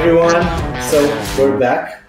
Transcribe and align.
everyone. 0.00 0.42
So 0.80 0.98
we're 1.38 1.58
back 1.58 2.02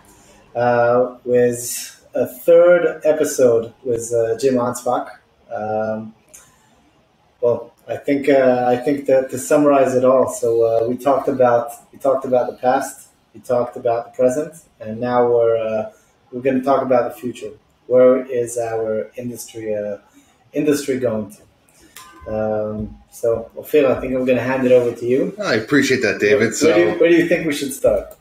uh, 0.56 1.18
with 1.26 2.08
a 2.16 2.26
third 2.26 3.02
episode 3.04 3.74
with 3.84 4.14
uh, 4.14 4.38
Jim 4.38 4.54
Anspach. 4.56 5.10
Um, 5.54 6.16
well, 7.42 7.74
I 7.90 7.98
think 7.98 8.30
uh, 8.30 8.64
I 8.66 8.78
think 8.78 9.08
that 9.08 9.30
to 9.32 9.38
summarize 9.38 9.94
it 9.94 10.06
all, 10.06 10.30
so 10.30 10.64
uh, 10.64 10.88
we 10.88 10.96
talked 10.96 11.28
about 11.28 11.74
we 11.92 12.00
talked 12.00 12.24
about 12.24 12.50
the 12.50 12.56
past, 12.56 13.10
we 13.34 13.42
talked 13.42 13.76
about 13.76 14.06
the 14.06 14.12
present, 14.12 14.54
and 14.80 15.02
now 15.02 15.28
we're 15.30 15.58
uh, 15.58 15.92
we're 16.32 16.42
going 16.42 16.60
to 16.60 16.64
talk 16.64 16.84
about 16.84 17.14
the 17.14 17.20
future. 17.20 17.52
Where 17.88 18.26
is 18.26 18.58
our 18.58 19.12
industry 19.18 19.76
uh, 19.76 19.98
industry 20.54 20.98
going 20.98 21.36
to? 21.36 22.34
Um, 22.34 23.01
so, 23.12 23.52
well, 23.54 23.66
Ophir, 23.66 23.88
I 23.88 24.00
think 24.00 24.14
I'm 24.16 24.26
going 24.26 24.38
to 24.38 24.44
hand 24.44 24.66
it 24.66 24.72
over 24.72 24.96
to 24.96 25.06
you. 25.06 25.36
I 25.44 25.56
appreciate 25.56 26.02
that, 26.02 26.22
David. 26.22 26.40
Where, 26.40 26.54
so, 26.54 26.74
do 26.74 26.80
you, 26.80 27.00
where 27.00 27.10
do 27.10 27.16
you 27.16 27.28
think 27.28 27.46
we 27.46 27.54
should 27.54 27.74
start? 27.74 28.16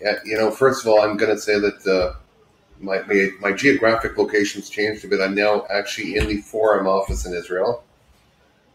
Yeah, 0.00 0.18
you 0.24 0.38
know, 0.38 0.50
first 0.50 0.82
of 0.82 0.88
all, 0.88 1.02
I'm 1.02 1.18
going 1.18 1.34
to 1.34 1.40
say 1.40 1.60
that 1.60 1.86
uh, 1.86 2.18
my, 2.80 3.02
my, 3.02 3.28
my 3.40 3.52
geographic 3.52 4.16
location's 4.16 4.70
changed 4.70 5.04
a 5.04 5.08
bit. 5.08 5.20
I'm 5.20 5.34
now 5.34 5.66
actually 5.70 6.16
in 6.16 6.26
the 6.28 6.38
4M 6.42 6.86
office 6.86 7.26
in 7.26 7.34
Israel, 7.34 7.84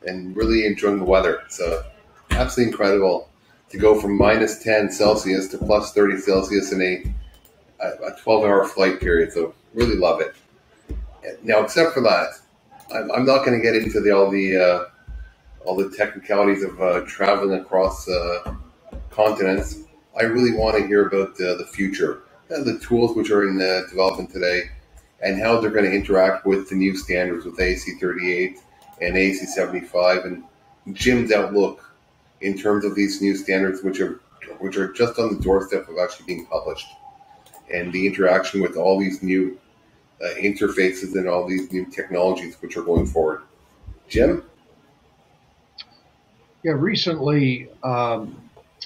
and 0.06 0.36
really 0.36 0.66
enjoying 0.68 1.00
the 1.00 1.06
weather. 1.06 1.42
It's 1.46 1.60
uh, 1.60 1.84
absolutely 2.30 2.72
incredible 2.72 3.28
to 3.70 3.78
go 3.80 4.00
from 4.00 4.18
minus 4.18 4.62
10 4.62 4.92
Celsius 4.92 5.48
to 5.50 5.58
plus 5.58 5.92
30 5.92 6.18
Celsius 6.18 6.72
in 6.72 6.82
a, 6.82 7.04
a 7.84 8.16
12 8.22 8.44
hour 8.44 8.66
flight 8.66 9.00
period. 9.00 9.34
So, 9.34 9.56
really 9.74 9.96
love 9.96 10.22
it. 10.22 10.36
Now, 11.42 11.62
except 11.62 11.94
for 11.94 12.02
that, 12.02 12.34
I'm, 12.94 13.12
I'm 13.12 13.26
not 13.26 13.44
going 13.44 13.60
to 13.60 13.64
get 13.64 13.76
into 13.76 14.00
the, 14.02 14.12
all 14.12 14.30
the 14.30 14.58
uh, 14.58 14.86
all 15.66 15.76
the 15.76 15.96
technicalities 15.96 16.64
of 16.64 16.82
uh, 16.82 17.02
traveling 17.02 17.60
across 17.60 18.08
uh, 18.10 18.56
continents. 19.10 19.80
I 20.20 20.24
really 20.24 20.58
want 20.58 20.78
to 20.78 20.88
hear 20.88 21.08
about 21.08 21.40
uh, 21.40 21.56
the 21.56 21.68
future, 21.72 22.24
and 22.50 22.66
the 22.66 22.80
tools 22.80 23.16
which 23.16 23.30
are 23.30 23.48
in 23.48 23.62
uh, 23.62 23.88
development 23.90 24.32
today, 24.32 24.64
and 25.22 25.40
how 25.40 25.60
they're 25.60 25.72
going 25.72 25.86
to 25.86 25.96
interact 25.96 26.46
with 26.46 26.70
the 26.70 26.76
new 26.76 26.96
standards 26.96 27.46
with 27.46 27.58
ASCE 27.58 28.00
38 28.00 28.60
and 29.02 29.16
ASCE 29.16 29.48
75, 29.48 30.26
and 30.26 30.44
Jim's 30.94 31.32
outlook 31.32 31.84
in 32.42 32.58
terms 32.58 32.86
of 32.86 32.96
these 32.96 33.22
new 33.22 33.36
standards, 33.36 33.84
which 33.84 34.00
are 34.00 34.20
which 34.60 34.78
are 34.78 34.92
just 34.92 35.18
on 35.18 35.34
the 35.34 35.42
doorstep 35.42 35.88
of 35.88 35.98
actually 35.98 36.26
being 36.26 36.46
published, 36.48 36.88
and 37.74 37.94
the 37.94 38.06
interaction 38.06 38.62
with 38.62 38.76
all 38.76 39.00
these 39.00 39.24
new 39.24 39.58
uh, 40.22 40.28
interfaces 40.36 41.16
and 41.16 41.28
all 41.28 41.48
these 41.48 41.72
new 41.72 41.86
technologies 41.86 42.56
which 42.62 42.78
are 42.78 42.84
going 42.84 43.06
forward. 43.06 43.42
Jim? 44.08 44.44
Yeah, 46.64 46.74
recently 46.74 47.70
um, 47.82 48.40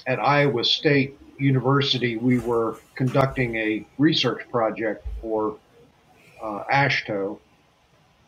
at 0.06 0.18
Iowa 0.18 0.64
State 0.64 1.18
University, 1.38 2.16
we 2.16 2.38
were 2.38 2.78
conducting 2.94 3.54
a 3.56 3.86
research 3.98 4.48
project 4.50 5.06
for 5.20 5.58
uh, 6.42 6.64
AASHTO, 6.72 7.38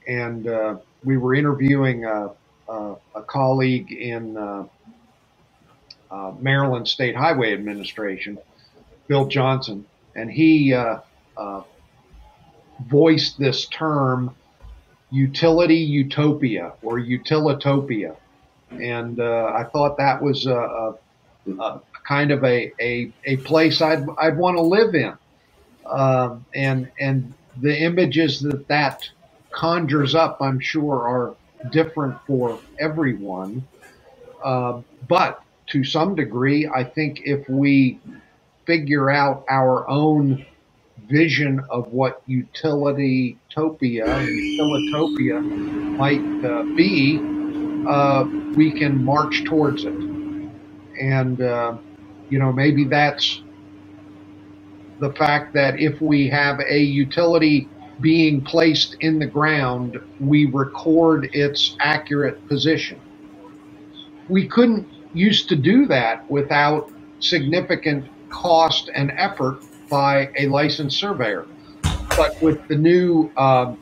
and 0.07 0.47
uh, 0.47 0.77
we 1.03 1.17
were 1.17 1.35
interviewing 1.35 2.05
a, 2.05 2.31
a, 2.69 2.95
a 3.15 3.23
colleague 3.23 3.91
in 3.93 4.37
uh, 4.37 4.65
uh 6.11 6.33
Maryland 6.41 6.87
State 6.87 7.17
Highway 7.17 7.55
Administration, 7.55 8.39
Bill 9.09 9.27
Johnson, 9.29 9.87
and 10.15 10.31
he 10.31 10.75
uh, 10.75 10.99
uh, 11.39 11.62
voiced 12.87 13.39
this 13.39 13.67
term 13.67 14.35
utility 15.11 15.77
utopia 15.77 16.73
or 16.83 16.99
utilitopia. 16.99 18.15
And 18.71 19.21
uh, 19.21 19.53
I 19.55 19.65
thought 19.65 19.97
that 19.99 20.23
was 20.23 20.47
a, 20.47 20.55
a, 20.55 20.95
a 21.59 21.81
kind 22.07 22.31
of 22.31 22.45
a, 22.45 22.73
a, 22.81 23.13
a, 23.25 23.37
place 23.39 23.81
I'd, 23.81 24.07
I'd 24.19 24.37
want 24.37 24.57
to 24.57 24.63
live 24.63 24.95
in. 24.95 25.15
Uh, 25.85 26.37
and, 26.55 26.91
and 27.01 27.33
the 27.61 27.77
images 27.77 28.41
that 28.41 28.69
that 28.69 29.09
conjures 29.51 30.15
up, 30.15 30.41
I'm 30.41 30.61
sure, 30.61 31.09
are 31.09 31.34
different 31.71 32.17
for 32.27 32.59
everyone. 32.78 33.67
Uh, 34.43 34.83
but 35.09 35.43
to 35.69 35.84
some 35.84 36.15
degree, 36.15 36.69
I 36.69 36.84
think 36.84 37.23
if 37.25 37.49
we 37.49 38.01
figure 38.67 39.11
out 39.11 39.45
our 39.49 39.89
own 39.89 40.45
vision 41.09 41.61
of 41.71 41.89
what 41.93 42.23
utility 42.27 43.39
topia, 43.55 44.07
utilitopia 44.07 45.41
might 45.97 46.45
uh, 46.45 46.62
be, 46.77 47.19
uh, 47.87 48.25
we 48.56 48.71
can 48.71 49.05
march 49.05 49.44
towards 49.44 49.84
it. 49.84 49.94
And, 51.00 51.41
uh, 51.41 51.77
you 52.28 52.39
know, 52.39 52.53
maybe 52.53 52.84
that's 52.84 53.43
the 54.99 55.12
fact 55.12 55.55
that 55.55 55.78
if 55.78 56.00
we 56.00 56.28
have 56.28 56.61
a 56.61 56.78
utility 56.81 57.69
being 58.00 58.41
placed 58.43 58.97
in 59.00 59.19
the 59.19 59.27
ground, 59.27 60.00
we 60.21 60.47
record 60.47 61.31
its 61.33 61.77
accurate 61.81 62.47
position. 62.49 63.00
We 64.28 64.47
couldn't 64.49 64.89
used 65.15 65.49
to 65.49 65.56
do 65.56 65.87
that 65.87 66.28
without 66.31 66.91
significant 67.21 68.06
cost 68.28 68.91
and 68.95 69.10
effort 69.12 69.62
by 69.91 70.31
a 70.37 70.47
licensed 70.47 70.99
surveyor. 70.99 71.47
But 72.16 72.41
with 72.43 72.66
the 72.69 72.77
new 72.77 73.31
uh, 73.37 73.75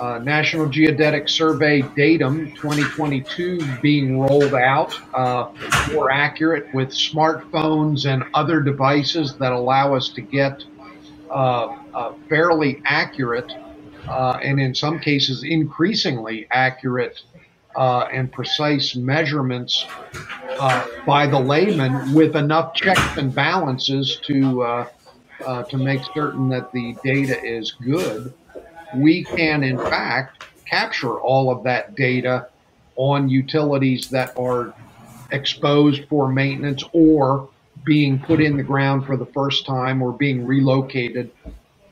uh, 0.00 0.18
National 0.18 0.66
Geodetic 0.66 1.28
Survey 1.28 1.82
datum 1.94 2.50
2022 2.52 3.60
being 3.82 4.18
rolled 4.18 4.54
out, 4.54 4.98
uh, 5.14 5.50
more 5.92 6.10
accurate 6.10 6.72
with 6.74 6.88
smartphones 6.88 8.10
and 8.10 8.24
other 8.32 8.60
devices 8.60 9.36
that 9.36 9.52
allow 9.52 9.94
us 9.94 10.08
to 10.08 10.22
get 10.22 10.64
uh, 11.30 11.76
uh, 11.94 12.12
fairly 12.28 12.82
accurate 12.86 13.52
uh, 14.08 14.38
and 14.42 14.58
in 14.58 14.74
some 14.74 14.98
cases 14.98 15.44
increasingly 15.44 16.46
accurate 16.50 17.22
and 17.76 18.32
precise 18.32 18.96
measurements 18.96 19.86
by 21.06 21.26
the 21.26 21.38
layman 21.38 22.12
with 22.14 22.34
enough 22.36 22.74
checks 22.74 23.16
and 23.16 23.34
balances 23.34 24.18
to 24.24 24.62
uh, 25.46 25.62
to 25.64 25.78
make 25.78 26.02
certain 26.14 26.48
that 26.50 26.70
the 26.72 26.94
data 27.02 27.42
is 27.42 27.72
good, 27.72 28.34
we 28.96 29.24
can 29.24 29.62
in 29.62 29.78
fact 29.78 30.44
capture 30.66 31.18
all 31.20 31.50
of 31.50 31.64
that 31.64 31.94
data 31.96 32.48
on 32.96 33.28
utilities 33.28 34.10
that 34.10 34.36
are 34.38 34.74
exposed 35.32 36.04
for 36.08 36.30
maintenance 36.30 36.84
or 36.92 37.48
being 37.84 38.18
put 38.18 38.40
in 38.40 38.56
the 38.56 38.62
ground 38.62 39.06
for 39.06 39.16
the 39.16 39.26
first 39.26 39.64
time 39.66 40.02
or 40.02 40.12
being 40.12 40.46
relocated 40.46 41.30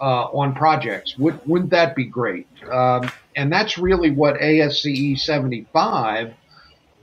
uh, 0.01 0.25
on 0.25 0.55
projects. 0.55 1.17
Would, 1.19 1.41
wouldn't 1.47 1.71
that 1.71 1.97
be 1.97 2.05
great? 2.05 2.47
Um, 2.71 3.11
and 3.37 3.53
that's 3.53 3.79
really 3.79 4.11
what 4.11 4.37
ASCE 4.37 5.19
75, 5.19 6.35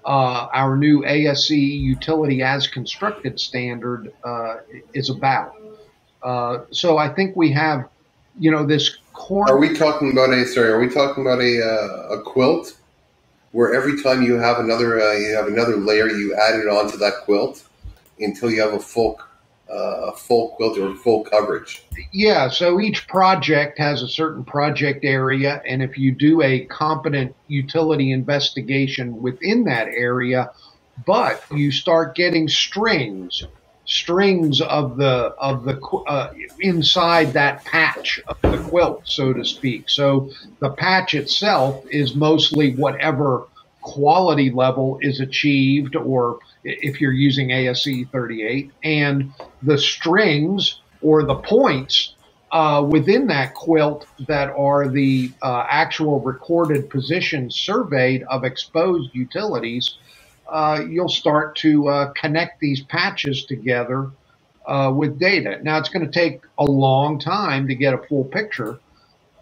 uh, 0.06 0.08
our 0.08 0.78
new 0.78 1.02
ASCE 1.02 1.82
utility 1.82 2.42
as 2.42 2.68
constructed 2.68 3.40
standard, 3.40 4.14
uh, 4.24 4.58
is 4.94 5.10
about. 5.10 5.56
Uh, 6.22 6.60
so 6.72 6.98
I 6.98 7.10
think 7.14 7.36
we 7.36 7.52
have, 7.52 7.90
you 8.40 8.52
know, 8.52 8.66
this 8.66 8.98
core. 9.14 9.50
Are 9.50 9.58
we 9.58 9.74
talking 9.74 10.12
about 10.12 10.34
a 10.34 10.46
sorry? 10.46 10.70
Are 10.70 10.80
we 10.80 10.90
talking 10.90 11.26
about 11.26 11.42
a 11.42 11.62
uh, 11.62 12.16
a 12.16 12.22
quilt 12.22 12.78
where 13.52 13.74
every 13.74 14.02
time 14.02 14.22
you 14.22 14.36
have 14.36 14.60
another 14.60 15.00
uh, 15.00 15.14
you 15.14 15.36
have 15.36 15.48
another 15.48 15.78
layer, 15.78 16.10
you 16.10 16.36
add 16.36 16.60
it 16.60 16.68
onto 16.68 16.98
that 16.98 17.22
quilt 17.24 17.64
until 18.20 18.52
you 18.52 18.62
have 18.62 18.74
a 18.74 18.80
full 18.80 19.20
uh, 19.70 20.12
full 20.12 20.50
quilt 20.50 20.78
or 20.78 20.96
full 20.96 21.24
coverage? 21.24 21.84
Yeah. 22.12 22.50
So 22.50 22.80
each 22.80 23.08
project 23.08 23.80
has 23.80 24.02
a 24.02 24.08
certain 24.08 24.44
project 24.44 25.04
area, 25.04 25.62
and 25.68 25.82
if 25.82 25.98
you 25.98 26.12
do 26.12 26.42
a 26.42 26.66
competent 26.66 27.36
utility 27.48 28.12
investigation 28.12 29.22
within 29.22 29.64
that 29.66 29.88
area, 29.88 30.52
but 31.06 31.44
you 31.52 31.72
start 31.72 32.16
getting 32.16 32.48
strings 32.48 33.44
strings 33.86 34.62
of 34.62 34.98
the 34.98 35.34
of 35.38 35.64
the 35.64 35.80
uh, 36.08 36.34
inside 36.60 37.34
that 37.34 37.64
patch 37.66 38.20
of 38.28 38.38
the 38.42 38.58
quilt, 38.70 39.02
so 39.06 39.34
to 39.34 39.46
speak. 39.46 39.90
So 39.90 40.32
the 40.60 40.72
patch 40.72 41.14
itself 41.14 41.86
is 41.90 42.16
mostly 42.16 42.76
whatever 42.76 43.48
quality 43.82 44.50
level 44.50 44.98
is 45.02 45.20
achieved, 45.20 45.96
or 45.96 46.40
if 46.64 47.00
you're 47.00 47.14
using 47.14 47.50
ASCE 47.50 48.10
38, 48.12 48.72
and 48.84 49.32
the 49.62 49.78
strings 49.78 50.82
or 51.02 51.24
the 51.24 51.36
points 51.36 52.16
uh, 52.52 52.82
within 52.90 53.28
that 53.28 53.54
quilt 53.54 54.08
that 54.28 54.50
are 54.52 54.88
the 54.88 55.32
uh, 55.42 55.66
actual 55.70 56.20
recorded 56.22 56.90
positions 56.90 57.56
surveyed 57.56 58.24
of 58.24 58.44
exposed 58.44 59.14
utilities 59.14 59.98
uh, 60.48 60.82
you'll 60.88 61.10
start 61.10 61.56
to 61.58 61.88
uh, 61.88 62.14
connect 62.14 62.60
these 62.60 62.82
patches 62.82 63.46
together 63.46 64.12
uh, 64.68 64.92
with 64.96 65.20
data. 65.20 65.60
Now, 65.64 65.78
it's 65.78 65.90
going 65.90 66.06
to 66.06 66.12
take 66.12 66.42
a 66.58 66.66
long 66.66 67.20
time 67.20 67.68
to 67.68 67.76
get 67.76 67.94
a 67.94 67.98
full 67.98 68.24
picture, 68.24 68.80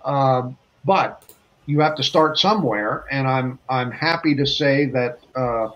um, 0.05 0.57
but 0.85 1.23
you 1.65 1.79
have 1.79 1.95
to 1.95 2.03
start 2.03 2.37
somewhere. 2.37 3.05
And 3.11 3.27
I'm 3.27 3.59
I'm 3.69 3.91
happy 3.91 4.35
to 4.35 4.45
say 4.45 4.85
that 4.87 5.19
uh, 5.35 5.69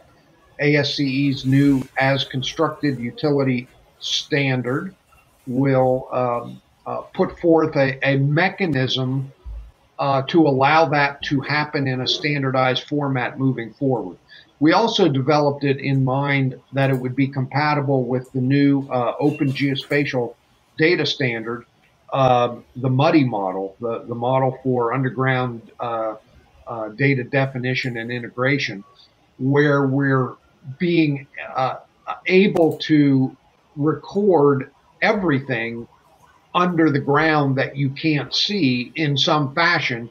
ASCE's 0.60 1.46
new 1.46 1.84
as 1.98 2.26
constructed 2.26 3.00
utility 3.00 3.68
standard 4.00 4.96
will 5.46 6.08
um, 6.12 6.62
uh, 6.86 7.02
put 7.14 7.40
forth 7.40 7.76
a, 7.76 7.98
a 8.08 8.18
mechanism 8.18 9.32
uh, 10.00 10.22
to 10.24 10.48
allow 10.48 10.86
that 10.90 11.22
to 11.24 11.42
happen 11.42 11.88
in 11.88 12.02
a 12.02 12.08
standardized 12.08 12.84
format 12.84 13.40
moving 13.40 13.74
forward. 13.74 14.18
We 14.60 14.74
also 14.74 15.08
developed 15.08 15.64
it 15.64 15.80
in 15.80 16.04
mind 16.04 16.60
that 16.74 16.90
it 16.90 16.96
would 16.96 17.16
be 17.16 17.28
compatible 17.28 18.06
with 18.06 18.32
the 18.32 18.42
new 18.42 18.88
uh, 18.90 19.14
Open 19.20 19.52
Geospatial 19.52 20.36
Data 20.78 21.06
Standard, 21.06 21.66
uh, 22.12 22.56
the 22.76 22.90
MUDDI 22.90 23.26
model, 23.26 23.76
the, 23.80 24.04
the 24.08 24.16
model 24.16 24.58
for 24.64 24.94
underground 24.94 25.72
uh, 25.80 26.16
uh, 26.66 26.90
data 26.90 27.24
definition 27.24 27.98
and 27.98 28.12
integration, 28.12 28.84
where 29.38 29.86
we're 29.86 30.34
being 30.80 31.28
uh, 31.56 31.78
able 32.26 32.78
to 32.78 33.36
record 33.76 34.72
everything 35.02 35.88
under 36.56 36.90
the 36.90 37.00
ground 37.00 37.58
that 37.58 37.78
you 37.78 37.90
can't 37.92 38.34
see 38.34 38.92
in 38.96 39.16
some 39.16 39.54
fashion 39.54 40.10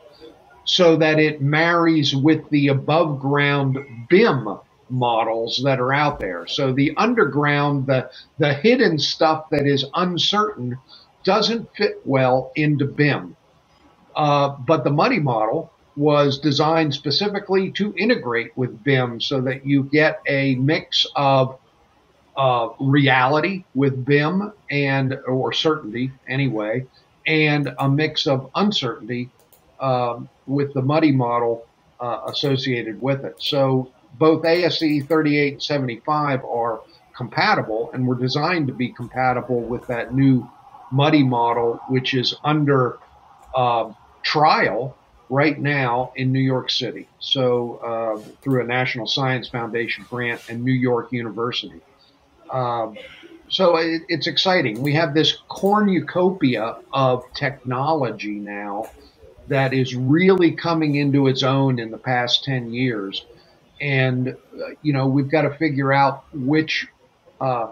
so 0.67 0.97
that 0.97 1.19
it 1.19 1.41
marries 1.41 2.15
with 2.15 2.49
the 2.51 2.69
above 2.69 3.21
ground 3.21 3.79
BIM 4.11 4.59
models 4.91 5.63
that 5.65 5.81
are 5.81 5.93
out 5.93 6.19
there. 6.21 6.47
So 6.47 6.73
the 6.73 6.93
underground, 6.97 7.87
the, 7.87 8.11
the 8.39 8.53
hidden 8.53 8.99
stuff 8.99 9.49
that 9.51 9.67
is 9.67 9.85
uncertain 9.95 10.79
doesn't 11.25 11.75
fit 11.77 12.01
well 12.05 12.53
into 12.55 12.85
BIM. 12.85 13.37
Uh, 14.15 14.51
but 14.67 14.85
the 14.85 14.91
MUDDI 14.91 15.23
model 15.23 15.73
was 15.97 16.39
designed 16.39 16.95
specifically 16.95 17.71
to 17.73 17.95
integrate 17.97 18.57
with 18.57 18.83
BIM 18.85 19.21
so 19.21 19.41
that 19.41 19.67
you 19.67 19.85
get 19.85 20.21
a 20.27 20.57
mix 20.57 21.07
of 21.17 21.59
uh, 22.37 22.69
reality 22.81 23.65
with 23.75 24.05
BIM 24.05 24.53
and 24.71 25.19
or 25.27 25.53
certainty 25.53 26.13
anyway, 26.29 26.87
and 27.27 27.75
a 27.79 27.89
mix 27.89 28.27
of 28.27 28.51
uncertainty 28.55 29.31
um, 29.81 30.29
with 30.47 30.73
the 30.75 30.83
MUDDI 30.83 31.13
model 31.15 31.67
uh, 32.01 32.23
associated 32.29 33.01
with 33.01 33.25
it. 33.25 33.37
So 33.41 33.91
both 34.19 34.45
ASCE 34.45 35.07
38 35.07 35.53
and 35.55 35.63
75 35.63 36.45
are 36.45 36.81
compatible 37.17 37.91
and 37.93 38.07
were 38.07 38.15
designed 38.15 38.67
to 38.69 38.75
be 38.75 38.89
compatible 38.89 39.61
with 39.61 39.87
that 39.87 40.15
new 40.15 40.49
MUDDI 40.93 41.27
model, 41.27 41.81
which 41.89 42.15
is 42.15 42.35
under 42.45 42.99
uh, 43.55 43.93
trial 44.23 44.97
right 45.29 45.59
now 45.59 46.13
in 46.15 46.33
New 46.33 46.41
York 46.41 46.71
City. 46.71 47.09
So 47.19 47.77
uh, 47.77 48.31
through 48.43 48.63
a 48.63 48.67
National 48.67 49.07
Science 49.07 49.49
Foundation 49.49 50.05
grant 50.09 50.43
and 50.49 50.65
New 50.65 50.73
York 50.73 51.13
University. 51.13 51.81
Um, 52.51 52.97
so 53.49 53.77
it, 53.77 54.03
it's 54.09 54.27
exciting. 54.27 54.83
We 54.83 54.95
have 54.95 55.15
this 55.15 55.39
cornucopia 55.49 56.77
of 56.93 57.25
technology 57.35 58.39
now 58.39 58.91
that 59.49 59.73
is 59.73 59.95
really 59.95 60.53
coming 60.53 60.97
into 60.97 61.27
its 61.29 61.43
own 61.43 61.79
in 61.79 61.91
the 61.91 61.99
past 61.99 62.45
10 62.45 62.73
years. 62.73 63.25
And, 63.81 64.29
uh, 64.29 64.71
you 64.83 64.93
know, 64.93 65.07
we've 65.07 65.31
got 65.31 65.43
to 65.43 65.55
figure 65.55 65.93
out 65.93 66.25
which, 66.33 66.87
uh, 67.41 67.69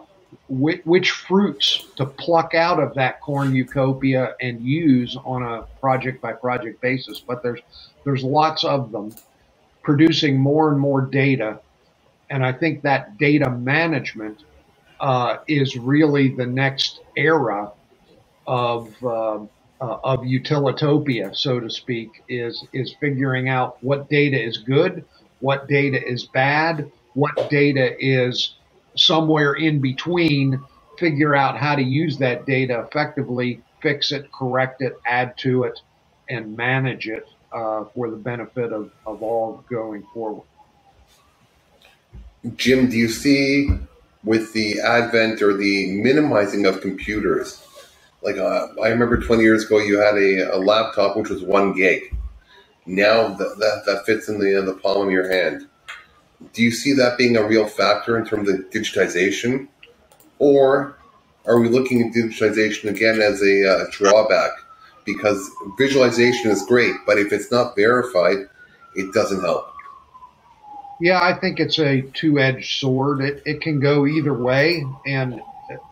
which, 0.48 0.82
which, 0.84 1.10
fruits 1.10 1.86
to 1.96 2.04
pluck 2.04 2.54
out 2.54 2.80
of 2.80 2.94
that 2.94 3.20
cornucopia 3.20 4.34
and 4.40 4.60
use 4.60 5.16
on 5.24 5.42
a 5.42 5.62
project 5.80 6.20
by 6.20 6.32
project 6.32 6.80
basis. 6.80 7.20
But 7.20 7.42
there's, 7.42 7.60
there's 8.04 8.22
lots 8.22 8.64
of 8.64 8.92
them 8.92 9.14
producing 9.82 10.38
more 10.38 10.70
and 10.70 10.78
more 10.78 11.00
data. 11.00 11.60
And 12.30 12.44
I 12.44 12.52
think 12.52 12.82
that 12.82 13.18
data 13.18 13.50
management 13.50 14.44
uh, 15.00 15.38
is 15.48 15.76
really 15.76 16.28
the 16.28 16.46
next 16.46 17.00
era 17.16 17.72
of, 18.46 19.02
um, 19.04 19.48
uh, 19.80 19.98
of 20.04 20.20
utilitopia, 20.20 21.34
so 21.36 21.60
to 21.60 21.70
speak, 21.70 22.22
is 22.28 22.64
is 22.72 22.94
figuring 23.00 23.48
out 23.48 23.82
what 23.82 24.08
data 24.08 24.40
is 24.40 24.58
good, 24.58 25.04
what 25.40 25.68
data 25.68 26.02
is 26.02 26.24
bad, 26.24 26.90
what 27.14 27.50
data 27.50 27.94
is 27.98 28.54
somewhere 28.96 29.54
in 29.54 29.80
between. 29.80 30.60
Figure 30.98 31.34
out 31.34 31.58
how 31.58 31.74
to 31.74 31.82
use 31.82 32.18
that 32.18 32.46
data 32.46 32.80
effectively, 32.80 33.60
fix 33.82 34.12
it, 34.12 34.30
correct 34.32 34.80
it, 34.80 34.96
add 35.04 35.36
to 35.38 35.64
it, 35.64 35.80
and 36.28 36.56
manage 36.56 37.08
it 37.08 37.26
uh, 37.52 37.84
for 37.94 38.10
the 38.10 38.16
benefit 38.16 38.72
of, 38.72 38.92
of 39.04 39.22
all 39.22 39.64
going 39.68 40.04
forward. 40.14 40.44
Jim, 42.56 42.88
do 42.88 42.96
you 42.96 43.08
see 43.08 43.70
with 44.22 44.52
the 44.52 44.80
advent 44.80 45.42
or 45.42 45.56
the 45.56 45.92
minimizing 45.92 46.66
of 46.66 46.80
computers 46.80 47.60
like 48.24 48.38
uh, 48.38 48.68
I 48.82 48.88
remember 48.88 49.20
20 49.20 49.42
years 49.42 49.66
ago, 49.66 49.78
you 49.78 50.00
had 50.00 50.14
a, 50.14 50.56
a 50.56 50.58
laptop 50.58 51.16
which 51.16 51.28
was 51.28 51.42
one 51.42 51.74
gig. 51.74 52.16
Now 52.86 53.28
that, 53.28 53.58
that, 53.58 53.82
that 53.86 54.06
fits 54.06 54.28
in 54.28 54.38
the, 54.38 54.58
in 54.58 54.64
the 54.64 54.74
palm 54.74 55.06
of 55.06 55.12
your 55.12 55.30
hand. 55.30 55.68
Do 56.52 56.62
you 56.62 56.70
see 56.70 56.94
that 56.94 57.18
being 57.18 57.36
a 57.36 57.46
real 57.46 57.66
factor 57.66 58.18
in 58.18 58.24
terms 58.24 58.48
of 58.48 58.56
digitization? 58.70 59.68
Or 60.38 60.96
are 61.46 61.60
we 61.60 61.68
looking 61.68 62.02
at 62.02 62.14
digitization 62.14 62.90
again 62.90 63.20
as 63.20 63.42
a 63.42 63.70
uh, 63.70 63.84
drawback? 63.90 64.50
Because 65.04 65.50
visualization 65.76 66.50
is 66.50 66.64
great, 66.64 66.94
but 67.06 67.18
if 67.18 67.32
it's 67.32 67.50
not 67.52 67.76
verified, 67.76 68.48
it 68.94 69.12
doesn't 69.12 69.42
help. 69.42 69.70
Yeah, 71.00 71.20
I 71.22 71.38
think 71.38 71.60
it's 71.60 71.78
a 71.78 72.02
two 72.14 72.38
edged 72.38 72.78
sword. 72.80 73.20
It, 73.20 73.42
it 73.44 73.60
can 73.60 73.80
go 73.80 74.06
either 74.06 74.32
way. 74.32 74.82
And 75.06 75.42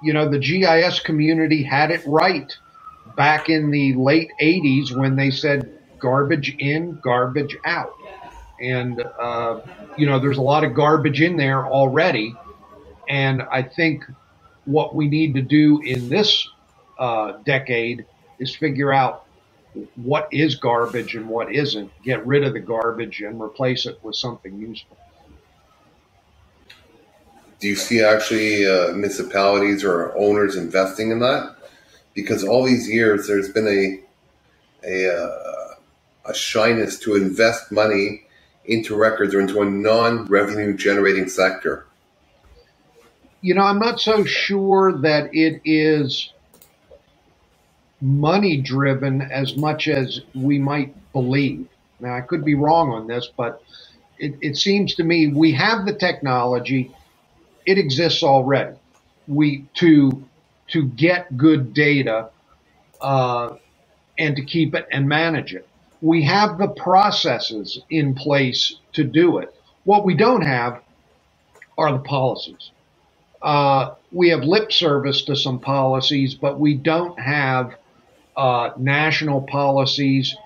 you 0.03 0.13
know, 0.13 0.29
the 0.29 0.39
GIS 0.39 1.01
community 1.01 1.63
had 1.63 1.91
it 1.91 2.03
right 2.07 2.53
back 3.17 3.49
in 3.49 3.71
the 3.71 3.95
late 3.95 4.31
80s 4.41 4.97
when 4.97 5.17
they 5.17 5.31
said 5.31 5.79
garbage 5.99 6.55
in, 6.59 6.99
garbage 7.03 7.57
out. 7.65 7.95
And, 8.61 9.03
uh, 9.21 9.61
you 9.97 10.07
know, 10.07 10.19
there's 10.19 10.39
a 10.39 10.43
lot 10.43 10.65
of 10.65 10.75
garbage 10.75 11.21
in 11.21 11.37
there 11.37 11.67
already. 11.67 12.35
And 13.09 13.43
I 13.43 13.63
think 13.63 14.05
what 14.65 14.95
we 14.95 15.09
need 15.09 15.35
to 15.35 15.43
do 15.43 15.81
in 15.83 16.09
this 16.09 16.49
uh, 16.99 17.33
decade 17.45 18.07
is 18.39 18.55
figure 18.55 18.93
out 18.93 19.27
what 19.97 20.29
is 20.31 20.57
garbage 20.57 21.15
and 21.15 21.29
what 21.29 21.53
isn't, 21.53 21.91
get 22.05 22.25
rid 22.27 22.45
of 22.45 22.53
the 22.53 22.61
garbage 22.61 23.21
and 23.23 23.41
replace 23.41 23.87
it 23.87 23.99
with 24.03 24.15
something 24.15 24.59
useful 24.59 24.97
do 27.63 27.69
you 27.69 27.77
see 27.77 28.03
actually 28.03 28.67
uh, 28.67 28.89
municipalities 28.89 29.85
or 29.85 30.13
owners 30.19 30.57
investing 30.57 31.13
in 31.13 31.21
that? 31.21 31.55
Because 32.13 32.43
all 32.43 32.65
these 32.65 32.89
years, 32.89 33.29
there's 33.29 33.51
been 33.51 33.69
a 33.69 34.01
a, 34.85 35.17
uh, 35.17 35.75
a 36.27 36.35
shyness 36.35 36.99
to 36.99 37.15
invest 37.15 37.71
money 37.71 38.25
into 38.65 38.97
records 38.97 39.33
or 39.33 39.41
into 39.41 39.63
a 39.63 39.65
non-revenue 39.65 40.77
generating 40.77 41.29
sector. 41.29 41.87
You 43.43 43.55
know, 43.55 43.63
I'm 43.63 43.79
not 43.79 44.01
so 44.01 44.25
sure 44.25 44.99
that 44.99 45.33
it 45.33 45.61
is 45.65 46.33
money 48.01 48.57
driven 48.57 49.23
as 49.23 49.57
much 49.57 49.87
as 49.87 50.21
we 50.35 50.59
might 50.59 50.97
believe. 51.13 51.69
Now, 52.01 52.17
I 52.17 52.23
could 52.23 52.45
be 52.45 52.57
wrong 52.57 52.91
on 52.91 53.07
this, 53.07 53.31
but 53.37 53.63
it, 54.19 54.35
it 54.41 54.57
seems 54.57 54.97
to 54.97 55.05
me 55.05 55.29
we 55.29 55.53
have 55.53 55.87
the 55.87 55.95
technology 55.95 56.93
it 57.67 57.79
exists 57.79 58.23
already. 58.23 58.77
We 59.29 59.67
to 59.75 60.25
to 60.69 60.85
get 60.87 61.37
good 61.37 61.75
data 61.75 62.31
uh, 63.01 63.57
and 64.19 64.37
to 64.37 64.45
keep 64.45 64.75
it 64.75 64.87
and 64.93 65.09
manage 65.09 65.55
it. 65.55 65.69
We 66.01 66.25
have 66.25 66.59
the 66.59 66.69
processes 66.69 67.81
in 67.91 68.15
place 68.15 68.77
to 68.95 69.05
do 69.05 69.39
it. 69.39 69.55
What 69.85 70.05
we 70.05 70.15
don't 70.15 70.43
have 70.43 70.83
are 71.79 71.93
the 71.93 71.99
policies. 72.01 72.71
Uh, 73.43 73.95
we 74.13 74.31
have 74.31 74.43
lip 74.45 74.73
service 74.73 75.23
to 75.25 75.37
some 75.37 75.61
policies, 75.61 76.35
but 76.35 76.61
we 76.61 76.75
don't 76.75 77.19
have 77.19 77.77
uh, 78.37 78.71
national 78.79 79.43
policies, 79.43 80.37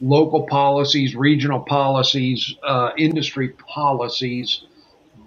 local 0.00 0.46
policies, 0.46 1.16
regional 1.16 1.60
policies, 1.60 2.54
uh, 2.64 2.90
industry 2.98 3.50
policies 3.50 4.62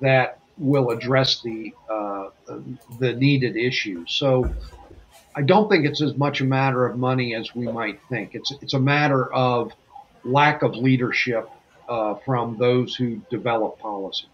that 0.01 0.39
will 0.61 0.91
address 0.91 1.41
the 1.41 1.73
uh, 1.89 2.29
the 2.99 3.13
needed 3.13 3.57
issues. 3.57 4.13
So 4.13 4.53
I 5.35 5.41
don't 5.41 5.69
think 5.69 5.85
it's 5.85 6.01
as 6.01 6.15
much 6.15 6.39
a 6.39 6.43
matter 6.43 6.85
of 6.85 6.97
money 6.97 7.33
as 7.33 7.53
we 7.55 7.67
might 7.67 7.99
think. 8.09 8.35
It's 8.35 8.51
it's 8.61 8.73
a 8.73 8.79
matter 8.79 9.33
of 9.33 9.73
lack 10.23 10.61
of 10.61 10.75
leadership 10.75 11.49
uh, 11.89 12.15
from 12.15 12.57
those 12.57 12.95
who 12.95 13.21
develop 13.31 13.79
policy. 13.79 14.27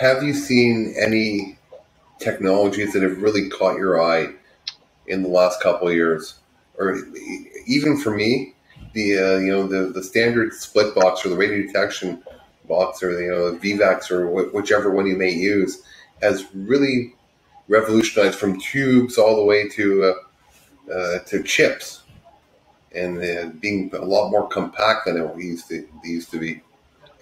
Have 0.00 0.22
you 0.22 0.32
seen 0.32 0.94
any 0.98 1.58
technologies 2.18 2.94
that 2.94 3.02
have 3.02 3.20
really 3.20 3.50
caught 3.50 3.76
your 3.76 4.02
eye 4.02 4.32
in 5.06 5.22
the 5.22 5.28
last 5.28 5.60
couple 5.60 5.88
of 5.88 5.94
years, 5.94 6.36
or 6.78 6.96
even 7.66 7.98
for 7.98 8.10
me, 8.10 8.54
the 8.94 9.18
uh, 9.18 9.36
you 9.38 9.52
know 9.52 9.66
the 9.66 9.92
the 9.92 10.02
standard 10.02 10.54
split 10.54 10.94
box 10.94 11.26
or 11.26 11.28
the 11.28 11.36
radio 11.36 11.66
detection 11.66 12.22
or 13.02 13.12
you 13.20 13.30
know 13.30 13.56
Vivax 13.58 14.10
or 14.10 14.26
wh- 14.28 14.54
whichever 14.54 14.90
one 14.90 15.06
you 15.06 15.16
may 15.16 15.30
use 15.32 15.82
has 16.22 16.46
really 16.54 17.14
revolutionized 17.68 18.38
from 18.38 18.60
tubes 18.60 19.18
all 19.18 19.36
the 19.36 19.44
way 19.44 19.68
to 19.70 20.04
uh, 20.04 20.92
uh, 20.94 21.18
to 21.20 21.42
chips, 21.42 22.02
and 22.94 23.18
uh, 23.22 23.50
being 23.60 23.90
a 23.94 24.04
lot 24.04 24.30
more 24.30 24.48
compact 24.48 25.06
than 25.06 25.18
it 25.18 25.38
used 25.38 25.68
to, 25.68 25.88
used 26.04 26.30
to 26.32 26.38
be, 26.40 26.62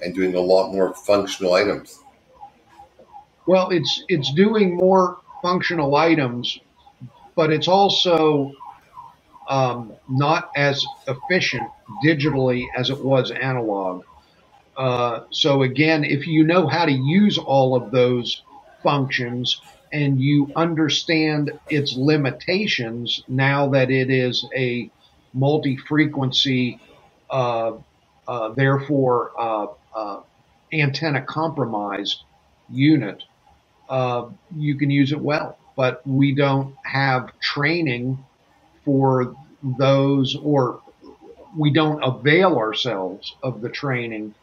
and 0.02 0.14
doing 0.14 0.34
a 0.34 0.40
lot 0.40 0.72
more 0.72 0.94
functional 0.94 1.54
items. 1.54 2.00
Well, 3.46 3.70
it's 3.70 4.04
it's 4.08 4.32
doing 4.34 4.76
more 4.76 5.18
functional 5.42 5.96
items, 5.96 6.58
but 7.36 7.52
it's 7.52 7.68
also 7.68 8.52
um, 9.48 9.94
not 10.08 10.50
as 10.56 10.84
efficient 11.08 11.64
digitally 12.04 12.66
as 12.76 12.90
it 12.90 13.04
was 13.04 13.30
analog. 13.32 14.04
Uh, 14.80 15.24
so 15.30 15.62
again, 15.62 16.04
if 16.04 16.26
you 16.26 16.42
know 16.42 16.66
how 16.66 16.86
to 16.86 16.92
use 16.92 17.36
all 17.36 17.76
of 17.76 17.90
those 17.90 18.42
functions 18.82 19.60
and 19.92 20.18
you 20.18 20.50
understand 20.56 21.52
its 21.68 21.94
limitations 21.94 23.22
now 23.28 23.68
that 23.68 23.90
it 23.90 24.08
is 24.08 24.42
a 24.56 24.90
multi-frequency, 25.34 26.80
uh, 27.28 27.72
uh, 28.26 28.48
therefore 28.54 29.32
uh, 29.38 29.66
uh, 29.94 30.20
antenna 30.72 31.20
compromised 31.20 32.24
unit, 32.70 33.22
you 34.56 34.76
can 34.78 34.88
use 34.88 35.12
it 35.12 35.20
well. 35.20 35.58
But 35.76 36.00
we 36.06 36.34
don't 36.34 36.74
have 36.86 37.38
training 37.38 38.24
for 38.86 39.36
those, 39.62 40.36
or 40.42 40.80
we 41.54 41.70
don't 41.70 42.02
avail 42.02 42.56
ourselves 42.56 43.36
of 43.42 43.60
the 43.60 43.68
training 43.68 44.34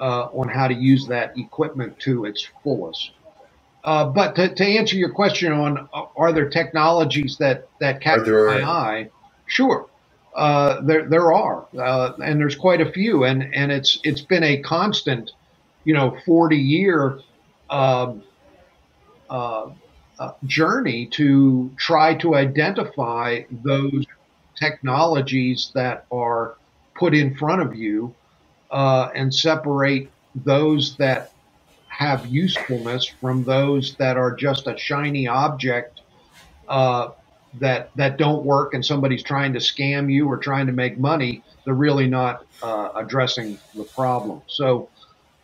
uh, 0.00 0.28
on 0.32 0.48
how 0.48 0.68
to 0.68 0.74
use 0.74 1.06
that 1.06 1.36
equipment 1.38 1.98
to 2.00 2.24
its 2.24 2.48
fullest. 2.62 3.12
Uh, 3.84 4.04
but 4.04 4.34
to, 4.34 4.52
to, 4.52 4.64
answer 4.64 4.96
your 4.96 5.10
question 5.10 5.52
on 5.52 5.88
uh, 5.94 6.06
are 6.16 6.32
there 6.32 6.48
technologies 6.48 7.36
that 7.38 7.68
that 7.78 8.00
capture 8.00 8.46
my 8.48 8.62
eye? 8.62 9.08
Sure, 9.46 9.88
uh, 10.34 10.80
there 10.80 11.08
there 11.08 11.32
are, 11.32 11.66
uh, 11.78 12.12
and 12.24 12.40
there's 12.40 12.56
quite 12.56 12.80
a 12.80 12.90
few, 12.90 13.22
and 13.22 13.54
and 13.54 13.70
it's 13.70 14.00
it's 14.02 14.22
been 14.22 14.42
a 14.42 14.60
constant, 14.62 15.30
you 15.84 15.94
know, 15.94 16.18
40 16.26 16.56
year 16.56 17.20
um, 17.70 18.24
uh, 19.30 19.70
uh, 20.18 20.32
journey 20.46 21.06
to 21.06 21.70
try 21.76 22.14
to 22.14 22.34
identify 22.34 23.42
those 23.62 24.04
technologies 24.56 25.70
that 25.74 26.06
are 26.10 26.56
put 26.96 27.14
in 27.14 27.36
front 27.36 27.62
of 27.62 27.76
you 27.76 28.14
uh, 28.70 29.10
and 29.14 29.34
separate 29.34 30.10
those 30.34 30.96
that 30.96 31.32
have 31.88 32.26
usefulness 32.26 33.06
from 33.06 33.44
those 33.44 33.96
that 33.96 34.16
are 34.16 34.34
just 34.34 34.66
a 34.66 34.76
shiny 34.76 35.26
object 35.26 36.02
uh, 36.68 37.08
that 37.58 37.90
that 37.96 38.18
don't 38.18 38.44
work 38.44 38.74
and 38.74 38.84
somebody's 38.84 39.22
trying 39.22 39.54
to 39.54 39.58
scam 39.58 40.12
you 40.12 40.28
or 40.28 40.36
trying 40.36 40.66
to 40.66 40.72
make 40.72 40.98
money. 40.98 41.42
They're 41.64 41.74
really 41.74 42.06
not 42.06 42.44
uh, 42.62 42.90
addressing 42.94 43.58
the 43.74 43.84
problem. 43.84 44.42
So, 44.46 44.90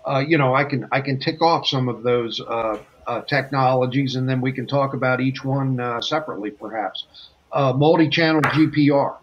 uh, 0.06 0.22
you 0.26 0.36
know, 0.36 0.54
I 0.54 0.64
can 0.64 0.86
I 0.92 1.00
can 1.00 1.18
tick 1.18 1.40
off 1.40 1.66
some 1.66 1.88
of 1.88 2.02
those 2.02 2.40
uh, 2.40 2.78
uh, 3.06 3.22
technologies, 3.22 4.16
and 4.16 4.28
then 4.28 4.40
we 4.40 4.52
can 4.52 4.66
talk 4.66 4.94
about 4.94 5.20
each 5.20 5.44
one 5.44 5.80
uh, 5.80 6.00
separately, 6.00 6.50
perhaps. 6.50 7.06
Uh, 7.50 7.72
multi-channel 7.72 8.42
GPR. 8.42 9.16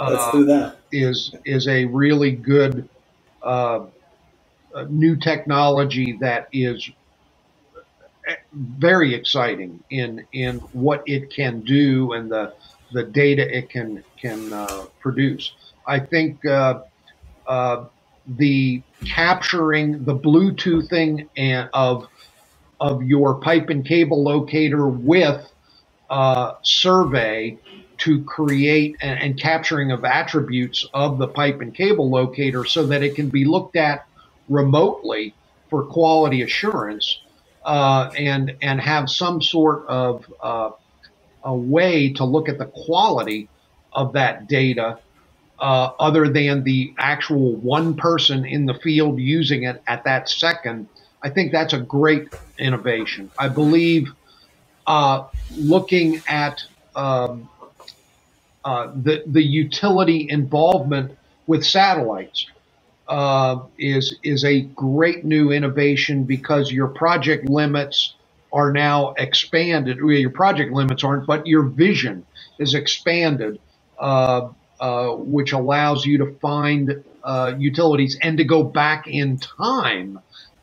Let's 0.00 0.32
do 0.32 0.44
that. 0.44 0.76
Is 0.92 1.34
is 1.44 1.68
a 1.68 1.84
really 1.86 2.32
good 2.32 2.88
uh, 3.42 3.86
new 4.88 5.16
technology 5.16 6.18
that 6.20 6.48
is 6.52 6.90
very 8.54 9.14
exciting 9.14 9.82
in 9.90 10.26
in 10.32 10.58
what 10.72 11.02
it 11.06 11.30
can 11.32 11.60
do 11.62 12.12
and 12.14 12.30
the 12.30 12.54
the 12.92 13.04
data 13.04 13.56
it 13.56 13.70
can 13.70 14.04
can 14.20 14.52
uh, 14.52 14.84
produce. 15.00 15.52
I 15.86 16.00
think 16.00 16.44
uh, 16.46 16.80
the 18.26 18.82
capturing 19.06 20.04
the 20.04 20.16
Bluetoothing 20.16 21.28
and 21.36 21.70
of 21.74 22.08
of 22.80 23.02
your 23.02 23.36
pipe 23.36 23.70
and 23.70 23.84
cable 23.86 24.22
locator 24.22 24.88
with 24.88 25.50
uh, 26.10 26.54
survey 26.62 27.58
to 27.98 28.22
create 28.24 28.96
and, 29.00 29.20
and, 29.20 29.40
capturing 29.40 29.90
of 29.90 30.04
attributes 30.04 30.86
of 30.94 31.18
the 31.18 31.26
pipe 31.26 31.60
and 31.60 31.74
cable 31.74 32.08
locator 32.08 32.64
so 32.64 32.86
that 32.86 33.02
it 33.02 33.14
can 33.14 33.28
be 33.28 33.44
looked 33.44 33.76
at 33.76 34.06
remotely 34.48 35.34
for 35.68 35.84
quality 35.84 36.42
assurance 36.42 37.20
uh, 37.64 38.10
and 38.16 38.56
and 38.62 38.80
have 38.80 39.10
some 39.10 39.42
sort 39.42 39.86
of 39.88 40.32
uh, 40.40 40.70
a 41.44 41.54
way 41.54 42.12
to 42.12 42.24
look 42.24 42.48
at 42.48 42.58
the 42.58 42.66
quality 42.66 43.48
of 43.92 44.12
that 44.12 44.48
data 44.48 44.98
uh, 45.58 45.90
other 45.98 46.28
than 46.28 46.62
the 46.64 46.94
actual 46.98 47.56
one 47.56 47.94
person 47.94 48.44
in 48.44 48.66
the 48.66 48.74
field 48.74 49.18
using 49.18 49.64
it 49.64 49.82
at 49.86 50.04
that 50.04 50.28
second 50.28 50.88
I 51.22 51.30
think 51.30 51.52
that's 51.52 51.72
a 51.72 51.78
great 51.78 52.28
innovation. 52.58 53.30
I 53.38 53.48
believe 53.48 54.12
uh, 54.86 55.24
looking 55.56 56.22
at 56.28 56.62
um, 56.94 57.48
uh, 58.64 58.92
the 58.94 59.24
the 59.26 59.42
utility 59.42 60.26
involvement 60.30 61.16
with 61.46 61.64
satellites 61.64 62.46
uh, 63.08 63.60
is 63.78 64.16
is 64.22 64.44
a 64.44 64.62
great 64.62 65.24
new 65.24 65.52
innovation 65.52 66.24
because 66.24 66.72
your 66.72 66.88
project 66.88 67.48
limits 67.48 68.14
are 68.52 68.72
now 68.72 69.14
expanded. 69.18 70.02
Well, 70.02 70.12
your 70.12 70.30
project 70.30 70.72
limits 70.72 71.04
aren't, 71.04 71.26
but 71.26 71.46
your 71.46 71.62
vision 71.64 72.26
is 72.58 72.74
expanded, 72.74 73.60
uh, 73.98 74.48
uh, 74.80 75.10
which 75.12 75.52
allows 75.52 76.06
you 76.06 76.18
to 76.18 76.34
find 76.40 77.04
uh, 77.24 77.54
utilities 77.58 78.18
and 78.22 78.38
to 78.38 78.44
go 78.44 78.62
back 78.64 79.06
in 79.06 79.38
time 79.38 80.20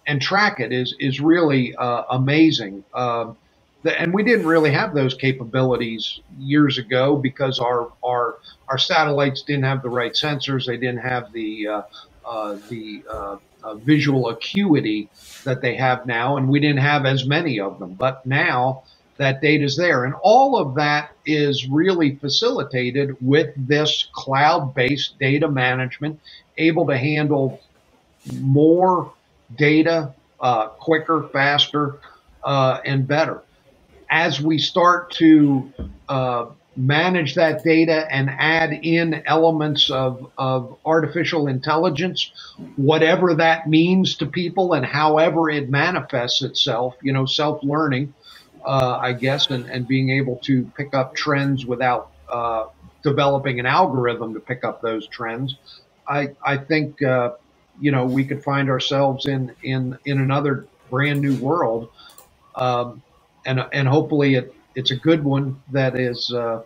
and 0.07 0.21
track 0.21 0.59
it 0.59 0.71
is 0.71 0.95
is 0.99 1.19
really 1.19 1.75
uh, 1.75 2.03
amazing. 2.11 2.83
The, 2.93 3.35
and 3.85 4.13
we 4.13 4.23
didn't 4.23 4.47
really 4.47 4.71
have 4.71 4.93
those 4.93 5.13
capabilities 5.13 6.19
years 6.39 6.77
ago 6.77 7.15
because 7.15 7.59
our 7.59 7.91
our 8.03 8.37
our 8.67 8.77
satellites 8.77 9.41
didn't 9.41 9.63
have 9.63 9.81
the 9.81 9.89
right 9.89 10.13
sensors. 10.13 10.65
They 10.65 10.77
didn't 10.77 11.01
have 11.01 11.31
the 11.31 11.67
uh, 11.67 11.81
uh 12.25 12.57
the 12.69 13.03
uh, 13.09 13.37
uh, 13.63 13.75
visual 13.75 14.29
acuity 14.29 15.09
that 15.43 15.61
they 15.61 15.75
have 15.75 16.05
now, 16.05 16.37
and 16.37 16.49
we 16.49 16.59
didn't 16.59 16.79
have 16.79 17.05
as 17.05 17.25
many 17.25 17.59
of 17.59 17.79
them. 17.79 17.93
But 17.93 18.25
now 18.25 18.83
that 19.17 19.41
data 19.41 19.63
is 19.63 19.77
there, 19.77 20.05
and 20.05 20.13
all 20.21 20.57
of 20.57 20.75
that 20.75 21.11
is 21.25 21.67
really 21.67 22.15
facilitated 22.15 23.15
with 23.21 23.53
this 23.55 24.07
cloud-based 24.13 25.17
data 25.19 25.47
management, 25.47 26.19
able 26.57 26.85
to 26.87 26.97
handle 26.97 27.61
more 28.39 29.13
data 29.55 30.13
uh, 30.39 30.67
quicker, 30.67 31.29
faster, 31.31 31.99
uh, 32.43 32.79
and 32.85 33.07
better. 33.07 33.41
As 34.09 34.41
we 34.41 34.57
start 34.57 35.11
to 35.13 35.71
uh, 36.09 36.45
manage 36.75 37.35
that 37.35 37.63
data 37.63 38.07
and 38.11 38.29
add 38.29 38.73
in 38.73 39.23
elements 39.25 39.89
of, 39.89 40.31
of 40.37 40.77
artificial 40.85 41.47
intelligence, 41.47 42.31
whatever 42.75 43.35
that 43.35 43.67
means 43.67 44.15
to 44.17 44.25
people 44.25 44.73
and 44.73 44.85
however 44.85 45.49
it 45.49 45.69
manifests 45.69 46.41
itself, 46.41 46.95
you 47.01 47.13
know, 47.13 47.25
self 47.25 47.63
learning, 47.63 48.13
uh, 48.65 48.97
I 49.01 49.13
guess, 49.13 49.49
and, 49.49 49.65
and 49.67 49.87
being 49.87 50.09
able 50.11 50.37
to 50.43 50.65
pick 50.77 50.93
up 50.93 51.15
trends 51.15 51.65
without 51.65 52.11
uh, 52.29 52.65
developing 53.03 53.59
an 53.59 53.65
algorithm 53.65 54.33
to 54.33 54.39
pick 54.39 54.63
up 54.63 54.81
those 54.81 55.07
trends. 55.07 55.55
I, 56.07 56.29
I 56.45 56.57
think 56.57 57.01
uh, 57.01 57.31
you 57.79 57.91
know, 57.91 58.05
we 58.05 58.25
could 58.25 58.43
find 58.43 58.69
ourselves 58.69 59.25
in 59.25 59.55
in 59.63 59.97
in 60.05 60.19
another 60.19 60.67
brand 60.89 61.21
new 61.21 61.35
world, 61.37 61.89
um, 62.55 63.01
and 63.45 63.65
and 63.73 63.87
hopefully 63.87 64.35
it 64.35 64.53
it's 64.75 64.91
a 64.91 64.95
good 64.95 65.23
one 65.23 65.61
that 65.71 65.97
is 65.97 66.31
uh, 66.33 66.63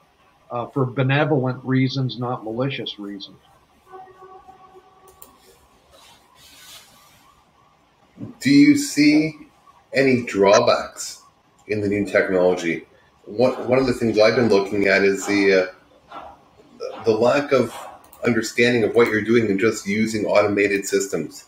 uh, 0.51 0.67
for 0.67 0.85
benevolent 0.85 1.63
reasons, 1.63 2.19
not 2.19 2.43
malicious 2.43 2.99
reasons. 2.99 3.37
Do 8.41 8.49
you 8.49 8.77
see 8.77 9.35
any 9.93 10.23
drawbacks 10.25 11.21
in 11.67 11.81
the 11.81 11.87
new 11.87 12.05
technology? 12.05 12.85
One 13.25 13.67
one 13.67 13.79
of 13.79 13.87
the 13.87 13.93
things 13.93 14.19
I've 14.19 14.35
been 14.35 14.49
looking 14.49 14.87
at 14.87 15.03
is 15.03 15.27
the 15.27 15.53
uh, 15.53 15.67
the 17.05 17.11
lack 17.11 17.51
of 17.51 17.75
understanding 18.25 18.83
of 18.83 18.95
what 18.95 19.07
you're 19.07 19.21
doing 19.21 19.49
and 19.49 19.59
just 19.59 19.87
using 19.87 20.25
automated 20.25 20.85
systems. 20.87 21.45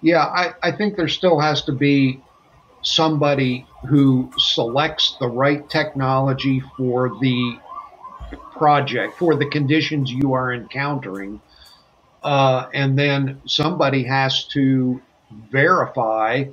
Yeah, 0.00 0.24
I, 0.24 0.54
I 0.62 0.72
think 0.72 0.96
there 0.96 1.08
still 1.08 1.40
has 1.40 1.62
to 1.64 1.72
be 1.72 2.22
somebody 2.82 3.66
who 3.88 4.30
selects 4.38 5.16
the 5.20 5.28
right 5.28 5.68
technology 5.68 6.62
for 6.76 7.10
the 7.20 7.58
project, 8.52 9.18
for 9.18 9.36
the 9.36 9.46
conditions 9.46 10.10
you 10.10 10.32
are 10.34 10.52
encountering. 10.52 11.40
Uh, 12.22 12.68
and 12.74 12.98
then 12.98 13.40
somebody 13.46 14.02
has 14.04 14.44
to 14.44 15.00
verify 15.50 16.44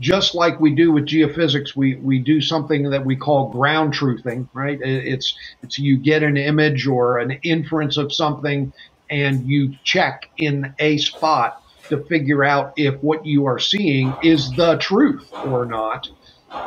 just 0.00 0.34
like 0.34 0.58
we 0.58 0.74
do 0.74 0.90
with 0.92 1.04
geophysics, 1.04 1.76
we, 1.76 1.96
we 1.96 2.18
do 2.18 2.40
something 2.40 2.88
that 2.88 3.04
we 3.04 3.14
call 3.14 3.50
ground 3.50 3.92
truthing, 3.92 4.48
right? 4.54 4.78
It's, 4.80 5.34
it's 5.62 5.78
you 5.78 5.98
get 5.98 6.22
an 6.22 6.38
image 6.38 6.86
or 6.86 7.18
an 7.18 7.32
inference 7.42 7.98
of 7.98 8.12
something 8.12 8.72
and 9.10 9.46
you 9.46 9.74
check 9.84 10.30
in 10.38 10.74
a 10.78 10.96
spot 10.96 11.62
to 11.90 12.04
figure 12.04 12.44
out 12.44 12.72
if 12.76 12.94
what 13.02 13.26
you 13.26 13.46
are 13.46 13.58
seeing 13.58 14.14
is 14.22 14.52
the 14.56 14.76
truth 14.78 15.28
or 15.44 15.66
not. 15.66 16.08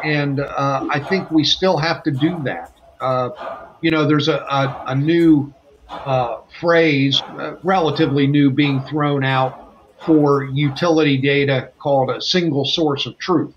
And 0.04 0.40
uh, 0.40 0.88
I 0.90 1.00
think 1.00 1.32
we 1.32 1.44
still 1.44 1.78
have 1.78 2.04
to 2.04 2.12
do 2.12 2.42
that. 2.44 2.72
Uh, 3.02 3.32
you 3.82 3.92
know, 3.92 4.08
there's 4.08 4.30
a, 4.30 4.38
a, 4.38 4.84
a 4.90 4.96
new 4.96 5.54
uh, 5.90 6.38
phrase, 6.60 7.22
uh, 7.22 7.56
relatively 7.64 8.28
new, 8.28 8.52
being 8.52 8.82
thrown 8.84 9.24
out 9.24 9.74
for 10.06 10.44
utility 10.46 11.18
data 11.18 11.72
called 11.80 12.10
a 12.10 12.22
single 12.22 12.66
source 12.66 13.06
of 13.06 13.18
truth, 13.20 13.54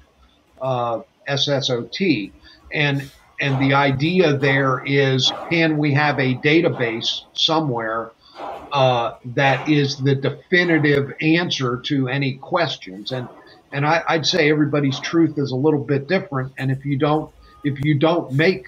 uh, 0.61 1.00
SSOT. 1.28 2.32
And, 2.73 3.11
and 3.40 3.61
the 3.62 3.75
idea 3.75 4.37
there 4.37 4.82
is 4.85 5.32
can 5.50 5.78
we 5.78 5.94
have 5.94 6.18
a 6.18 6.35
database 6.37 7.23
somewhere 7.35 8.12
uh, 8.76 9.18
that 9.37 9.68
is 9.68 9.99
the 9.99 10.14
definitive 10.16 11.14
answer 11.23 11.78
to 11.87 12.09
any 12.09 12.35
questions? 12.38 13.12
And, 13.12 13.28
and 13.73 13.87
I, 13.87 14.02
I'd 14.09 14.26
say 14.26 14.50
everybody's 14.50 15.00
truth 15.00 15.38
is 15.38 15.52
a 15.52 15.56
little 15.56 15.85
bit 15.85 16.09
different. 16.09 16.52
And 16.59 16.71
if 16.73 16.85
you 16.87 16.99
don't, 16.99 17.33
if 17.64 17.85
you 17.85 17.99
don't 17.99 18.33
make 18.35 18.66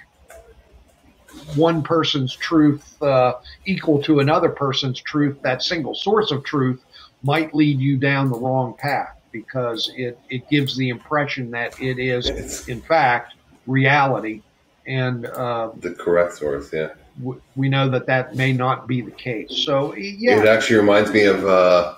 one 1.57 1.83
person's 1.83 2.35
truth 2.35 3.01
uh, 3.03 3.35
equal 3.67 4.03
to 4.05 4.21
another 4.21 4.51
person's 4.51 5.01
truth, 5.01 5.39
that 5.43 5.63
single 5.63 5.95
source 5.95 6.33
of 6.33 6.45
truth, 6.45 6.83
might 7.23 7.55
lead 7.55 7.81
you 7.81 7.99
down 7.99 8.31
the 8.31 8.39
wrong 8.39 8.75
path 8.79 9.17
because 9.33 9.93
it, 9.97 10.19
it 10.31 10.49
gives 10.51 10.77
the 10.77 10.91
impression 10.91 11.53
that 11.53 11.81
it 11.81 11.99
is, 12.01 12.69
in 12.69 12.81
fact, 12.83 13.35
reality. 13.67 14.43
And 14.87 15.27
uh, 15.27 15.73
the 15.81 15.93
correct 15.93 16.35
source, 16.37 16.73
yeah. 16.73 16.91
We 17.57 17.69
know 17.69 17.89
that 17.89 18.07
that 18.07 18.37
may 18.37 18.53
not 18.53 18.87
be 18.87 19.01
the 19.01 19.11
case. 19.11 19.65
So, 19.65 19.95
yeah. 19.95 20.41
It 20.41 20.47
actually 20.47 20.77
reminds 20.77 21.13
me 21.13 21.25
of. 21.25 21.45
Uh, 21.45 21.95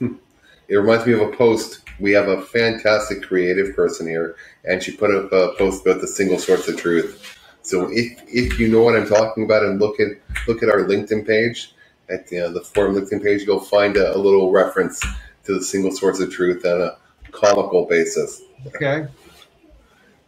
um, 0.00 0.18
it 0.68 0.76
reminds 0.76 1.06
me 1.06 1.12
of 1.12 1.20
a 1.20 1.28
post. 1.36 1.80
We 2.00 2.12
have 2.12 2.28
a 2.28 2.42
fantastic 2.42 3.22
creative 3.22 3.76
person 3.76 4.06
here, 4.06 4.36
and 4.64 4.82
she 4.82 4.96
put 4.96 5.14
up 5.14 5.30
a 5.32 5.54
post 5.56 5.86
about 5.86 6.00
the 6.00 6.08
single 6.08 6.38
source 6.38 6.66
of 6.68 6.76
truth. 6.76 7.38
So 7.62 7.88
if 7.92 8.20
if 8.26 8.58
you 8.58 8.68
know 8.68 8.82
what 8.82 8.96
I'm 8.96 9.06
talking 9.06 9.44
about 9.44 9.62
and 9.62 9.80
look 9.80 10.00
at 10.00 10.08
look 10.48 10.62
at 10.62 10.68
our 10.68 10.80
LinkedIn 10.80 11.26
page, 11.26 11.72
at 12.12 12.26
the, 12.28 12.40
uh, 12.40 12.48
the 12.50 12.60
4M 12.60 13.00
LinkedIn 13.00 13.22
page, 13.22 13.42
you'll 13.42 13.60
find 13.60 13.96
a, 13.96 14.14
a, 14.14 14.18
little 14.18 14.50
reference 14.50 15.00
to 15.44 15.54
the 15.54 15.62
single 15.62 15.92
source 15.92 16.20
of 16.20 16.30
truth 16.30 16.64
on 16.64 16.82
a 16.82 16.96
comical 17.30 17.86
basis. 17.86 18.42
Okay. 18.66 19.06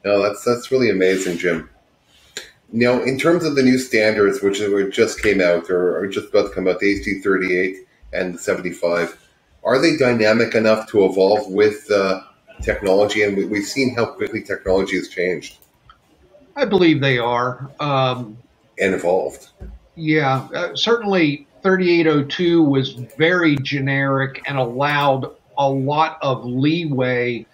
No, 0.04 0.22
that's 0.22 0.44
that's 0.44 0.70
really 0.70 0.90
amazing, 0.90 1.38
Jim. 1.38 1.70
Now, 2.74 3.00
in 3.00 3.20
terms 3.20 3.44
of 3.44 3.54
the 3.54 3.62
new 3.62 3.78
standards, 3.78 4.42
which 4.42 4.58
just 4.92 5.22
came 5.22 5.40
out 5.40 5.70
or 5.70 5.96
are 5.96 6.08
just 6.08 6.30
about 6.30 6.48
to 6.48 6.54
come 6.56 6.66
out, 6.66 6.80
the 6.80 6.86
ASCE 6.86 7.22
38 7.22 7.76
and 8.12 8.34
the 8.34 8.38
75, 8.40 9.16
are 9.62 9.78
they 9.80 9.96
dynamic 9.96 10.56
enough 10.56 10.88
to 10.88 11.04
evolve 11.04 11.46
with 11.52 11.88
uh, 11.92 12.22
technology? 12.62 13.22
And 13.22 13.36
we, 13.48 13.58
have 13.58 13.68
seen 13.68 13.94
how 13.94 14.06
quickly 14.06 14.42
technology 14.42 14.96
has 14.96 15.08
changed. 15.08 15.58
I 16.56 16.64
believe 16.64 17.00
they 17.00 17.16
are. 17.16 17.70
Um, 17.78 18.38
and 18.80 18.92
evolved. 18.92 19.50
Yeah, 19.94 20.48
uh, 20.52 20.74
certainly 20.74 21.46
3802 21.62 22.60
was 22.60 22.90
very 23.16 23.54
generic 23.54 24.42
and 24.48 24.58
allowed 24.58 25.30
a 25.56 25.70
lot 25.70 26.18
of 26.22 26.44
leeway 26.44 27.46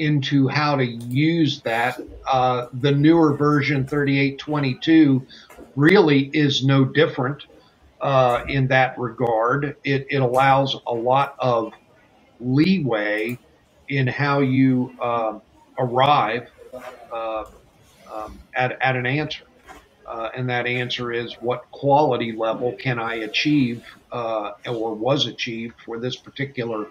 into 0.00 0.48
how 0.48 0.76
to 0.76 0.84
use 0.84 1.60
that. 1.62 2.00
Uh, 2.26 2.66
the 2.80 2.90
newer 2.90 3.36
version 3.36 3.86
3822 3.86 5.26
really 5.76 6.30
is 6.32 6.64
no 6.64 6.84
different 6.84 7.44
uh, 8.00 8.44
in 8.48 8.66
that 8.68 8.98
regard. 8.98 9.76
It, 9.84 10.06
it, 10.10 10.22
allows 10.22 10.76
a 10.86 10.94
lot 10.94 11.36
of 11.38 11.72
leeway 12.40 13.38
in 13.88 14.06
how 14.06 14.40
you 14.40 14.94
uh, 15.00 15.38
arrive 15.78 16.48
um, 17.12 18.38
at, 18.54 18.80
at 18.80 18.96
an 18.96 19.06
answer. 19.06 19.44
Uh, 20.06 20.30
and 20.34 20.48
that 20.50 20.66
answer 20.66 21.12
is 21.12 21.34
what 21.34 21.70
quality 21.70 22.32
level 22.32 22.72
can 22.72 22.98
I 22.98 23.16
achieve 23.16 23.84
uh, 24.10 24.52
or 24.66 24.94
was 24.94 25.26
achieved 25.26 25.74
for 25.84 26.00
this 26.00 26.16
particular 26.16 26.88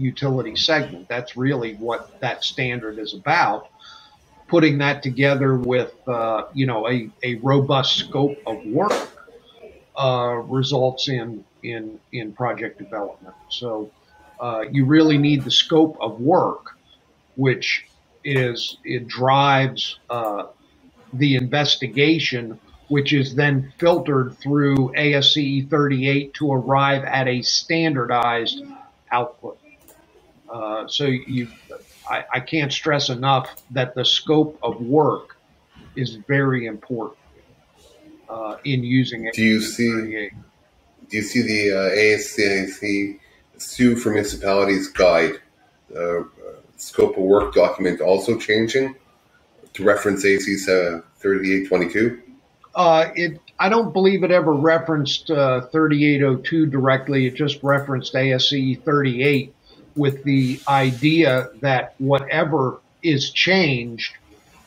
utility 0.00 0.56
segment. 0.56 1.08
That's 1.08 1.36
really 1.36 1.74
what 1.76 2.20
that 2.20 2.44
standard 2.44 2.98
is 2.98 3.14
about. 3.14 3.68
Putting 4.48 4.78
that 4.78 5.02
together 5.02 5.56
with 5.56 5.94
uh, 6.08 6.46
you 6.54 6.66
know 6.66 6.88
a, 6.88 7.10
a 7.22 7.36
robust 7.36 7.98
scope 7.98 8.38
of 8.46 8.64
work 8.66 9.08
uh, 9.96 10.36
results 10.46 11.08
in 11.08 11.44
in 11.62 12.00
in 12.12 12.32
project 12.32 12.78
development. 12.78 13.36
So 13.50 13.92
uh, 14.40 14.62
you 14.72 14.86
really 14.86 15.18
need 15.18 15.44
the 15.44 15.52
scope 15.52 15.96
of 16.00 16.20
work, 16.20 16.76
which 17.36 17.86
is 18.24 18.78
it 18.84 19.08
drives 19.08 19.98
uh, 20.10 20.44
the 21.14 21.36
investigation, 21.36 22.60
which 22.88 23.14
is 23.14 23.36
then 23.36 23.72
filtered 23.78 24.38
through 24.38 24.92
ASCE 24.96 25.70
38 25.70 26.34
to 26.34 26.52
arrive 26.52 27.04
at 27.04 27.28
a 27.28 27.42
standardized 27.42 28.62
output. 29.12 29.59
Uh, 30.52 30.86
so 30.88 31.04
you, 31.04 31.48
I, 32.10 32.24
I, 32.34 32.40
can't 32.40 32.72
stress 32.72 33.08
enough 33.08 33.62
that 33.70 33.94
the 33.94 34.04
scope 34.04 34.58
of 34.64 34.80
work 34.80 35.36
is 35.94 36.16
very 36.26 36.66
important 36.66 37.18
uh, 38.28 38.56
in 38.64 38.82
using 38.82 39.26
it. 39.26 39.34
Do 39.34 39.44
you 39.44 39.60
see? 39.60 40.30
Do 41.08 41.16
you 41.16 41.22
see 41.22 41.42
the 41.42 41.76
uh, 41.76 41.90
ASCE 41.90 43.18
SUE 43.58 43.96
for 43.96 44.10
Municipalities 44.10 44.88
guide, 44.88 45.34
uh, 45.96 46.22
scope 46.76 47.16
of 47.16 47.22
work 47.22 47.54
document 47.54 48.00
also 48.00 48.36
changing? 48.36 48.96
to 49.74 49.84
reference 49.84 50.24
ASCE 50.24 50.68
uh, 50.68 51.00
3822? 51.18 52.22
Uh, 52.74 53.10
it, 53.14 53.40
I 53.58 53.68
don't 53.68 53.92
believe 53.92 54.22
it 54.22 54.30
ever 54.30 54.52
referenced 54.52 55.30
uh, 55.30 55.62
3802 55.62 56.66
directly. 56.66 57.26
It 57.26 57.34
just 57.34 57.62
referenced 57.62 58.14
ASCE 58.14 58.82
38 58.82 59.54
with 60.00 60.24
the 60.24 60.60
idea 60.68 61.50
that 61.60 61.94
whatever 61.98 62.80
is 63.02 63.30
changed 63.30 64.12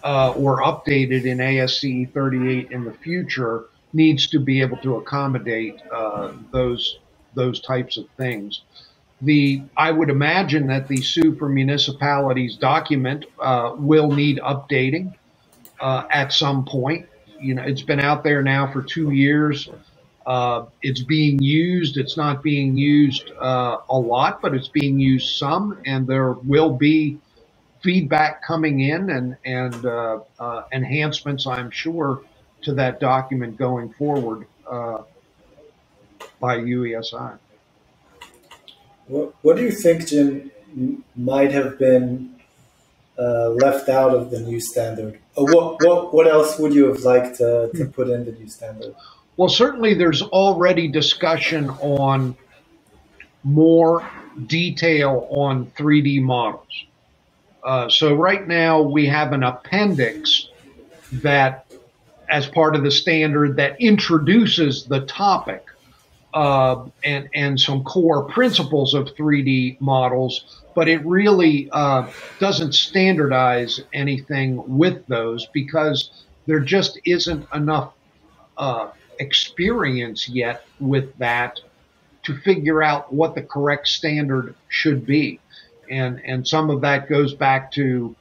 uh, 0.03 0.31
or 0.31 0.61
updated 0.61 1.25
in 1.25 1.39
ASCE 1.39 2.11
38 2.13 2.71
in 2.71 2.85
the 2.85 2.93
future 2.93 3.65
needs 3.93 4.27
to 4.27 4.39
be 4.39 4.61
able 4.61 4.77
to 4.77 4.95
accommodate 4.97 5.81
uh, 5.91 6.31
those 6.51 6.99
those 7.35 7.59
types 7.61 7.97
of 7.97 8.05
things 8.17 8.61
the 9.23 9.61
I 9.77 9.91
would 9.91 10.09
imagine 10.09 10.67
that 10.67 10.87
the 10.87 10.97
SUE 10.97 11.35
for 11.35 11.49
municipalities 11.49 12.57
document 12.57 13.25
uh, 13.39 13.73
will 13.77 14.11
need 14.11 14.39
updating 14.39 15.13
uh, 15.79 16.03
at 16.11 16.33
some 16.33 16.65
point. 16.65 17.07
You 17.39 17.55
know, 17.55 17.63
it's 17.63 17.81
been 17.81 17.99
out 17.99 18.23
there 18.23 18.43
now 18.43 18.71
for 18.71 18.81
two 18.81 19.11
years. 19.11 19.69
Uh, 20.25 20.65
it's 20.81 21.01
being 21.01 21.41
used. 21.41 21.97
It's 21.97 22.15
not 22.15 22.41
being 22.41 22.77
used 22.77 23.31
uh, 23.39 23.77
a 23.89 23.97
lot, 23.97 24.41
but 24.41 24.53
it's 24.53 24.69
being 24.69 24.99
used 24.99 25.37
some, 25.37 25.81
and 25.85 26.07
there 26.07 26.31
will 26.31 26.71
be 26.71 27.19
feedback 27.81 28.41
coming 28.41 28.79
in 28.79 29.09
and 29.09 29.35
and 29.43 29.85
uh, 29.85 30.19
uh, 30.39 30.63
enhancements, 30.71 31.45
I'm 31.45 31.69
sure, 31.71 32.21
to 32.61 32.73
that 32.75 32.99
document 32.99 33.57
going 33.57 33.93
forward 33.93 34.47
by 36.39 36.57
UESI. 36.57 37.37
What, 39.07 39.33
what 39.41 39.57
do 39.57 39.63
you 39.63 39.71
think, 39.71 40.07
Jim, 40.07 40.51
might 41.15 41.51
have 41.51 41.77
been 41.77 42.35
uh, 43.17 43.49
left 43.49 43.89
out 43.89 44.13
of 44.13 44.31
the 44.31 44.39
new 44.39 44.59
standard? 44.59 45.19
Or 45.35 45.45
what, 45.45 45.83
what, 45.83 46.13
what 46.13 46.27
else 46.27 46.57
would 46.59 46.73
you 46.73 46.85
have 46.87 47.01
liked 47.01 47.37
to, 47.37 47.69
to 47.75 47.85
put 47.85 48.09
in 48.09 48.25
the 48.25 48.31
new 48.31 48.47
standard? 48.47 48.95
Well, 49.35 49.49
certainly 49.49 49.95
there's 49.95 50.21
already 50.21 50.87
discussion 50.87 51.69
on 51.69 52.35
more 53.43 54.07
detail 54.47 55.27
on 55.31 55.67
3D 55.77 56.21
models. 56.21 56.85
Uh, 57.63 57.89
so 57.89 58.13
right 58.13 58.47
now 58.47 58.81
we 58.81 59.07
have 59.07 59.31
an 59.33 59.43
appendix 59.43 60.49
that, 61.13 61.65
as 62.29 62.45
part 62.45 62.75
of 62.75 62.83
the 62.83 62.91
standard, 62.91 63.55
that 63.57 63.79
introduces 63.79 64.85
the 64.85 65.01
topic 65.01 65.65
uh, 66.33 66.85
and 67.03 67.29
and 67.33 67.59
some 67.59 67.83
core 67.83 68.23
principles 68.23 68.93
of 68.93 69.05
3D 69.15 69.79
models, 69.79 70.63
but 70.75 70.87
it 70.87 71.05
really 71.05 71.69
uh, 71.71 72.07
doesn't 72.39 72.73
standardize 72.73 73.81
anything 73.93 74.61
with 74.77 75.05
those 75.07 75.45
because 75.53 76.25
there 76.45 76.59
just 76.59 76.99
isn't 77.05 77.47
enough 77.53 77.93
uh, 78.57 78.89
experience 79.19 80.27
yet 80.29 80.65
with 80.79 81.15
that 81.17 81.59
to 82.23 82.37
figure 82.39 82.81
out 82.81 83.13
what 83.13 83.35
the 83.35 83.41
correct 83.41 83.87
standard 83.87 84.55
should 84.69 85.05
be. 85.05 85.39
and 85.89 86.21
and 86.25 86.47
some 86.47 86.69
of 86.69 86.81
that 86.81 87.09
goes 87.09 87.33
back 87.33 87.71
to 87.71 88.15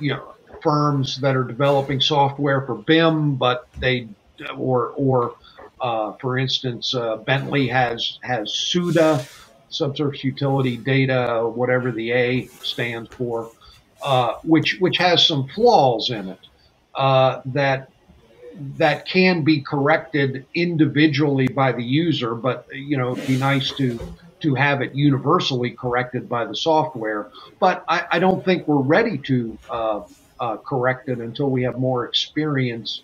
you 0.00 0.10
know 0.10 0.34
firms 0.62 1.20
that 1.20 1.36
are 1.36 1.44
developing 1.44 2.00
software 2.00 2.62
for 2.62 2.74
BIM, 2.74 3.36
but 3.36 3.68
they 3.78 4.08
or 4.56 4.88
or 4.96 5.34
uh, 5.80 6.12
for 6.14 6.38
instance, 6.38 6.94
uh, 6.94 7.16
Bentley 7.16 7.68
has 7.68 8.18
has 8.22 8.50
SUDA, 8.52 9.26
subsurface 9.68 10.24
utility 10.24 10.78
data, 10.78 11.50
whatever 11.54 11.92
the 11.92 12.12
A 12.12 12.46
stands 12.62 13.10
for, 13.10 13.50
uh, 14.02 14.34
which 14.42 14.78
which 14.80 14.96
has 14.96 15.26
some 15.26 15.46
flaws 15.48 16.10
in 16.10 16.30
it 16.30 16.40
uh, 16.94 17.42
that 17.46 17.90
that 18.76 19.06
can 19.06 19.42
be 19.42 19.60
corrected 19.60 20.46
individually 20.54 21.48
by 21.48 21.72
the 21.72 21.82
user, 21.82 22.34
but 22.34 22.66
you 22.72 22.96
know, 22.96 23.12
it'd 23.12 23.26
be 23.26 23.36
nice 23.36 23.72
to 23.72 23.98
to 24.40 24.54
have 24.54 24.82
it 24.82 24.94
universally 24.94 25.70
corrected 25.70 26.28
by 26.28 26.44
the 26.44 26.54
software. 26.54 27.30
But 27.58 27.82
I, 27.88 28.04
I 28.12 28.18
don't 28.18 28.44
think 28.44 28.68
we're 28.68 28.82
ready 28.82 29.16
to 29.18 29.58
uh, 29.70 30.02
uh, 30.38 30.56
correct 30.58 31.08
it 31.08 31.18
until 31.18 31.48
we 31.50 31.62
have 31.62 31.78
more 31.78 32.04
experience 32.04 33.02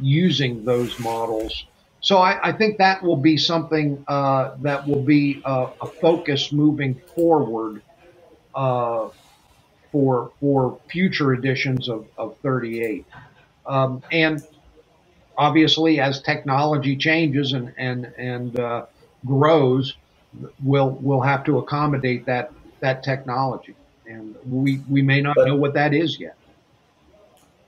using 0.00 0.64
those 0.64 0.98
models. 1.00 1.64
So 2.00 2.18
I, 2.18 2.50
I 2.50 2.52
think 2.52 2.78
that 2.78 3.02
will 3.02 3.16
be 3.16 3.36
something 3.36 4.04
uh, 4.06 4.54
that 4.62 4.86
will 4.86 5.02
be 5.02 5.42
a, 5.44 5.68
a, 5.80 5.86
focus 5.86 6.52
moving 6.52 7.00
forward 7.16 7.82
uh, 8.54 9.08
for 9.90 10.30
for 10.38 10.78
future 10.88 11.32
editions 11.32 11.88
of, 11.88 12.06
of 12.16 12.36
38. 12.38 13.04
Um, 13.66 14.02
and 14.12 14.42
obviously, 15.38 16.00
as 16.00 16.20
technology 16.20 16.96
changes 16.96 17.52
and 17.52 17.72
and 17.78 18.12
and 18.18 18.58
uh, 18.58 18.86
grows, 19.24 19.96
we'll 20.62 20.90
we'll 20.90 21.20
have 21.20 21.44
to 21.44 21.58
accommodate 21.58 22.26
that 22.26 22.52
that 22.80 23.02
technology, 23.02 23.74
and 24.06 24.36
we 24.44 24.82
we 24.90 25.00
may 25.00 25.20
not 25.22 25.36
but, 25.36 25.46
know 25.46 25.56
what 25.56 25.74
that 25.74 25.94
is 25.94 26.20
yet. 26.20 26.36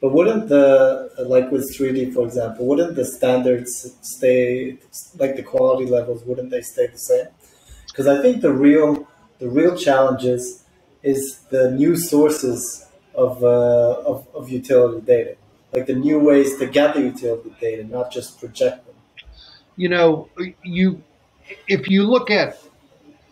But 0.00 0.12
wouldn't 0.12 0.48
the 0.48 1.10
like 1.26 1.50
with 1.50 1.74
3D, 1.76 2.12
for 2.12 2.26
example, 2.26 2.66
wouldn't 2.66 2.96
the 2.96 3.04
standards 3.04 3.94
stay 4.02 4.78
like 5.16 5.36
the 5.36 5.42
quality 5.42 5.86
levels? 5.86 6.24
Wouldn't 6.24 6.50
they 6.50 6.62
stay 6.62 6.88
the 6.88 6.98
same? 6.98 7.26
Because 7.86 8.06
I 8.06 8.20
think 8.20 8.42
the 8.42 8.52
real 8.52 9.06
the 9.38 9.48
real 9.48 9.76
challenges 9.76 10.64
is 11.02 11.40
the 11.50 11.70
new 11.70 11.96
sources 11.96 12.86
of, 13.14 13.42
uh, 13.42 14.02
of 14.04 14.26
of 14.34 14.50
utility 14.50 15.00
data 15.00 15.36
like 15.72 15.86
the 15.86 15.94
new 15.94 16.18
ways 16.18 16.56
to 16.58 16.66
gather 16.66 17.00
utility 17.00 17.54
data, 17.60 17.84
not 17.84 18.10
just 18.10 18.40
project 18.40 18.86
them. 18.86 18.94
You 19.76 19.88
know, 19.88 20.28
you 20.62 21.02
if 21.66 21.88
you 21.88 22.04
look 22.04 22.30
at 22.30 22.58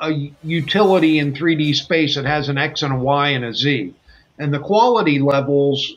a 0.00 0.32
utility 0.42 1.18
in 1.18 1.34
3D 1.34 1.74
space, 1.74 2.16
it 2.16 2.24
has 2.24 2.48
an 2.48 2.58
X 2.58 2.82
and 2.82 2.94
a 2.94 2.96
Y 2.96 3.28
and 3.30 3.44
a 3.44 3.52
Z, 3.52 3.94
and 4.38 4.54
the 4.54 4.60
quality 4.60 5.18
levels 5.18 5.96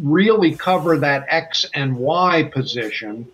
really 0.00 0.54
cover 0.54 0.98
that 0.98 1.26
X 1.28 1.66
and 1.74 1.96
Y 1.96 2.50
position. 2.52 3.28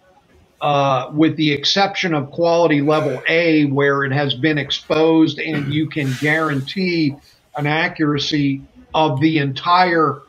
Uh, 0.61 1.11
with 1.13 1.37
the 1.37 1.53
exception 1.53 2.15
of 2.15 2.31
quality 2.31 2.81
level 2.81 3.23
A, 3.29 3.67
where 3.67 4.03
it 4.05 4.13
has 4.13 4.33
been 4.33 4.57
exposed 4.57 5.39
and 5.39 5.75
you 5.75 5.91
can 5.91 6.11
guarantee 6.21 7.15
an 7.55 7.67
accuracy 7.67 8.63
of 8.95 9.21
the 9.21 9.39
entire 9.39 10.23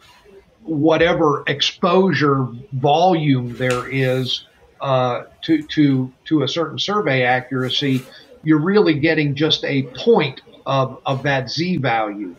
whatever 0.65 1.43
exposure 1.47 2.47
volume 2.73 3.56
there 3.56 3.88
is 3.89 4.45
uh, 4.82 5.23
to 5.43 5.62
to 5.63 6.12
to 6.25 6.43
a 6.43 6.47
certain 6.47 6.80
survey 6.80 7.23
accuracy, 7.23 8.04
you're 8.43 8.62
really 8.62 8.95
getting 8.95 9.36
just 9.36 9.63
a 9.63 9.84
point 9.84 10.41
of 10.65 10.99
of 11.06 11.23
that 11.23 11.49
z 11.49 11.78
value, 11.78 12.36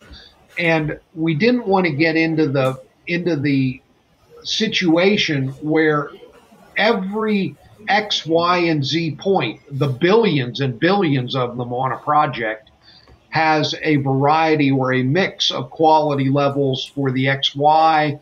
and 0.59 0.99
we 1.15 1.35
didn't 1.35 1.67
want 1.67 1.87
to 1.87 1.93
get 1.93 2.17
into 2.17 2.49
the 2.49 2.81
into 3.07 3.37
the 3.37 3.81
situation 4.43 5.49
where 5.61 6.11
every 6.77 7.57
X, 7.89 8.27
Y, 8.27 8.59
and 8.59 8.85
Z 8.85 9.17
point, 9.17 9.61
the 9.71 9.89
billions 9.89 10.61
and 10.61 10.79
billions 10.79 11.37
of 11.37 11.57
them 11.57 11.73
on 11.73 11.93
a 11.93 11.99
project, 11.99 12.71
has 13.37 13.75
a 13.83 13.97
variety 13.97 14.71
or 14.71 14.95
a 14.95 15.03
mix 15.03 15.51
of 15.51 15.69
quality 15.71 16.31
levels 16.31 16.87
for 16.87 17.11
the 17.11 17.27
XY 17.27 18.19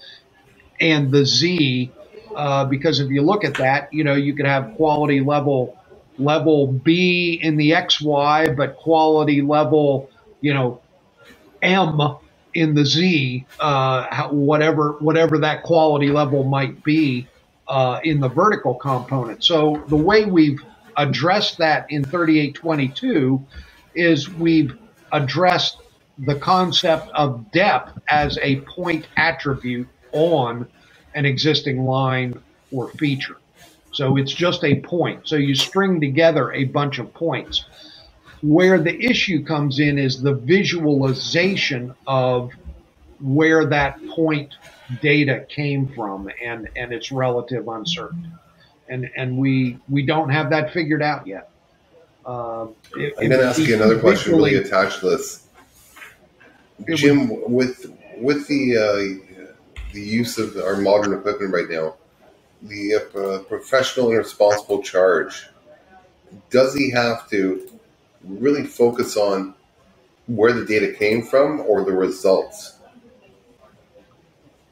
and 0.81 1.13
the 1.13 1.25
Z. 1.25 1.93
Uh, 2.35 2.65
because 2.65 2.99
if 2.99 3.11
you 3.11 3.23
look 3.23 3.45
at 3.45 3.55
that, 3.55 3.93
you 3.95 4.03
know, 4.03 4.15
you 4.15 4.35
could 4.35 4.47
have 4.47 4.75
quality 4.75 5.21
level 5.21 5.79
level 6.19 6.67
B 6.67 7.39
in 7.41 7.57
the 7.57 7.71
XY, 7.71 8.57
but 8.57 8.77
quality 8.77 9.41
level, 9.41 10.11
you 10.41 10.53
know, 10.53 10.81
M 11.63 12.01
in 12.55 12.75
the 12.75 12.85
Z, 12.85 13.47
uh, 13.61 14.29
whatever 14.31 14.97
whatever 14.99 15.39
that 15.39 15.63
quality 15.63 16.11
level 16.11 16.43
might 16.43 16.83
be 16.83 17.29
uh, 17.69 18.01
in 18.03 18.19
the 18.19 18.29
vertical 18.29 18.75
component. 18.75 19.45
So 19.45 19.85
the 19.89 19.97
way 19.97 20.25
we've 20.25 20.61
addressed 20.97 21.59
that 21.59 21.87
in 21.91 22.03
3822 22.05 23.45
is 23.95 24.29
we've 24.29 24.77
addressed 25.15 25.79
the 26.19 26.35
concept 26.35 27.09
of 27.15 27.51
depth 27.53 27.99
as 28.09 28.37
a 28.43 28.61
point 28.61 29.07
attribute 29.17 29.89
on 30.13 30.69
an 31.15 31.25
existing 31.25 31.85
line 31.85 32.39
or 32.73 32.91
feature. 32.91 33.37
So 33.93 34.17
it's 34.17 34.33
just 34.33 34.65
a 34.65 34.81
point. 34.81 35.29
So 35.29 35.37
you 35.37 35.55
string 35.55 36.01
together 36.01 36.53
a 36.53 36.65
bunch 36.65 36.99
of 36.99 37.15
points. 37.15 37.65
Where 38.43 38.79
the 38.79 39.01
issue 39.01 39.45
comes 39.45 39.79
in 39.79 39.99
is 39.99 40.21
the 40.21 40.35
visualization 40.35 41.95
of 42.07 42.51
where 43.21 43.65
that 43.67 43.99
point 44.09 44.55
data 45.01 45.47
came 45.49 45.89
from 45.95 46.29
and, 46.43 46.69
and 46.77 46.93
its 46.93 47.11
relative 47.13 47.69
uncertainty. 47.69 48.29
And, 48.89 49.09
and 49.17 49.39
we, 49.39 49.79
we 49.89 50.05
don't 50.05 50.29
have 50.29 50.51
that 50.51 50.73
figured 50.73 51.03
out 51.03 51.27
yet. 51.27 51.51
Uh, 52.27 52.69
it, 52.97 53.15
I'm 53.19 53.29
going 53.29 53.41
to 53.41 53.47
ask 53.47 53.59
you 53.59 53.75
another 53.75 53.99
question 53.99 54.35
really 54.35 54.55
attached 54.55 55.01
to 55.01 55.11
this. 55.11 55.47
Jim, 56.95 57.29
would, 57.29 57.51
with 57.51 57.93
with 58.19 58.49
the 58.49 58.77
uh, 58.77 59.45
the 59.93 60.01
use 60.01 60.39
of 60.39 60.57
our 60.57 60.77
modern 60.77 61.13
equipment 61.13 61.53
right 61.53 61.69
now, 61.69 61.95
the 62.63 62.95
uh, 62.95 63.39
professional 63.45 64.09
and 64.09 64.19
responsible 64.19 64.83
charge, 64.83 65.47
does 66.51 66.75
he 66.75 66.91
have 66.91 67.29
to 67.31 67.71
really 68.25 68.65
focus 68.65 69.17
on 69.17 69.55
where 70.27 70.53
the 70.53 70.65
data 70.65 70.93
came 70.93 71.23
from 71.23 71.61
or 71.61 71.85
the 71.85 71.93
results? 71.93 72.79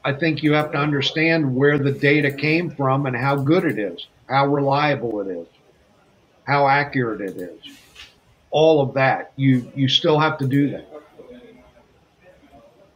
I 0.05 0.13
think 0.13 0.43
you 0.43 0.53
have 0.55 0.73
to 0.73 0.79
understand 0.79 1.55
where 1.55 1.79
the 1.79 1.93
data 1.93 2.33
came 2.33 2.71
from 2.71 3.07
and 3.07 3.15
how 3.15 3.37
good 3.37 3.65
it 3.65 3.79
is, 3.79 4.09
how 4.29 4.47
reliable 4.47 5.21
it 5.21 5.29
is 5.29 5.47
how 6.45 6.69
accurate 6.69 7.21
it 7.21 7.37
is, 7.37 7.61
all 8.51 8.81
of 8.83 8.95
that. 8.95 9.33
You 9.37 9.71
you 9.75 9.89
still 9.89 10.19
have 10.19 10.39
to 10.39 10.47
do 10.47 10.71
that. 10.71 10.89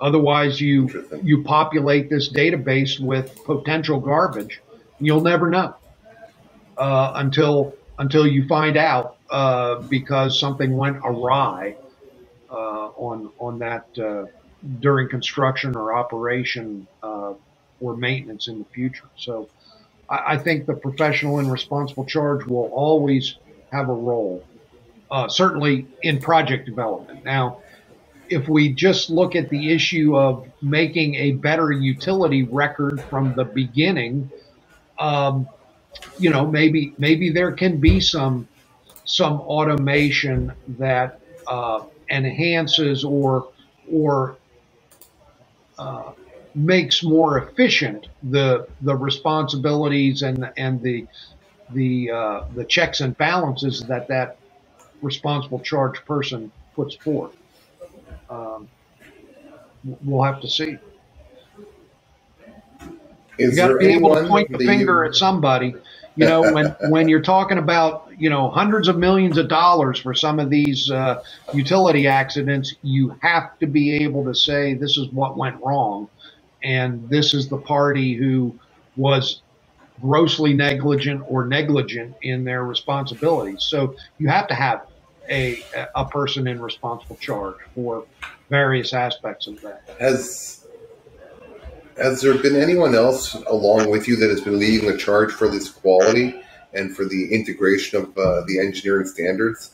Otherwise, 0.00 0.60
you 0.60 1.06
you 1.22 1.42
populate 1.44 2.10
this 2.10 2.32
database 2.32 3.00
with 3.00 3.42
potential 3.44 4.00
garbage. 4.00 4.60
You'll 5.00 5.22
never 5.22 5.50
know 5.50 5.74
uh, 6.76 7.12
until 7.16 7.74
until 7.98 8.26
you 8.26 8.46
find 8.46 8.76
out 8.76 9.16
uh, 9.30 9.76
because 9.82 10.38
something 10.38 10.76
went 10.76 10.98
awry 11.04 11.76
uh, 12.50 12.54
on 12.96 13.30
on 13.38 13.58
that 13.60 13.86
uh, 13.98 14.26
during 14.80 15.08
construction 15.08 15.76
or 15.76 15.94
operation 15.94 16.86
uh, 17.02 17.34
or 17.80 17.96
maintenance 17.96 18.48
in 18.48 18.58
the 18.60 18.66
future. 18.66 19.08
So 19.16 19.48
I, 20.08 20.34
I 20.34 20.38
think 20.38 20.66
the 20.66 20.74
professional 20.74 21.38
and 21.38 21.50
responsible 21.50 22.04
charge 22.04 22.46
will 22.46 22.70
always 22.72 23.36
have 23.72 23.88
a 23.88 23.94
role, 23.94 24.44
uh, 25.10 25.28
certainly 25.28 25.86
in 26.02 26.20
project 26.20 26.66
development. 26.66 27.24
Now, 27.24 27.58
if 28.28 28.48
we 28.48 28.72
just 28.72 29.10
look 29.10 29.36
at 29.36 29.48
the 29.50 29.72
issue 29.72 30.16
of 30.16 30.48
making 30.60 31.14
a 31.14 31.32
better 31.32 31.70
utility 31.70 32.42
record 32.42 33.00
from 33.02 33.34
the 33.34 33.44
beginning, 33.44 34.30
um, 34.98 35.48
you 36.18 36.30
know, 36.30 36.46
maybe 36.46 36.94
maybe 36.98 37.30
there 37.30 37.52
can 37.52 37.78
be 37.78 38.00
some 38.00 38.48
some 39.04 39.40
automation 39.42 40.52
that 40.68 41.20
uh, 41.46 41.84
enhances 42.10 43.04
or 43.04 43.48
or 43.90 44.36
uh, 45.78 46.12
makes 46.56 47.02
more 47.02 47.38
efficient 47.38 48.08
the 48.22 48.66
the 48.80 48.96
responsibilities 48.96 50.22
and 50.22 50.50
and 50.56 50.82
the 50.82 51.06
the 51.70 52.10
uh, 52.10 52.44
the 52.54 52.64
checks 52.64 53.00
and 53.00 53.16
balances 53.18 53.80
that 53.82 54.08
that 54.08 54.38
responsible 55.02 55.60
charge 55.60 56.04
person 56.04 56.50
puts 56.74 56.96
forth. 56.96 57.32
Um, 58.30 58.68
we'll 60.04 60.22
have 60.22 60.40
to 60.40 60.48
see. 60.48 60.78
Is 63.38 63.50
you 63.50 63.56
got 63.56 63.68
to 63.68 63.76
be 63.76 63.86
able 63.86 64.14
to 64.14 64.26
point 64.26 64.50
the 64.50 64.58
finger 64.58 65.04
you... 65.04 65.10
at 65.10 65.14
somebody. 65.14 65.74
You 66.16 66.26
know, 66.26 66.52
when 66.52 66.66
when 66.88 67.08
you're 67.08 67.22
talking 67.22 67.58
about 67.58 68.10
you 68.16 68.30
know 68.30 68.48
hundreds 68.50 68.88
of 68.88 68.96
millions 68.96 69.36
of 69.36 69.48
dollars 69.48 69.98
for 69.98 70.14
some 70.14 70.40
of 70.40 70.48
these 70.48 70.90
uh, 70.90 71.22
utility 71.52 72.06
accidents, 72.06 72.74
you 72.82 73.16
have 73.20 73.58
to 73.58 73.66
be 73.66 74.04
able 74.04 74.24
to 74.24 74.34
say 74.34 74.74
this 74.74 74.96
is 74.96 75.08
what 75.08 75.36
went 75.36 75.62
wrong, 75.62 76.08
and 76.62 77.08
this 77.08 77.34
is 77.34 77.48
the 77.48 77.58
party 77.58 78.14
who 78.14 78.58
was 78.96 79.42
grossly 80.00 80.52
negligent 80.52 81.24
or 81.28 81.46
negligent 81.46 82.14
in 82.22 82.44
their 82.44 82.64
responsibilities. 82.64 83.62
So 83.62 83.96
you 84.18 84.28
have 84.28 84.48
to 84.48 84.54
have 84.54 84.86
a 85.28 85.62
a 85.94 86.04
person 86.04 86.46
in 86.46 86.60
responsible 86.60 87.16
charge 87.16 87.56
for 87.74 88.04
various 88.48 88.92
aspects 88.92 89.46
of 89.46 89.60
that. 89.62 89.82
Has 89.98 90.66
has 91.96 92.20
there 92.20 92.36
been 92.36 92.56
anyone 92.56 92.94
else 92.94 93.34
along 93.34 93.90
with 93.90 94.06
you 94.06 94.16
that 94.16 94.28
has 94.28 94.40
been 94.40 94.58
leading 94.58 94.90
the 94.90 94.98
charge 94.98 95.32
for 95.32 95.48
this 95.48 95.68
quality 95.68 96.34
and 96.74 96.94
for 96.94 97.06
the 97.06 97.32
integration 97.32 98.02
of 98.02 98.18
uh, 98.18 98.42
the 98.46 98.58
engineering 98.60 99.06
standards? 99.06 99.70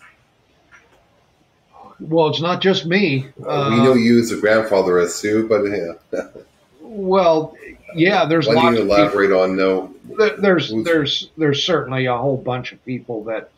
Well, 1.98 2.28
it's 2.28 2.40
not 2.40 2.60
just 2.60 2.86
me. 2.86 3.28
Uh, 3.44 3.68
we 3.70 3.84
know 3.84 3.94
you 3.94 4.20
as 4.20 4.32
a 4.32 4.36
grandfather 4.36 4.98
as 4.98 5.14
SUE, 5.14 5.48
but 5.48 5.64
yeah. 5.64 6.22
well, 6.92 7.56
yeah, 7.94 8.26
there's 8.26 8.46
Why 8.46 8.54
lots. 8.54 8.76
do 8.76 8.82
you 8.82 8.88
elaborate 8.88 9.32
on 9.32 9.56
no? 9.56 9.94
There's 10.38 10.72
there's 10.84 11.30
there's 11.36 11.64
certainly 11.64 12.06
a 12.06 12.16
whole 12.16 12.36
bunch 12.36 12.72
of 12.72 12.84
people 12.84 13.24
that 13.24 13.50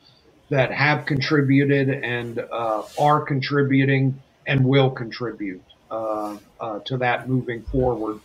that 0.50 0.70
have 0.72 1.06
contributed 1.06 1.88
and 1.88 2.38
uh, 2.38 2.82
are 2.98 3.20
contributing 3.22 4.20
and 4.46 4.64
will 4.64 4.90
contribute 4.90 5.62
uh, 5.90 6.36
uh, 6.60 6.78
to 6.80 6.96
that 6.98 7.28
moving 7.28 7.62
forward. 7.62 8.20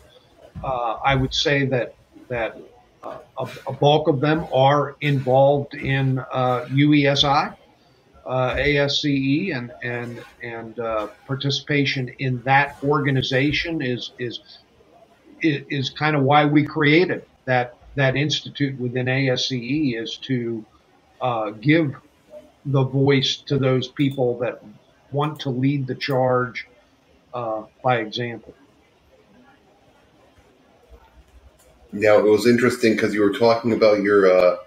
Uh, 0.63 0.97
I 1.03 1.15
would 1.15 1.33
say 1.33 1.65
that 1.67 1.95
that 2.27 2.57
uh, 3.01 3.17
a, 3.37 3.49
a, 3.67 3.73
bulk 3.73 4.07
of 4.07 4.19
them 4.19 4.45
are 4.53 4.95
involved 5.01 5.73
in 5.73 6.17
UESI, 6.17 7.55
uh, 8.25 8.55
ASCE, 8.55 9.55
and 9.55 9.71
and 9.81 10.23
and 10.43 10.75
participation 11.25 12.09
in 12.19 12.41
that 12.43 12.77
organization 12.83 13.81
is 13.81 14.11
is 14.19 14.59
is 15.41 15.89
kind 15.89 16.15
of 16.15 16.23
why 16.23 16.45
we 16.45 16.63
created 16.63 17.25
that 17.45 17.75
that 17.95 18.15
institute 18.15 18.79
within 18.79 19.07
ASCE 19.07 20.01
is 20.01 20.17
to 20.17 20.63
uh, 21.21 21.49
give 21.51 21.95
the 22.65 22.83
voice 22.83 23.37
to 23.37 23.57
those 23.57 23.87
people 23.87 24.37
that 24.39 24.63
want 25.11 25.39
to 25.41 25.49
lead 25.49 25.87
the 25.87 25.95
charge 25.95 26.67
uh, 27.33 27.63
by 27.83 27.97
example. 27.97 28.53
Now 31.91 32.19
it 32.19 32.23
was 32.23 32.45
interesting 32.45 32.93
because 32.93 33.13
you 33.13 33.21
were 33.21 33.33
talking 33.33 33.73
about 33.73 34.01
your 34.01 34.31
uh, 34.31 34.57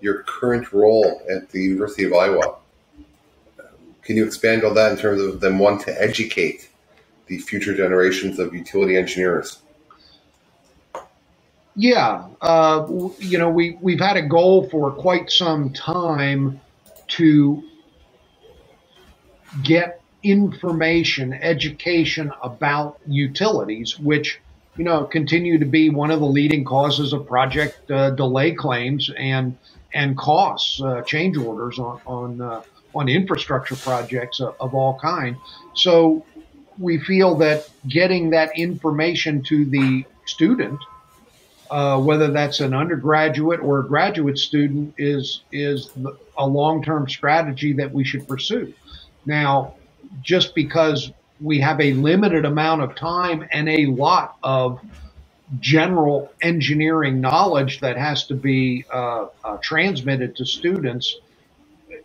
your 0.00 0.24
current 0.24 0.72
role 0.72 1.22
at 1.30 1.48
the 1.50 1.62
University 1.62 2.04
of 2.04 2.12
Iowa. 2.12 2.56
Can 4.02 4.16
you 4.16 4.26
expand 4.26 4.64
on 4.64 4.74
that 4.74 4.90
in 4.90 4.98
terms 4.98 5.22
of 5.22 5.40
them 5.40 5.60
wanting 5.60 5.84
to 5.84 6.02
educate 6.02 6.68
the 7.26 7.38
future 7.38 7.74
generations 7.74 8.40
of 8.40 8.52
utility 8.52 8.96
engineers? 8.96 9.60
Yeah, 11.74 12.26
uh, 12.40 12.86
you 13.18 13.38
know, 13.38 13.48
we 13.48 13.78
we've 13.80 14.00
had 14.00 14.16
a 14.16 14.22
goal 14.22 14.68
for 14.68 14.90
quite 14.90 15.30
some 15.30 15.72
time 15.72 16.60
to 17.08 17.62
get 19.62 20.02
information, 20.22 21.32
education 21.32 22.30
about 22.42 22.98
utilities, 23.06 23.98
which 23.98 24.38
you 24.76 24.84
know 24.84 25.04
continue 25.04 25.58
to 25.58 25.64
be 25.64 25.88
one 25.88 26.10
of 26.10 26.20
the 26.20 26.26
leading 26.26 26.64
causes 26.64 27.14
of 27.14 27.26
project 27.26 27.90
uh, 27.90 28.10
delay 28.10 28.52
claims 28.52 29.10
and 29.16 29.56
and 29.94 30.16
costs, 30.16 30.80
uh, 30.82 31.00
change 31.02 31.38
orders 31.38 31.78
on 31.78 32.00
on 32.04 32.40
uh, 32.42 32.62
on 32.94 33.08
infrastructure 33.08 33.76
projects 33.76 34.40
of, 34.40 34.54
of 34.60 34.74
all 34.74 34.98
kind. 35.00 35.36
So 35.74 36.26
we 36.78 36.98
feel 36.98 37.34
that 37.36 37.68
getting 37.88 38.30
that 38.30 38.58
information 38.58 39.42
to 39.44 39.64
the 39.64 40.04
student 40.26 40.78
uh, 41.72 41.98
whether 41.98 42.30
that's 42.30 42.60
an 42.60 42.74
undergraduate 42.74 43.60
or 43.60 43.78
a 43.80 43.86
graduate 43.86 44.38
student, 44.38 44.94
is 44.98 45.42
is 45.50 45.90
a 46.36 46.46
long 46.46 46.82
term 46.82 47.08
strategy 47.08 47.72
that 47.72 47.90
we 47.90 48.04
should 48.04 48.28
pursue. 48.28 48.74
Now, 49.24 49.74
just 50.22 50.54
because 50.54 51.10
we 51.40 51.60
have 51.60 51.80
a 51.80 51.94
limited 51.94 52.44
amount 52.44 52.82
of 52.82 52.94
time 52.94 53.48
and 53.50 53.70
a 53.70 53.86
lot 53.86 54.36
of 54.42 54.80
general 55.60 56.30
engineering 56.42 57.22
knowledge 57.22 57.80
that 57.80 57.96
has 57.96 58.26
to 58.26 58.34
be 58.34 58.84
uh, 58.92 59.28
uh, 59.42 59.56
transmitted 59.62 60.36
to 60.36 60.44
students 60.44 61.16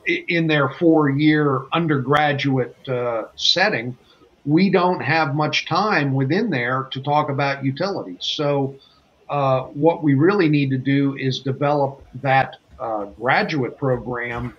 in 0.05 0.47
their 0.47 0.69
four 0.69 1.09
year 1.09 1.63
undergraduate 1.73 2.87
uh, 2.87 3.25
setting, 3.35 3.97
we 4.45 4.69
don't 4.69 5.01
have 5.01 5.35
much 5.35 5.65
time 5.65 6.13
within 6.13 6.51
there 6.51 6.87
to 6.91 7.01
talk 7.01 7.29
about 7.29 7.65
utilities. 7.65 8.19
So 8.21 8.77
uh, 9.29 9.63
what 9.63 10.03
we 10.03 10.13
really 10.13 10.49
need 10.49 10.69
to 10.69 10.77
do 10.77 11.15
is 11.17 11.39
develop 11.39 12.03
that 12.21 12.57
uh, 12.79 13.05
graduate 13.05 13.77
program 13.77 14.55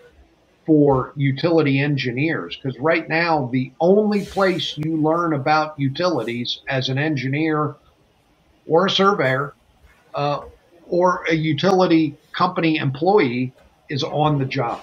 for 0.66 1.12
utility 1.16 1.81
engineers. 1.81 2.57
Because 2.57 2.78
right 2.78 3.09
now, 3.09 3.48
the 3.52 3.72
only 3.81 4.26
place 4.26 4.76
you 4.76 4.96
learn 4.96 5.33
about 5.33 5.78
utilities 5.81 6.61
as 6.68 6.90
an 6.90 6.98
engineer 6.98 7.76
or 8.66 8.87
a 8.87 8.90
surveyor 8.90 9.54
uh, 10.14 10.42
or 10.87 11.24
a 11.31 11.35
utility 11.35 12.16
company 12.33 12.76
employee 12.76 13.52
is 13.88 14.02
on 14.02 14.38
the 14.38 14.44
job. 14.44 14.83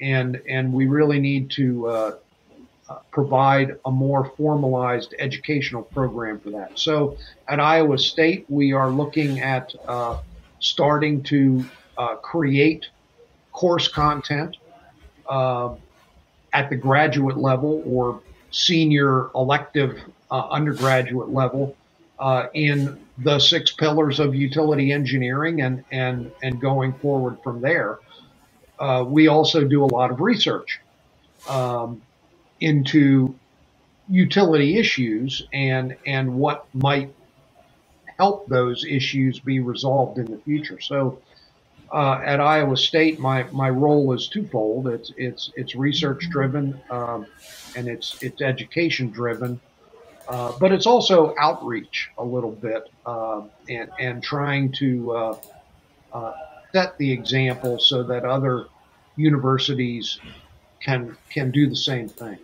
And, 0.00 0.40
and 0.48 0.72
we 0.72 0.86
really 0.86 1.20
need 1.20 1.50
to 1.52 1.86
uh, 1.88 2.12
provide 3.10 3.76
a 3.84 3.90
more 3.90 4.32
formalized 4.36 5.14
educational 5.18 5.82
program 5.82 6.40
for 6.40 6.50
that. 6.50 6.78
So 6.78 7.16
at 7.48 7.60
Iowa 7.60 7.98
State, 7.98 8.46
we 8.48 8.72
are 8.72 8.90
looking 8.90 9.40
at 9.40 9.74
uh, 9.86 10.18
starting 10.60 11.22
to 11.24 11.64
uh, 11.96 12.16
create 12.16 12.86
course 13.52 13.88
content 13.88 14.56
uh, 15.28 15.74
at 16.52 16.70
the 16.70 16.76
graduate 16.76 17.36
level 17.36 17.82
or 17.86 18.20
senior 18.50 19.30
elective 19.34 19.98
uh, 20.30 20.48
undergraduate 20.50 21.30
level 21.30 21.76
uh, 22.18 22.46
in 22.54 22.98
the 23.18 23.38
six 23.38 23.72
pillars 23.72 24.20
of 24.20 24.34
utility 24.34 24.92
engineering 24.92 25.62
and, 25.62 25.84
and, 25.90 26.30
and 26.42 26.60
going 26.60 26.92
forward 26.94 27.38
from 27.42 27.60
there. 27.60 27.98
We 29.06 29.28
also 29.28 29.64
do 29.64 29.84
a 29.84 29.86
lot 29.86 30.10
of 30.10 30.20
research. 30.20 30.80
Um, 31.48 32.02
into 32.62 33.34
utility 34.08 34.78
issues 34.78 35.46
and 35.52 35.96
and 36.06 36.34
what 36.34 36.66
might 36.74 37.12
help 38.18 38.46
those 38.48 38.84
issues 38.84 39.40
be 39.40 39.60
resolved 39.60 40.18
in 40.18 40.30
the 40.30 40.38
future. 40.38 40.80
So 40.80 41.18
uh, 41.92 42.20
at 42.24 42.40
Iowa 42.40 42.76
State, 42.76 43.18
my, 43.18 43.44
my 43.52 43.68
role 43.68 44.12
is 44.12 44.28
twofold. 44.28 44.88
It's 44.88 45.12
it's 45.16 45.52
it's 45.56 45.74
research 45.74 46.28
driven 46.30 46.80
um, 46.90 47.26
and 47.76 47.88
it's 47.88 48.22
it's 48.22 48.40
education 48.40 49.10
driven, 49.10 49.60
uh, 50.28 50.52
but 50.58 50.72
it's 50.72 50.86
also 50.86 51.34
outreach 51.38 52.10
a 52.18 52.24
little 52.24 52.52
bit 52.52 52.88
uh, 53.04 53.42
and 53.68 53.90
and 53.98 54.22
trying 54.22 54.72
to 54.72 55.12
uh, 55.12 55.36
uh, 56.12 56.32
set 56.72 56.96
the 56.98 57.12
example 57.12 57.78
so 57.78 58.02
that 58.04 58.24
other 58.24 58.66
universities 59.16 60.18
can 60.80 61.16
can 61.30 61.50
do 61.50 61.68
the 61.68 61.76
same 61.76 62.08
thing. 62.08 62.38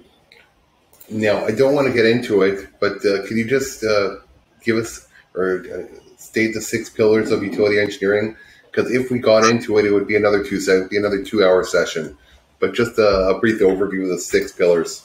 Now, 1.10 1.44
I 1.44 1.52
don't 1.52 1.74
want 1.74 1.86
to 1.86 1.92
get 1.92 2.06
into 2.06 2.42
it, 2.42 2.68
but 2.80 3.04
uh, 3.04 3.26
can 3.26 3.36
you 3.36 3.46
just 3.46 3.82
uh, 3.84 4.16
give 4.62 4.76
us 4.76 5.06
or 5.34 5.64
uh, 5.72 6.16
state 6.16 6.52
the 6.54 6.60
six 6.60 6.90
pillars 6.90 7.30
of 7.30 7.42
utility 7.42 7.78
engineering? 7.78 8.36
Because 8.70 8.90
if 8.92 9.10
we 9.10 9.18
got 9.18 9.44
into 9.44 9.78
it, 9.78 9.86
it 9.86 9.92
would 9.92 10.06
be 10.06 10.16
another 10.16 10.44
two 10.44 10.60
se- 10.60 10.88
be 10.90 10.98
another 10.98 11.22
two 11.22 11.42
hour 11.42 11.64
session. 11.64 12.16
But 12.60 12.74
just 12.74 12.98
a, 12.98 13.28
a 13.28 13.40
brief 13.40 13.60
overview 13.60 14.02
of 14.02 14.08
the 14.10 14.18
six 14.18 14.52
pillars. 14.52 15.04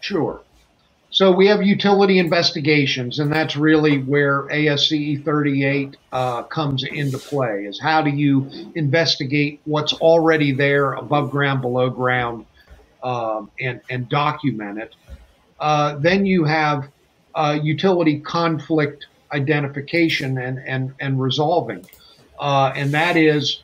Sure. 0.00 0.40
So 1.12 1.32
we 1.32 1.48
have 1.48 1.62
utility 1.62 2.18
investigations, 2.18 3.18
and 3.18 3.32
that's 3.32 3.56
really 3.56 3.98
where 3.98 4.42
ASCE 4.44 5.24
38 5.24 5.96
uh, 6.12 6.44
comes 6.44 6.84
into 6.84 7.18
play. 7.18 7.64
Is 7.64 7.80
how 7.80 8.00
do 8.02 8.10
you 8.10 8.48
investigate 8.76 9.60
what's 9.64 9.92
already 9.94 10.52
there 10.52 10.92
above 10.92 11.32
ground, 11.32 11.62
below 11.62 11.90
ground, 11.90 12.46
um, 13.02 13.50
and 13.58 13.80
and 13.90 14.08
document 14.08 14.78
it. 14.78 14.94
Uh, 15.60 15.96
then 16.00 16.26
you 16.26 16.44
have 16.44 16.88
uh, 17.34 17.58
utility 17.62 18.20
conflict 18.20 19.06
identification 19.32 20.38
and, 20.38 20.58
and, 20.66 20.94
and 21.00 21.20
resolving. 21.20 21.86
Uh, 22.40 22.72
and 22.76 22.94
that 22.94 23.16
is 23.16 23.62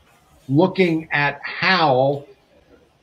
looking 0.49 1.09
at 1.13 1.41
how 1.43 2.27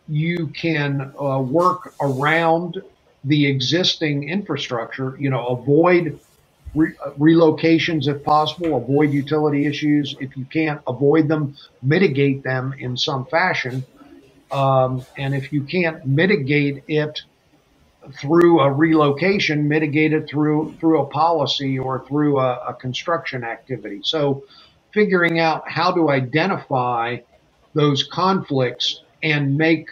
you 0.08 0.48
can 0.48 1.14
uh, 1.20 1.40
work 1.42 1.94
around 2.02 2.82
the 3.26 3.48
existing 3.48 4.30
infrastructure, 4.30 5.18
you 5.20 5.30
know, 5.30 5.48
avoid 5.48 6.20
re- 6.76 6.96
relocations 7.20 8.08
if 8.08 8.24
possible, 8.24 8.78
avoid 8.78 9.12
utility 9.12 9.66
issues. 9.66 10.16
If 10.20 10.38
you 10.38 10.46
can't 10.46 10.82
avoid 10.88 11.28
them, 11.28 11.56
mitigate 11.82 12.44
them 12.44 12.74
in 12.80 12.98
some 12.98 13.26
fashion 13.26 13.88
Um, 14.52 15.06
and 15.18 15.36
if 15.36 15.52
you 15.52 15.64
can't 15.64 16.06
mitigate 16.06 16.84
it 16.88 17.22
through 18.20 18.60
a 18.60 18.72
relocation, 18.72 19.68
mitigated 19.68 20.28
through 20.28 20.76
through 20.80 21.02
a 21.02 21.06
policy 21.06 21.80
or 21.80 22.06
through 22.08 22.40
a, 22.40 22.56
a 22.70 22.74
construction 22.74 23.44
activity. 23.44 24.02
So, 24.04 24.44
figuring 24.94 25.40
out 25.40 25.70
how 25.70 25.92
to 25.94 26.10
identify 26.10 27.18
those 27.74 28.04
conflicts 28.04 29.02
and 29.24 29.58
make 29.58 29.90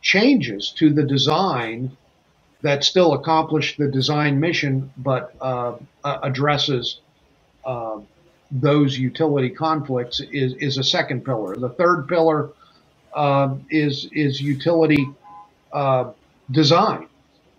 changes 0.00 0.72
to 0.78 0.92
the 0.92 1.02
design 1.02 1.96
that 2.62 2.84
still 2.84 3.14
accomplish 3.14 3.76
the 3.76 3.88
design 3.88 4.40
mission, 4.40 4.92
but 4.96 5.34
uh, 5.40 5.76
addresses 6.04 7.00
uh, 7.64 8.00
those 8.50 8.98
utility 8.98 9.50
conflicts 9.50 10.20
is, 10.20 10.54
is 10.54 10.78
a 10.78 10.84
second 10.84 11.24
pillar. 11.24 11.54
The 11.56 11.68
third 11.68 12.08
pillar 12.08 12.50
uh, 13.14 13.56
is 13.70 14.08
is 14.12 14.40
utility 14.40 15.06
uh, 15.72 16.12
design. 16.50 17.08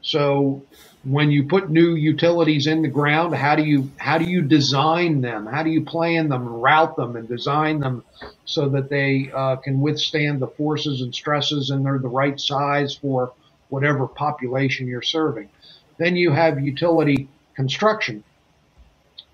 So 0.01 0.63
when 1.03 1.31
you 1.31 1.43
put 1.43 1.69
new 1.69 1.95
utilities 1.95 2.67
in 2.67 2.81
the 2.81 2.87
ground, 2.87 3.35
how 3.35 3.55
do 3.55 3.63
you 3.63 3.91
how 3.97 4.17
do 4.17 4.25
you 4.25 4.41
design 4.41 5.21
them? 5.21 5.45
How 5.45 5.63
do 5.63 5.69
you 5.69 5.83
plan 5.83 6.29
them, 6.29 6.47
route 6.47 6.95
them, 6.95 7.15
and 7.15 7.27
design 7.27 7.79
them 7.79 8.03
so 8.45 8.69
that 8.69 8.89
they 8.89 9.31
uh, 9.33 9.57
can 9.57 9.79
withstand 9.81 10.41
the 10.41 10.47
forces 10.47 11.01
and 11.01 11.13
stresses 11.13 11.69
and 11.69 11.85
they're 11.85 11.99
the 11.99 12.07
right 12.07 12.39
size 12.39 12.95
for 12.95 13.33
whatever 13.69 14.07
population 14.07 14.87
you're 14.87 15.01
serving? 15.01 15.49
Then 15.97 16.15
you 16.15 16.31
have 16.31 16.59
utility 16.59 17.27
construction 17.55 18.23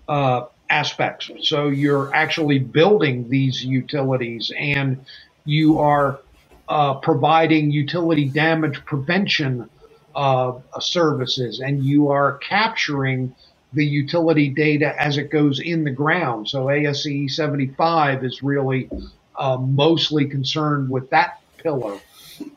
uh, 0.08 0.46
aspects. 0.70 1.30
So 1.41 1.68
you're 1.68 2.13
actually 2.13 2.60
building 2.60 3.30
these 3.30 3.63
utilities 3.63 4.52
and 4.58 5.06
you 5.46 5.80
are 5.80 6.20
uh, 6.67 6.95
providing 6.95 7.71
utility 7.71 8.25
damage 8.25 8.84
prevention 8.86 9.69
uh, 10.15 10.54
services 10.80 11.60
and 11.60 11.84
you 11.84 12.10
are 12.10 12.38
capturing 12.38 13.36
the 13.73 13.86
utility 13.86 14.49
data 14.49 14.99
as 15.01 15.17
it 15.17 15.30
goes 15.30 15.60
in 15.60 15.84
the 15.84 15.91
ground. 15.91 16.47
So 16.47 16.65
ASCE 16.65 17.30
75 17.30 18.23
is 18.23 18.41
really 18.41 18.89
uh, 19.38 19.58
mostly 19.58 20.25
concerned 20.25 20.89
with 20.89 21.10
that 21.10 21.41
pillar. 21.58 21.99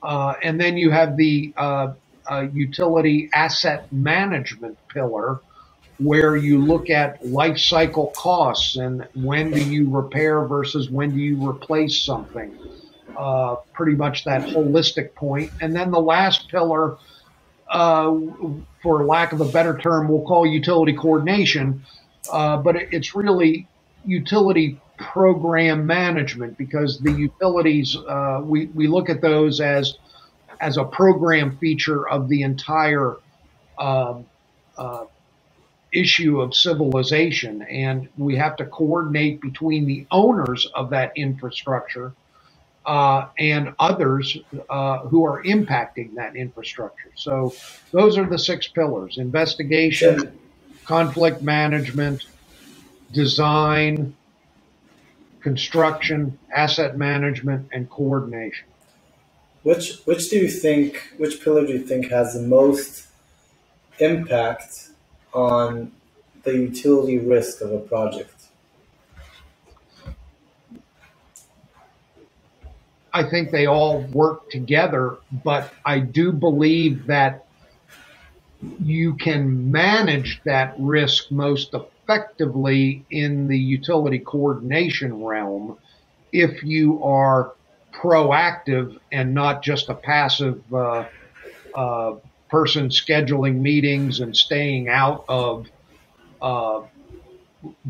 Uh, 0.03 0.35
and 0.43 0.61
then 0.61 0.77
you 0.77 0.91
have 0.91 1.17
the 1.17 1.53
uh, 1.57 1.95
uh, 2.31 2.47
utility 2.53 3.29
asset 3.33 3.93
management 3.93 4.79
pillar, 4.89 5.41
where 5.99 6.37
you 6.37 6.59
look 6.59 6.91
at 6.91 7.27
life 7.27 7.59
cycle 7.59 8.09
costs 8.17 8.77
and 8.77 9.07
when 9.15 9.51
do 9.51 9.61
you 9.61 9.91
repair 9.91 10.45
versus 10.45 10.91
when 10.91 11.11
do 11.11 11.21
you 11.21 11.49
replace 11.49 11.99
something. 12.05 12.57
Uh, 13.19 13.57
pretty 13.73 13.97
much 13.97 14.23
that 14.23 14.43
holistic 14.43 15.13
point. 15.17 15.51
And 15.61 15.75
then 15.75 15.91
the 15.91 16.01
last 16.01 16.49
pillar, 16.49 16.99
uh, 17.69 18.17
for 18.81 19.05
lack 19.05 19.33
of 19.33 19.41
a 19.41 19.45
better 19.47 19.77
term, 19.77 20.07
we'll 20.07 20.23
call 20.23 20.47
utility 20.47 20.93
coordination, 20.93 21.85
uh, 22.31 22.59
but 22.59 22.77
it, 22.77 22.91
it's 22.93 23.17
really 23.17 23.67
utility 24.05 24.81
program 24.99 25.85
management 25.85 26.57
because 26.57 27.01
the 27.01 27.11
utilities 27.11 27.97
uh, 27.97 28.41
we 28.45 28.67
we 28.67 28.87
look 28.87 29.11
at 29.11 29.21
those 29.21 29.61
as 29.61 29.99
as 30.61 30.77
a 30.77 30.85
program 30.85 31.57
feature 31.59 32.09
of 32.09 32.29
the 32.29 32.43
entire 32.43 33.17
um, 33.81 34.27
uh, 34.77 35.07
issue 35.93 36.41
of 36.41 36.55
civilization. 36.55 37.63
And 37.63 38.09
we 38.17 38.37
have 38.37 38.55
to 38.59 38.65
coordinate 38.65 39.41
between 39.41 39.87
the 39.87 40.07
owners 40.13 40.69
of 40.73 40.91
that 40.91 41.11
infrastructure 41.17 42.13
uh, 42.87 43.29
and 43.39 43.75
others 43.79 44.39
uh, 44.71 45.01
who 45.01 45.25
are 45.25 45.43
impacting 45.45 46.15
that 46.15 46.37
infrastructure. 46.37 47.13
So 47.15 47.55
those 47.93 48.17
are 48.19 48.27
the 48.27 48.39
six 48.39 48.69
pillars 48.69 49.19
investigation, 49.19 50.39
conflict 50.85 51.43
management, 51.43 52.27
design, 53.13 54.15
construction, 55.41 56.39
asset 56.55 56.97
management, 56.97 57.69
and 57.73 57.89
coordination. 57.91 58.67
Which 59.63 59.99
which 60.07 60.31
do 60.31 60.37
you 60.37 60.49
think 60.49 61.13
which 61.19 61.43
pillar 61.43 61.67
do 61.67 61.73
you 61.73 61.81
think 61.81 62.11
has 62.11 62.35
the 62.35 62.43
most 62.43 63.07
impact 63.99 64.89
on 65.35 65.93
the 66.45 66.53
utility 66.53 67.19
risk 67.19 67.61
of 67.61 67.73
a 67.73 67.79
project? 67.81 68.38
I 73.19 73.29
think 73.29 73.51
they 73.51 73.67
all 73.67 74.03
work 74.03 74.49
together, 74.51 75.19
but 75.45 75.73
I 75.85 75.99
do 75.99 76.33
believe 76.33 77.07
that 77.09 77.45
you 78.81 79.17
can 79.17 79.71
manage 79.71 80.41
that 80.45 80.75
risk 80.79 81.31
most 81.31 81.75
effectively 81.75 83.05
in 83.11 83.49
the 83.49 83.59
utility 83.59 84.21
coordination 84.21 85.15
realm 85.23 85.77
if 86.33 86.63
you 86.63 87.03
are 87.03 87.53
proactive 87.93 88.97
and 89.11 89.35
not 89.35 89.63
just 89.63 89.89
a 89.89 89.95
passive 89.95 90.63
uh, 90.73 91.05
uh, 91.75 92.13
person 92.51 92.89
scheduling 92.89 93.57
meetings 93.61 94.21
and 94.21 94.37
staying 94.37 94.89
out 94.89 95.25
of 95.29 95.67
uh, 96.41 96.81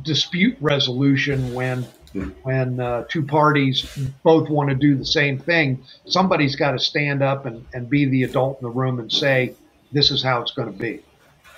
dispute 0.02 0.56
resolution 0.60 1.52
when 1.52 1.92
when 2.42 2.80
uh, 2.80 3.04
two 3.08 3.22
parties 3.22 3.98
both 4.22 4.48
want 4.48 4.70
to 4.70 4.74
do 4.74 4.96
the 4.96 5.04
same 5.04 5.38
thing. 5.38 5.84
Somebody's 6.06 6.56
got 6.56 6.72
to 6.72 6.78
stand 6.78 7.22
up 7.22 7.46
and, 7.46 7.64
and 7.72 7.88
be 7.88 8.04
the 8.06 8.24
adult 8.24 8.60
in 8.60 8.64
the 8.64 8.70
room 8.70 8.98
and 9.00 9.10
say, 9.12 9.54
"This 9.92 10.10
is 10.10 10.22
how 10.22 10.40
it's 10.40 10.52
going 10.52 10.72
to 10.72 10.78
be." 10.78 11.02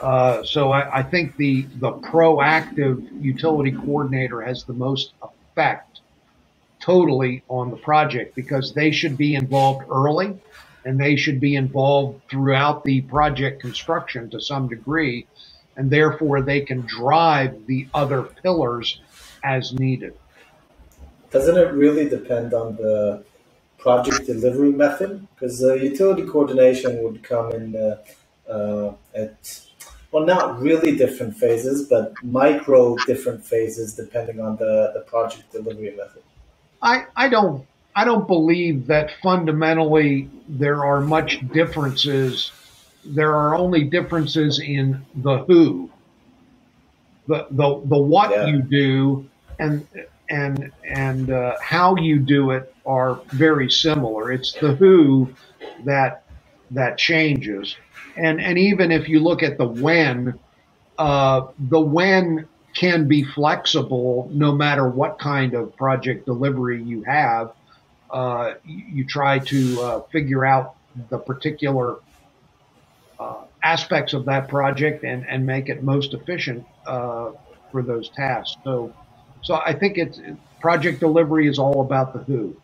Uh, 0.00 0.42
so 0.44 0.72
I, 0.72 0.98
I 0.98 1.02
think 1.02 1.36
the 1.36 1.62
the 1.78 1.92
proactive 1.92 3.22
utility 3.22 3.72
coordinator 3.72 4.40
has 4.40 4.64
the 4.64 4.72
most 4.72 5.12
effect 5.22 6.00
totally 6.80 7.42
on 7.48 7.70
the 7.70 7.76
project 7.76 8.34
because 8.34 8.72
they 8.72 8.90
should 8.90 9.16
be 9.16 9.34
involved 9.34 9.84
early 9.90 10.38
and 10.84 10.98
they 10.98 11.16
should 11.16 11.40
be 11.40 11.54
involved 11.56 12.22
throughout 12.30 12.84
the 12.84 13.02
project 13.02 13.60
construction 13.60 14.30
to 14.30 14.40
some 14.40 14.68
degree, 14.68 15.26
and 15.76 15.90
therefore 15.90 16.40
they 16.40 16.60
can 16.60 16.80
drive 16.82 17.66
the 17.66 17.86
other 17.92 18.22
pillars 18.22 19.00
as 19.44 19.72
needed. 19.74 20.14
Doesn't 21.30 21.56
it 21.56 21.72
really 21.72 22.08
depend 22.08 22.54
on 22.54 22.76
the 22.76 23.24
project 23.78 24.26
delivery 24.26 24.72
method? 24.72 25.26
Because 25.34 25.62
uh, 25.62 25.74
utility 25.74 26.24
coordination 26.26 27.02
would 27.02 27.22
come 27.22 27.52
in 27.52 27.76
uh, 27.76 28.50
uh, 28.50 28.94
at, 29.14 29.60
well, 30.10 30.26
not 30.26 30.60
really 30.60 30.96
different 30.96 31.36
phases, 31.36 31.88
but 31.88 32.12
micro 32.22 32.96
different 33.06 33.44
phases 33.44 33.94
depending 33.94 34.40
on 34.40 34.56
the, 34.56 34.90
the 34.94 35.00
project 35.00 35.52
delivery 35.52 35.94
method. 35.96 36.22
I, 36.82 37.06
I 37.14 37.28
don't 37.28 37.66
I 37.94 38.04
don't 38.04 38.26
believe 38.26 38.86
that 38.86 39.10
fundamentally 39.22 40.28
there 40.48 40.84
are 40.84 41.00
much 41.00 41.46
differences. 41.52 42.52
There 43.04 43.34
are 43.34 43.54
only 43.56 43.84
differences 43.84 44.60
in 44.60 45.04
the 45.14 45.38
who, 45.38 45.90
the 47.26 47.46
the, 47.50 47.80
the 47.84 47.98
what 47.98 48.30
yeah. 48.30 48.46
you 48.46 48.62
do, 48.62 49.28
and 49.58 49.86
and 50.30 50.72
and 50.84 51.30
uh, 51.30 51.56
how 51.60 51.96
you 51.96 52.18
do 52.18 52.50
it 52.50 52.74
are 52.86 53.20
very 53.28 53.70
similar. 53.70 54.32
It's 54.32 54.52
the 54.52 54.74
who 54.74 55.30
that 55.84 56.24
that 56.70 56.96
changes, 56.96 57.76
and 58.16 58.40
and 58.40 58.58
even 58.58 58.92
if 58.92 59.08
you 59.08 59.20
look 59.20 59.42
at 59.42 59.58
the 59.58 59.66
when, 59.66 60.38
uh, 60.98 61.48
the 61.58 61.80
when 61.80 62.48
can 62.72 63.08
be 63.08 63.24
flexible 63.24 64.30
no 64.32 64.52
matter 64.52 64.88
what 64.88 65.18
kind 65.18 65.54
of 65.54 65.74
project 65.76 66.24
delivery 66.24 66.80
you 66.82 67.02
have 67.02 67.52
uh, 68.11 68.55
you, 68.64 69.05
try 69.05 69.38
to 69.38 69.80
uh, 69.82 70.00
figure 70.12 70.44
out 70.44 70.74
the 71.11 71.18
particular 71.18 71.96
uh, 73.18 73.42
aspects 73.62 74.12
of 74.12 74.24
that 74.24 74.48
project 74.48 75.05
and, 75.05 75.26
and 75.28 75.46
make 75.46 75.68
it 75.68 75.82
most 75.82 76.14
efficient 76.14 76.66
uh, 76.86 77.30
for 77.70 77.82
those 77.82 78.09
tasks. 78.11 78.57
So, 78.64 78.92
so 79.43 79.55
I 79.55 79.72
think 79.72 79.99
it's 79.99 80.20
project 80.61 81.01
delivery 81.01 81.49
is 81.49 81.59
all 81.59 81.80
about 81.80 82.12
the 82.12 82.20
who. 82.20 82.57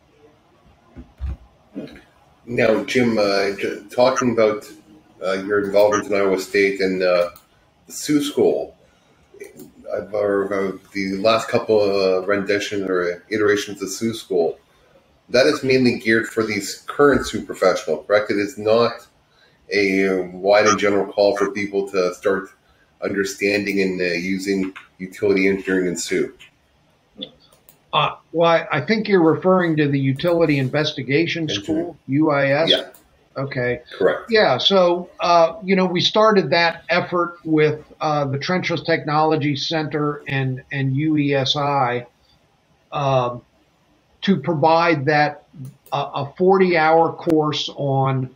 Now, 2.45 2.85
Jim, 2.85 3.19
uh, 3.19 3.51
talking 3.91 4.33
about 4.33 4.71
uh, 5.23 5.33
your 5.45 5.65
involvement 5.65 6.07
in 6.07 6.15
Iowa 6.15 6.39
State 6.39 6.81
and 6.81 7.01
the 7.01 7.33
SUE 7.89 8.23
School, 8.23 8.77
or 10.13 10.79
the 10.93 11.17
last 11.17 11.49
couple 11.49 11.81
of 11.81 12.29
renditions 12.29 12.89
or 12.89 13.25
iterations 13.31 13.83
of 13.83 13.91
SUE 13.91 14.15
School, 14.15 14.59
that 15.29 15.47
is 15.47 15.65
mainly 15.65 15.99
geared 15.99 16.29
for 16.29 16.45
these 16.45 16.85
current 16.87 17.27
SUE 17.27 17.45
professional, 17.45 18.05
correct? 18.05 18.31
It 18.31 18.39
is 18.39 18.59
not 18.59 19.07
a 19.73 20.21
wide 20.33 20.67
and 20.67 20.79
general 20.79 21.13
call 21.13 21.37
for 21.37 21.51
people 21.51 21.89
to 21.91 22.15
start 22.15 22.51
understanding 23.03 23.81
and 23.83 24.01
uh, 24.01 24.05
using 24.05 24.73
utility 24.99 25.49
engineering 25.49 25.89
in 25.89 25.97
SUE. 25.97 26.33
Uh, 27.97 28.17
well, 28.33 28.67
I 28.71 28.83
think 28.83 29.09
you're 29.09 29.23
referring 29.23 29.77
to 29.77 29.89
the 29.89 29.99
Utility 29.99 30.59
Investigation 30.59 31.49
School, 31.49 31.97
UIS. 32.09 32.69
Yeah. 32.69 32.89
Okay. 33.39 33.81
Correct. 33.97 34.31
Yeah. 34.31 34.59
So, 34.59 35.09
uh, 35.21 35.57
you 35.65 35.77
know, 35.77 35.87
we 35.87 36.03
started 36.03 36.51
that 36.51 36.85
effort 36.91 37.39
with 37.45 37.85
uh, 38.01 38.27
the 38.27 38.39
Trenchless 38.39 38.85
Technology 38.85 39.57
Center 39.57 40.23
and 40.29 40.63
and 40.73 40.95
UESI 40.95 42.07
um, 42.93 43.43
to 44.23 44.37
provide 44.37 45.07
that 45.07 45.45
uh, 45.91 46.27
a 46.27 46.33
40 46.37 46.77
hour 46.77 47.13
course 47.15 47.71
on 47.77 48.35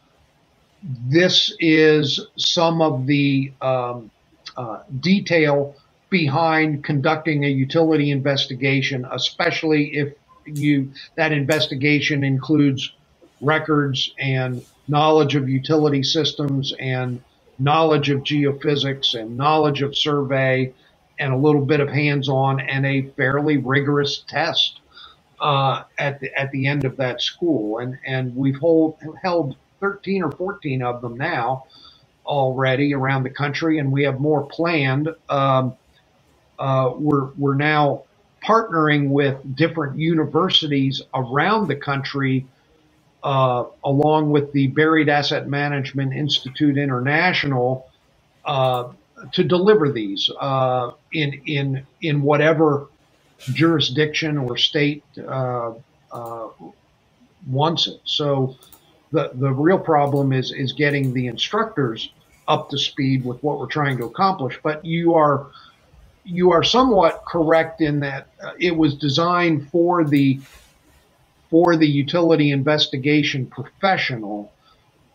this 0.83 1.55
is 1.61 2.19
some 2.37 2.81
of 2.81 3.07
the 3.07 3.53
um, 3.61 4.11
uh, 4.57 4.81
detail 5.01 5.77
behind 6.11 6.85
conducting 6.85 7.45
a 7.45 7.49
utility 7.49 8.11
investigation, 8.11 9.07
especially 9.11 9.97
if 9.97 10.15
you 10.45 10.93
that 11.17 11.33
investigation 11.33 12.25
includes 12.25 12.93
records 13.41 14.13
and 14.19 14.65
knowledge 14.89 15.37
of 15.37 15.49
utility 15.49 16.03
systems 16.03 16.75
and 16.79 17.23
knowledge 17.59 18.11
of 18.11 18.21
geophysics 18.21 19.19
and 19.19 19.37
knowledge 19.37 19.83
of 19.83 19.97
survey 19.97 20.73
and 21.19 21.33
a 21.33 21.37
little 21.37 21.65
bit 21.65 21.81
of 21.81 21.89
hands-on 21.89 22.61
and 22.61 22.85
a 22.87 23.03
fairly 23.17 23.59
rigorous 23.59 24.25
test 24.27 24.81
uh, 25.41 25.85
at 25.99 26.21
the 26.21 26.35
at 26.39 26.51
the 26.51 26.67
end 26.67 26.85
of 26.85 26.97
that 26.97 27.23
school. 27.23 27.79
And 27.79 27.99
and 28.05 28.35
we've 28.35 28.57
hold, 28.57 28.99
held 29.23 29.57
13 29.81 30.23
or 30.23 30.33
14 30.33 30.83
of 30.83 31.01
them 31.03 31.17
now 31.17 31.65
already 32.27 32.95
around 32.95 33.25
the 33.25 33.31
country, 33.31 33.79
and 33.79 33.93
we 33.93 34.05
have 34.05 34.21
more 34.21 34.47
planned. 34.47 35.09
Um, 35.29 35.77
uh, 36.61 36.95
we're 36.97 37.27
we're 37.39 37.57
now 37.57 38.05
partnering 38.45 39.11
with 39.11 39.57
different 39.57 39.99
universities 39.99 41.03
around 41.15 41.69
the 41.69 41.77
country, 41.77 42.47
uh, 43.25 43.65
along 43.85 44.31
with 44.31 44.53
the 44.53 44.69
Buried 44.69 45.09
Asset 45.11 45.49
Management 45.49 46.15
Institute 46.15 46.79
International, 46.79 47.89
uh, 48.45 48.91
to 49.33 49.45
deliver 49.45 49.91
these 49.91 50.31
uh, 50.41 50.93
in 51.13 51.43
in 51.47 51.87
in 52.03 52.23
whatever 52.23 52.89
jurisdiction 53.55 54.39
or 54.39 54.57
state 54.57 55.05
uh, 55.27 55.73
wants 57.49 57.89
it. 57.89 58.01
So 58.05 58.57
the 59.13 59.33
the 59.35 59.53
real 59.53 59.79
problem 59.79 60.33
is 60.33 60.53
is 60.53 60.73
getting 60.75 61.15
the 61.15 61.29
instructors 61.29 62.11
up 62.49 62.71
to 62.71 62.79
speed 62.79 63.25
with 63.25 63.43
what 63.43 63.59
we're 63.59 63.67
trying 63.67 63.99
to 63.99 64.07
accomplish. 64.07 64.59
But 64.63 64.85
you 64.85 65.15
are 65.15 65.49
you 66.31 66.53
are 66.53 66.63
somewhat 66.63 67.25
correct 67.27 67.81
in 67.81 68.01
that 68.01 68.29
uh, 68.43 68.53
it 68.59 68.77
was 68.77 68.95
designed 68.95 69.69
for 69.71 70.05
the 70.05 70.41
for 71.51 71.77
the 71.77 71.87
utility 71.87 72.53
investigation 72.53 73.47
professional. 73.47 74.53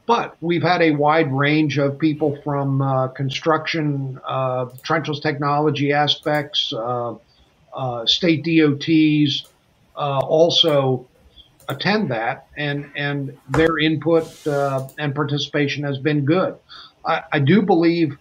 But 0.06 0.36
we've 0.42 0.62
had 0.62 0.82
a 0.82 0.92
wide 0.92 1.32
range 1.34 1.80
of 1.80 1.98
people 1.98 2.40
from 2.44 2.82
uh, 2.82 3.08
construction, 3.08 4.20
uh, 4.28 4.66
trenchless 4.84 5.22
technology 5.22 5.94
aspects, 5.94 6.72
uh, 6.74 7.16
uh, 7.74 8.06
state 8.06 8.44
DOTs, 8.44 9.48
uh, 9.96 10.20
also 10.20 11.08
attend 11.70 12.12
that, 12.12 12.48
and 12.58 12.92
and 12.96 13.38
their 13.50 13.80
input 13.80 14.46
uh, 14.46 14.88
and 15.00 15.16
participation 15.16 15.84
has 15.86 15.98
been 15.98 16.26
good. 16.26 16.56
I, 17.06 17.24
I 17.32 17.40
do 17.40 17.62
believe 17.62 18.18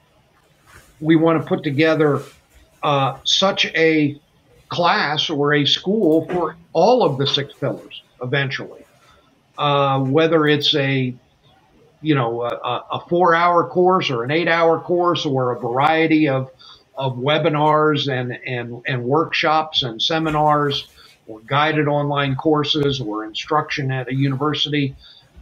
we 1.00 1.16
want 1.16 1.42
to 1.42 1.46
put 1.46 1.64
together 1.64 2.22
uh, 2.84 3.18
such 3.24 3.64
a 3.74 4.20
class 4.68 5.30
or 5.30 5.54
a 5.54 5.64
school 5.64 6.26
for 6.28 6.54
all 6.74 7.02
of 7.02 7.16
the 7.16 7.26
six 7.26 7.54
pillars 7.54 8.02
eventually, 8.22 8.84
uh, 9.56 10.00
whether 10.00 10.46
it's 10.46 10.74
a 10.74 11.14
you 12.02 12.14
know 12.14 12.42
a, 12.42 12.84
a 12.92 13.00
four 13.08 13.34
hour 13.34 13.66
course 13.68 14.10
or 14.10 14.22
an 14.22 14.30
eight 14.30 14.48
hour 14.48 14.78
course 14.78 15.24
or 15.24 15.52
a 15.52 15.58
variety 15.58 16.28
of 16.28 16.50
of 16.94 17.16
webinars 17.16 18.12
and 18.12 18.38
and 18.46 18.82
and 18.86 19.02
workshops 19.02 19.82
and 19.82 20.00
seminars 20.02 20.86
or 21.26 21.40
guided 21.40 21.88
online 21.88 22.36
courses 22.36 23.00
or 23.00 23.24
instruction 23.24 23.90
at 23.90 24.08
a 24.08 24.14
university. 24.14 24.94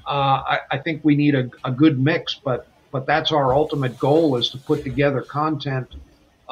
Uh, 0.07 0.43
I, 0.47 0.59
I, 0.73 0.79
think 0.79 1.05
we 1.05 1.15
need 1.17 1.35
a, 1.35 1.49
a, 1.65 1.71
good 1.71 1.99
mix, 1.99 2.35
but 2.35 2.69
but 2.91 3.07
that's 3.07 3.31
our 3.31 3.53
ultimate 3.55 3.99
goal 3.99 4.37
is 4.37 4.49
to 4.51 4.59
put 4.59 4.83
together 4.83 5.23
content 5.23 5.89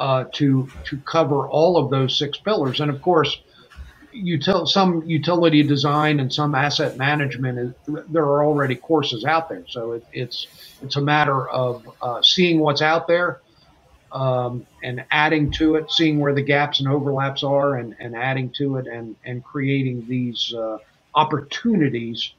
uh, 0.01 0.25
to 0.35 0.73
to 0.85 1.01
cover 1.11 1.49
all 1.49 1.77
of 1.77 1.91
those 1.91 2.19
six 2.19 2.39
pillars. 2.39 2.81
And 2.81 2.91
of 2.91 3.01
course, 3.01 3.37
util- 4.15 4.67
some 4.67 5.03
utility 5.05 5.63
design 5.63 6.19
and 6.21 6.33
some 6.33 6.55
asset 6.55 6.97
management. 6.97 7.59
Is, 7.59 7.73
there 8.09 8.25
are 8.25 8.45
already 8.45 8.77
courses 8.77 9.25
out 9.25 9.49
there, 9.49 9.65
so 9.69 9.93
it, 9.93 10.07
it's 10.13 10.47
it's 10.81 10.97
a 10.97 11.01
matter 11.01 11.49
of 11.49 11.89
uh, 12.01 12.21
seeing 12.23 12.59
what's 12.61 12.83
out 12.83 13.07
there 13.07 13.41
um, 14.13 14.67
and 14.83 15.05
adding 15.11 15.51
to 15.53 15.75
it, 15.75 15.91
seeing 15.91 16.19
where 16.19 16.35
the 16.35 16.43
gaps 16.43 16.81
and 16.81 16.89
overlaps 16.89 17.43
are, 17.43 17.77
and, 17.77 17.95
and 17.99 18.15
adding 18.17 18.53
to 18.59 18.77
it, 18.77 18.87
and 18.87 19.17
and 19.25 19.43
creating 19.45 20.07
these 20.09 20.53
uh, 20.57 20.77
opportunities 21.15 22.33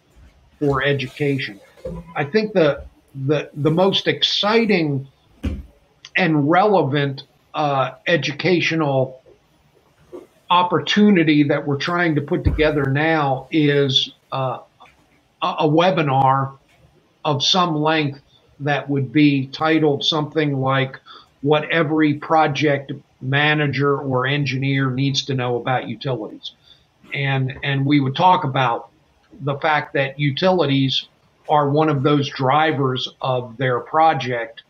for 0.61 0.83
education. 0.85 1.63
I 2.17 2.25
think 2.27 2.55
the 2.55 2.81
the 3.15 3.51
the 3.55 3.73
most 3.73 4.09
exciting 4.09 5.09
and 6.17 6.51
relevant 6.51 7.23
uh, 7.55 7.93
educational 8.07 9.23
opportunity 10.51 11.45
that 11.45 11.67
we're 11.67 11.79
trying 11.79 12.15
to 12.15 12.21
put 12.21 12.45
together 12.45 12.85
now 12.85 13.49
is 13.51 14.13
uh, 14.33 14.59
a, 15.41 15.69
webinar 15.69 16.59
of 17.25 17.43
some 17.43 17.75
length 17.75 18.21
that 18.61 18.89
would 18.89 19.13
be 19.13 19.47
titled 19.47 20.05
something 20.05 20.61
like 20.61 20.99
what 21.41 21.69
every 21.71 22.15
project 22.15 22.93
manager 23.21 23.99
or 23.99 24.27
engineer 24.27 24.91
needs 24.91 25.25
to 25.25 25.35
know 25.35 25.57
about 25.57 25.89
utilities. 25.89 26.53
And, 27.15 27.59
and 27.63 27.87
we 27.87 28.01
would 28.01 28.15
talk 28.15 28.45
about 28.45 28.91
the 29.41 29.57
fact 29.59 29.95
that 29.95 30.19
utilities 30.19 31.07
are 31.49 31.69
one 31.71 31.89
of 31.89 32.03
those 32.03 32.29
drivers 32.29 33.09
of 33.21 33.57
their 33.57 33.81
project 33.81 34.62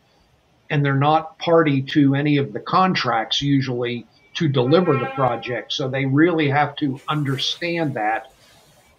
and 0.73 0.83
they're 0.83 0.95
not 0.95 1.37
party 1.37 1.83
to 1.83 2.15
any 2.15 2.37
of 2.37 2.51
the 2.51 2.59
contracts 2.59 3.43
usually 3.43 4.07
to 4.33 4.47
deliver 4.47 4.97
the 4.97 5.05
project. 5.05 5.71
So 5.71 5.87
they 5.87 6.05
really 6.05 6.49
have 6.49 6.75
to 6.77 6.99
understand 7.07 7.93
that. 7.93 8.31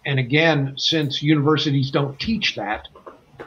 And 0.05 0.17
again, 0.17 0.75
since 0.77 1.21
universities 1.21 1.91
don't 1.91 2.17
teach 2.17 2.55
that, 2.55 2.87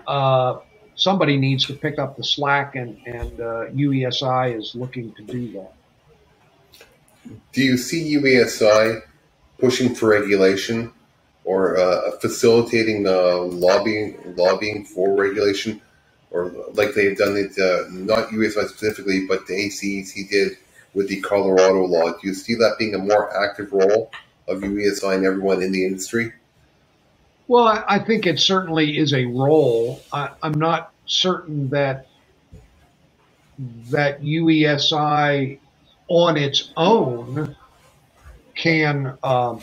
uh, 0.07 0.59
somebody 0.95 1.39
needs 1.39 1.65
to 1.69 1.73
pick 1.73 1.99
up 1.99 2.19
the 2.19 2.23
slack, 2.23 2.77
and, 2.77 2.99
and 3.07 3.41
uh, 3.41 3.71
UESI 3.71 4.59
is 4.59 4.75
looking 4.75 5.11
to 5.15 5.23
do 5.23 5.53
that. 5.53 5.73
Do 7.55 7.63
you 7.63 7.79
see 7.79 8.15
UESI 8.15 9.01
pushing 9.59 9.95
for 9.95 10.11
regulation 10.11 10.93
or 11.45 11.79
uh, 11.79 12.11
facilitating 12.21 13.05
lobbying 13.05 14.35
lobbying 14.37 14.85
for 14.85 15.17
regulation, 15.17 15.81
or 16.31 16.53
like 16.75 16.95
they've 16.95 17.17
done 17.17 17.37
it, 17.37 17.59
uh, 17.59 17.89
not 17.91 18.29
UESI 18.29 18.69
specifically, 18.69 19.27
but 19.27 19.47
the 19.47 19.55
ACEC 19.55 20.29
did 20.29 20.59
with 20.95 21.09
the 21.09 21.21
Colorado 21.21 21.85
law? 21.85 22.11
Do 22.11 22.19
you 22.23 22.35
see 22.35 22.55
that 22.55 22.77
being 22.79 22.95
a 22.95 22.99
more 22.99 23.35
active 23.45 23.73
role 23.73 24.11
of 24.47 24.61
UESI 24.61 25.17
and 25.17 25.25
everyone 25.25 25.63
in 25.63 25.73
the 25.73 25.85
industry? 25.85 26.33
Well, 27.47 27.83
I 27.89 27.99
think 27.99 28.27
it 28.27 28.39
certainly 28.39 28.99
is 28.99 29.15
a 29.15 29.25
role. 29.25 30.03
I, 30.13 30.31
am 30.43 30.53
not 30.53 30.93
certain 31.07 31.71
that 31.71 32.07
that 33.91 34.23
UESI 34.23 35.59
on 36.09 36.37
its 36.37 36.71
own 36.77 37.57
can 38.55 39.17
um, 39.23 39.63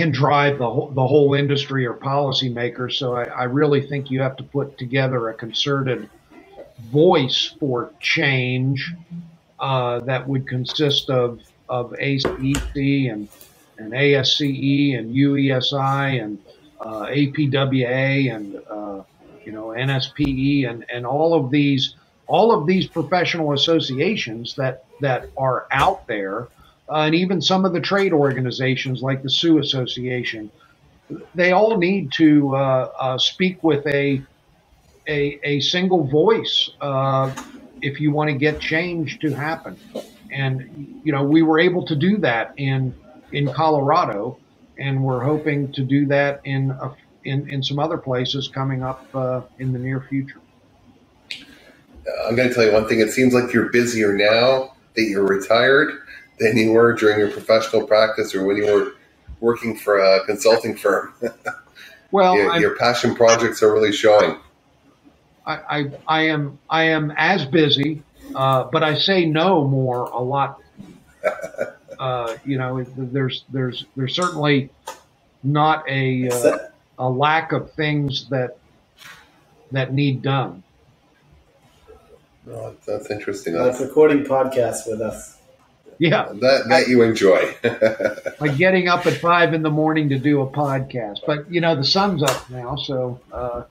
can 0.00 0.10
drive 0.10 0.58
the 0.58 0.70
whole, 0.70 0.90
the 0.90 1.06
whole 1.06 1.34
industry 1.34 1.86
or 1.86 1.94
policymakers. 1.94 2.94
So 2.94 3.14
I, 3.14 3.24
I 3.24 3.44
really 3.44 3.86
think 3.86 4.10
you 4.10 4.22
have 4.22 4.36
to 4.38 4.42
put 4.42 4.78
together 4.78 5.28
a 5.28 5.34
concerted 5.34 6.08
voice 6.90 7.54
for 7.60 7.92
change 8.00 8.94
uh, 9.58 10.00
that 10.00 10.26
would 10.26 10.48
consist 10.48 11.10
of 11.10 11.40
of 11.68 11.92
ACEC 11.92 13.12
and 13.12 13.28
and 13.78 13.92
ASCE 13.92 14.98
and 14.98 15.14
UESI 15.14 16.22
and 16.22 16.38
uh, 16.80 17.06
APWA 17.06 18.34
and 18.34 18.56
uh, 18.70 19.02
you 19.44 19.52
know 19.52 19.68
NSPE 19.68 20.68
and 20.68 20.86
and 20.92 21.04
all 21.06 21.34
of 21.34 21.50
these 21.50 21.94
all 22.26 22.52
of 22.52 22.66
these 22.66 22.86
professional 22.86 23.52
associations 23.52 24.54
that 24.56 24.84
that 25.00 25.28
are 25.36 25.66
out 25.70 26.06
there, 26.06 26.48
uh, 26.90 27.04
and 27.04 27.14
even 27.14 27.40
some 27.40 27.64
of 27.64 27.72
the 27.72 27.80
trade 27.80 28.12
organizations 28.12 29.00
like 29.00 29.22
the 29.22 29.30
SUE 29.30 29.58
Association, 29.58 30.50
they 31.34 31.52
all 31.52 31.78
need 31.78 32.12
to 32.12 32.54
uh, 32.54 32.90
uh, 32.98 33.18
speak 33.18 33.62
with 33.62 33.86
a 33.86 34.22
a, 35.08 35.40
a 35.42 35.60
single 35.60 36.04
voice 36.04 36.70
uh, 36.80 37.32
if 37.80 38.00
you 38.00 38.12
want 38.12 38.28
to 38.28 38.36
get 38.36 38.60
change 38.60 39.18
to 39.20 39.32
happen. 39.32 39.76
And 40.32 41.00
you 41.04 41.12
know 41.12 41.22
we 41.22 41.42
were 41.42 41.60
able 41.60 41.86
to 41.86 41.96
do 41.96 42.18
that 42.18 42.54
in 42.56 42.94
in 43.32 43.52
Colorado, 43.52 44.38
and 44.78 45.02
we're 45.02 45.22
hoping 45.22 45.72
to 45.72 45.82
do 45.82 46.06
that 46.06 46.40
in 46.44 46.70
a, 46.72 46.92
in 47.24 47.48
in 47.50 47.62
some 47.62 47.78
other 47.78 47.98
places 47.98 48.48
coming 48.48 48.82
up 48.82 49.06
uh, 49.14 49.42
in 49.58 49.72
the 49.72 49.78
near 49.78 50.00
future. 50.00 50.40
I'm 52.26 52.34
going 52.34 52.48
to 52.48 52.54
tell 52.54 52.64
you 52.64 52.72
one 52.72 52.88
thing. 52.88 53.00
It 53.00 53.10
seems 53.10 53.34
like 53.34 53.52
you're 53.52 53.68
busier 53.70 54.12
now 54.12 54.74
that 54.94 55.02
you're 55.02 55.26
retired 55.26 55.99
than 56.40 56.56
you 56.56 56.72
were 56.72 56.94
during 56.94 57.20
your 57.20 57.30
professional 57.30 57.86
practice 57.86 58.34
or 58.34 58.44
when 58.44 58.56
you 58.56 58.66
were 58.66 58.94
working 59.38 59.76
for 59.76 59.98
a 59.98 60.24
consulting 60.24 60.76
firm. 60.76 61.14
Well, 62.12 62.34
your, 62.34 62.56
your 62.56 62.76
passion 62.76 63.14
projects 63.14 63.62
are 63.62 63.72
really 63.72 63.92
showing. 63.92 64.36
I, 65.46 65.54
I, 65.54 65.90
I 66.08 66.22
am 66.22 66.58
I 66.68 66.82
am 66.82 67.12
as 67.16 67.44
busy, 67.44 68.02
uh, 68.34 68.64
but 68.64 68.82
I 68.82 68.98
say 68.98 69.26
no 69.26 69.64
more 69.66 70.06
a 70.06 70.20
lot. 70.20 70.60
Uh, 71.98 72.38
you 72.46 72.56
know, 72.56 72.82
there's 72.96 73.44
there's 73.50 73.84
there's 73.94 74.16
certainly 74.16 74.70
not 75.42 75.86
a 75.86 76.30
uh, 76.30 76.58
a 76.98 77.06
lack 77.06 77.52
of 77.52 77.70
things 77.74 78.26
that 78.30 78.56
that 79.70 79.92
need 79.92 80.22
done. 80.22 80.62
Oh, 82.50 82.74
that's 82.86 83.10
interesting. 83.10 83.54
like 83.54 83.72
That's, 83.72 83.82
recording 83.82 84.24
podcasts 84.24 84.88
with 84.90 85.02
us. 85.02 85.39
Yeah, 86.00 86.32
that 86.40 86.64
that 86.70 86.88
you 86.88 87.02
enjoy. 87.02 87.54
like 88.40 88.56
getting 88.56 88.88
up 88.88 89.04
at 89.04 89.18
five 89.18 89.52
in 89.52 89.60
the 89.60 89.68
morning 89.70 90.08
to 90.08 90.18
do 90.18 90.40
a 90.40 90.46
podcast. 90.46 91.18
But 91.26 91.52
you 91.52 91.60
know, 91.60 91.76
the 91.76 91.84
sun's 91.84 92.22
up 92.22 92.48
now, 92.48 92.76
so 92.76 93.20
uh, 93.30 93.64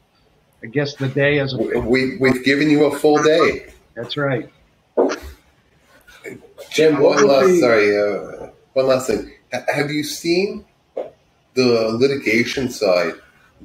I 0.62 0.68
guess 0.68 0.94
the 0.94 1.08
day 1.08 1.40
is. 1.40 1.56
we 1.56 2.18
we've 2.18 2.44
given 2.44 2.70
you 2.70 2.86
a 2.86 2.96
full 2.96 3.18
day. 3.24 3.74
That's 3.96 4.16
right. 4.16 4.48
Jim, 6.70 7.00
what 7.00 7.16
One 7.16 7.16
would 7.16 7.26
last 7.26 7.48
be, 7.48 7.60
sorry. 7.62 7.98
Uh, 7.98 8.50
one 8.74 8.86
last 8.86 9.08
thing. 9.08 9.34
Ha- 9.52 9.66
Have 9.74 9.90
you 9.90 10.04
seen 10.04 10.66
the 11.56 11.98
litigation 12.00 12.70
side 12.70 13.14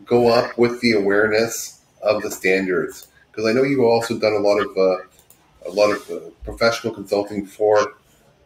go 0.06 0.28
up 0.28 0.56
with 0.56 0.80
the 0.80 0.92
awareness 0.92 1.82
of 2.00 2.22
the 2.22 2.30
standards? 2.30 3.08
Because 3.30 3.44
I 3.44 3.52
know 3.52 3.62
you've 3.62 3.80
also 3.84 4.18
done 4.18 4.32
a 4.32 4.38
lot 4.38 4.58
of 4.58 4.74
uh, 4.74 5.68
a 5.68 5.70
lot 5.70 5.90
of 5.90 6.10
uh, 6.10 6.30
professional 6.44 6.94
consulting 6.94 7.44
for 7.44 7.92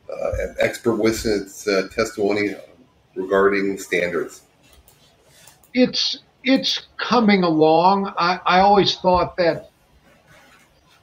an 0.09 0.55
expert 0.61 0.97
witness 0.97 1.67
uh, 1.69 1.89
testimony 1.95 2.55
regarding 3.15 3.79
standards. 3.79 4.43
it's 5.75 6.19
it's 6.45 6.87
coming 6.97 7.43
along. 7.43 8.13
I, 8.17 8.41
I 8.47 8.61
always 8.61 8.97
thought 8.97 9.37
that 9.37 9.71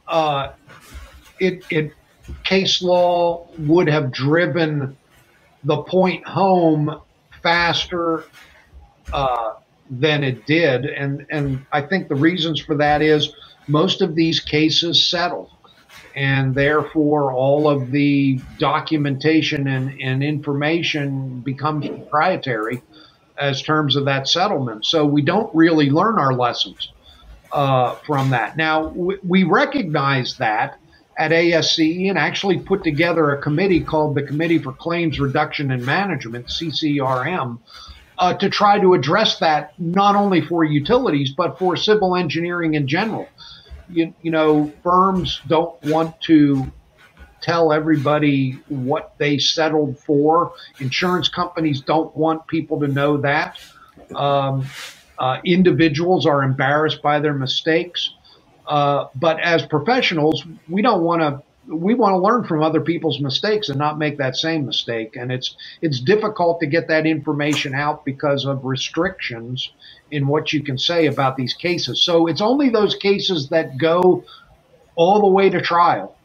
uh, 0.07 0.53
it 1.39 1.63
it 1.69 1.93
case 2.43 2.81
law 2.81 3.47
would 3.59 3.87
have 3.87 4.11
driven 4.11 4.97
the 5.63 5.83
point 5.83 6.25
home 6.25 7.01
faster 7.43 8.25
uh, 9.13 9.53
than 9.89 10.23
it 10.23 10.45
did, 10.45 10.85
and 10.85 11.25
and 11.29 11.65
I 11.71 11.81
think 11.81 12.07
the 12.07 12.15
reasons 12.15 12.59
for 12.59 12.75
that 12.75 13.01
is 13.01 13.33
most 13.67 14.01
of 14.01 14.15
these 14.15 14.39
cases 14.39 15.03
settle. 15.07 15.51
And 16.15 16.55
therefore, 16.55 17.33
all 17.33 17.69
of 17.69 17.91
the 17.91 18.39
documentation 18.57 19.67
and, 19.67 20.01
and 20.01 20.23
information 20.23 21.41
becomes 21.41 21.87
proprietary 21.87 22.81
as 23.37 23.61
terms 23.61 23.95
of 23.95 24.05
that 24.05 24.27
settlement. 24.27 24.85
So 24.85 25.05
we 25.05 25.21
don't 25.21 25.53
really 25.53 25.89
learn 25.89 26.17
our 26.17 26.33
lessons 26.33 26.91
uh, 27.51 27.95
from 28.05 28.31
that. 28.31 28.57
Now, 28.57 28.87
we, 28.87 29.43
recognize 29.43 30.37
that 30.37 30.79
at 31.17 31.31
ASCE 31.31 32.09
and 32.09 32.17
actually 32.17 32.59
put 32.59 32.83
together 32.83 33.31
a 33.31 33.41
committee 33.41 33.81
called 33.81 34.15
the 34.15 34.23
Committee 34.23 34.57
for 34.57 34.73
Claims 34.73 35.19
Reduction 35.19 35.71
and 35.71 35.85
Management, 35.85 36.47
CCRM, 36.47 37.59
uh, 38.17 38.33
to 38.33 38.49
try 38.49 38.79
to 38.79 38.93
address 38.93 39.39
that 39.39 39.73
not 39.79 40.15
only 40.15 40.41
for 40.41 40.63
utilities, 40.63 41.31
but 41.31 41.57
for 41.59 41.75
civil 41.75 42.15
engineering 42.15 42.73
in 42.73 42.87
general. 42.87 43.27
You, 43.89 44.13
you 44.21 44.31
know, 44.31 44.71
firms 44.83 45.41
don't 45.47 45.81
want 45.85 46.19
to 46.23 46.71
tell 47.41 47.71
everybody 47.71 48.59
what 48.69 49.13
they 49.17 49.37
settled 49.37 49.99
for. 49.99 50.53
Insurance 50.79 51.29
companies 51.29 51.81
don't 51.81 52.15
want 52.15 52.47
people 52.47 52.79
to 52.81 52.87
know 52.87 53.17
that. 53.17 53.59
Um, 54.15 54.65
uh, 55.19 55.39
individuals 55.45 56.25
are 56.25 56.43
embarrassed 56.43 57.01
by 57.01 57.19
their 57.19 57.33
mistakes. 57.33 58.11
Uh, 58.67 59.07
but 59.15 59.39
as 59.39 59.65
professionals, 59.65 60.45
we 60.69 60.81
don't 60.81 61.03
want 61.03 61.21
to. 61.21 61.43
We 61.67 61.95
want 61.95 62.13
to 62.13 62.19
learn 62.19 62.45
from 62.45 62.61
other 62.63 62.81
people's 62.81 63.19
mistakes 63.19 63.69
and 63.69 63.79
not 63.79 63.97
make 63.97 64.19
that 64.19 64.35
same 64.35 64.67
mistake. 64.67 65.15
And 65.15 65.31
it's 65.31 65.55
it's 65.81 65.99
difficult 65.99 66.59
to 66.59 66.67
get 66.67 66.87
that 66.89 67.07
information 67.07 67.73
out 67.73 68.05
because 68.05 68.45
of 68.45 68.65
restrictions 68.65 69.71
in 70.11 70.27
what 70.27 70.53
you 70.53 70.63
can 70.63 70.77
say 70.77 71.07
about 71.07 71.35
these 71.35 71.53
cases. 71.53 72.03
So 72.03 72.27
it's 72.27 72.41
only 72.41 72.69
those 72.69 72.95
cases 72.95 73.49
that 73.49 73.77
go 73.77 74.23
all 74.95 75.21
the 75.21 75.27
way 75.27 75.49
to 75.49 75.61
trial 75.61 76.15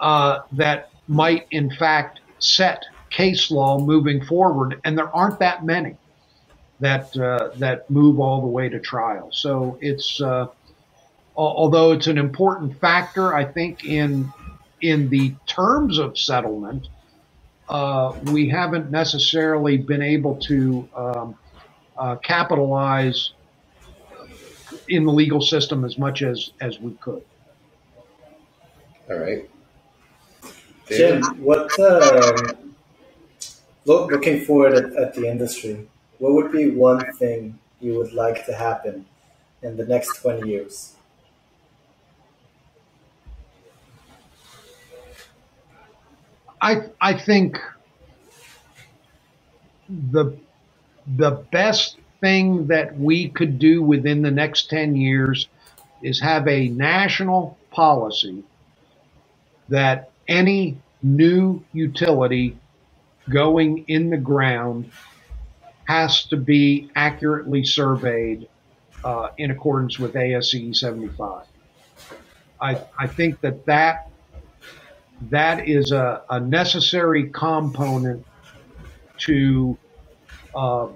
uh, 0.00 0.40
that 0.52 0.90
might 1.08 1.46
in 1.50 1.70
fact 1.70 2.20
set 2.38 2.84
case 3.10 3.50
law 3.50 3.78
moving 3.78 4.24
forward, 4.24 4.80
and 4.84 4.96
there 4.96 5.14
aren't 5.14 5.38
that 5.38 5.64
many 5.64 5.96
that 6.80 7.16
uh, 7.16 7.50
that 7.56 7.88
move 7.90 8.18
all 8.18 8.40
the 8.40 8.46
way 8.48 8.68
to 8.68 8.80
trial. 8.80 9.30
So 9.32 9.78
it's 9.80 10.20
uh, 10.20 10.48
although 11.36 11.92
it's 11.92 12.06
an 12.06 12.18
important 12.18 12.80
factor, 12.80 13.34
I 13.34 13.44
think 13.44 13.84
in 13.84 14.32
in 14.80 15.08
the 15.08 15.34
terms 15.46 15.98
of 15.98 16.18
settlement, 16.18 16.88
uh, 17.68 18.18
we 18.24 18.48
haven't 18.48 18.90
necessarily 18.90 19.76
been 19.76 20.02
able 20.02 20.36
to 20.36 20.88
um, 20.96 21.38
uh, 21.96 22.16
capitalize 22.16 23.32
in 24.88 25.04
the 25.04 25.12
legal 25.12 25.40
system 25.40 25.84
as 25.84 25.98
much 25.98 26.22
as 26.22 26.52
as 26.60 26.80
we 26.80 26.92
could. 26.94 27.22
All 29.10 29.18
right. 29.18 29.48
Jim, 30.88 31.22
what 31.42 31.78
um, 31.80 32.74
look, 33.84 34.10
looking 34.10 34.44
forward 34.44 34.74
at, 34.74 34.92
at 34.94 35.14
the 35.14 35.26
industry, 35.28 35.88
what 36.18 36.32
would 36.32 36.52
be 36.52 36.70
one 36.70 37.00
thing 37.14 37.58
you 37.80 37.94
would 37.94 38.12
like 38.12 38.44
to 38.46 38.54
happen 38.54 39.06
in 39.62 39.76
the 39.76 39.86
next 39.86 40.20
20 40.20 40.48
years? 40.48 40.94
I 46.60 46.82
I 47.00 47.14
think 47.18 47.58
the 49.88 50.36
the 51.06 51.30
best 51.30 51.98
thing 52.20 52.68
that 52.68 52.98
we 52.98 53.28
could 53.28 53.58
do 53.58 53.82
within 53.82 54.22
the 54.22 54.30
next 54.30 54.70
10 54.70 54.96
years 54.96 55.48
is 56.02 56.20
have 56.20 56.46
a 56.48 56.68
national 56.68 57.58
policy 57.70 58.42
that 59.68 60.10
any 60.28 60.78
new 61.02 61.62
utility 61.72 62.56
going 63.28 63.84
in 63.88 64.10
the 64.10 64.16
ground 64.16 64.90
has 65.84 66.24
to 66.24 66.36
be 66.36 66.90
accurately 66.94 67.64
surveyed 67.64 68.48
uh, 69.04 69.28
in 69.38 69.50
accordance 69.50 69.98
with 69.98 70.14
ASCE 70.14 70.74
75. 70.76 71.46
I, 72.60 72.80
I 72.98 73.06
think 73.08 73.40
that 73.40 73.66
that 73.66 74.08
that 75.30 75.68
is 75.68 75.92
a, 75.92 76.22
a 76.30 76.40
necessary 76.40 77.28
component 77.30 78.24
to 79.18 79.78
uh, 80.54 80.88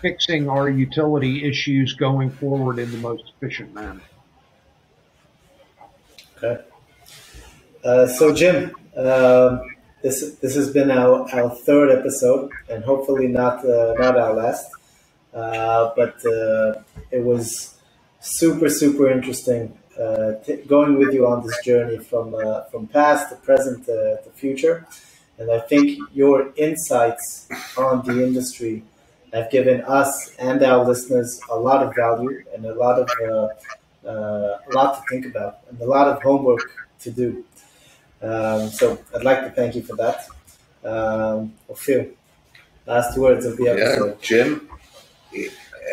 fixing 0.00 0.48
our 0.48 0.68
utility 0.68 1.48
issues 1.48 1.94
going 1.94 2.30
forward 2.30 2.78
in 2.78 2.90
the 2.90 2.98
most 2.98 3.24
efficient 3.36 3.74
manner. 3.74 4.00
Okay. 6.36 6.62
Uh, 7.84 8.06
so, 8.06 8.34
Jim, 8.34 8.74
um, 8.96 9.60
this 10.02 10.34
this 10.42 10.54
has 10.54 10.72
been 10.72 10.90
our, 10.90 11.28
our 11.34 11.50
third 11.50 11.90
episode, 11.98 12.50
and 12.68 12.84
hopefully 12.84 13.26
not 13.26 13.64
uh, 13.64 13.94
not 13.98 14.18
our 14.18 14.34
last. 14.34 14.70
Uh, 15.32 15.92
but 15.96 16.14
uh, 16.24 16.80
it 17.10 17.22
was 17.22 17.74
super 18.20 18.68
super 18.70 19.10
interesting 19.10 19.76
uh, 20.00 20.32
going 20.66 20.98
with 20.98 21.12
you 21.12 21.26
on 21.26 21.46
this 21.46 21.58
journey 21.64 21.98
from 21.98 22.34
uh, 22.34 22.62
from 22.70 22.86
past 22.86 23.30
to 23.30 23.36
present 23.36 23.84
to 23.86 24.30
future. 24.34 24.86
And 25.38 25.50
I 25.50 25.60
think 25.60 25.98
your 26.14 26.52
insights 26.56 27.48
on 27.76 28.04
the 28.06 28.24
industry 28.24 28.82
have 29.32 29.50
given 29.50 29.82
us 29.82 30.34
and 30.38 30.62
our 30.62 30.84
listeners 30.84 31.40
a 31.50 31.56
lot 31.56 31.82
of 31.82 31.94
value 31.94 32.42
and 32.54 32.64
a 32.64 32.74
lot 32.74 32.98
of 32.98 33.08
uh, 33.22 34.08
uh, 34.08 34.58
a 34.66 34.72
lot 34.72 34.94
to 34.96 35.02
think 35.10 35.26
about 35.26 35.58
and 35.68 35.80
a 35.80 35.84
lot 35.84 36.08
of 36.08 36.22
homework 36.22 36.70
to 37.00 37.10
do. 37.10 37.44
Um, 38.22 38.68
so 38.70 38.98
I'd 39.14 39.24
like 39.24 39.42
to 39.42 39.50
thank 39.50 39.74
you 39.74 39.82
for 39.82 39.96
that. 39.96 40.26
Um, 40.84 41.54
Ophir, 41.68 42.08
last 42.86 43.18
words 43.18 43.44
of 43.44 43.56
the 43.56 43.68
episode. 43.68 44.10
Yeah. 44.10 44.14
Jim. 44.22 44.70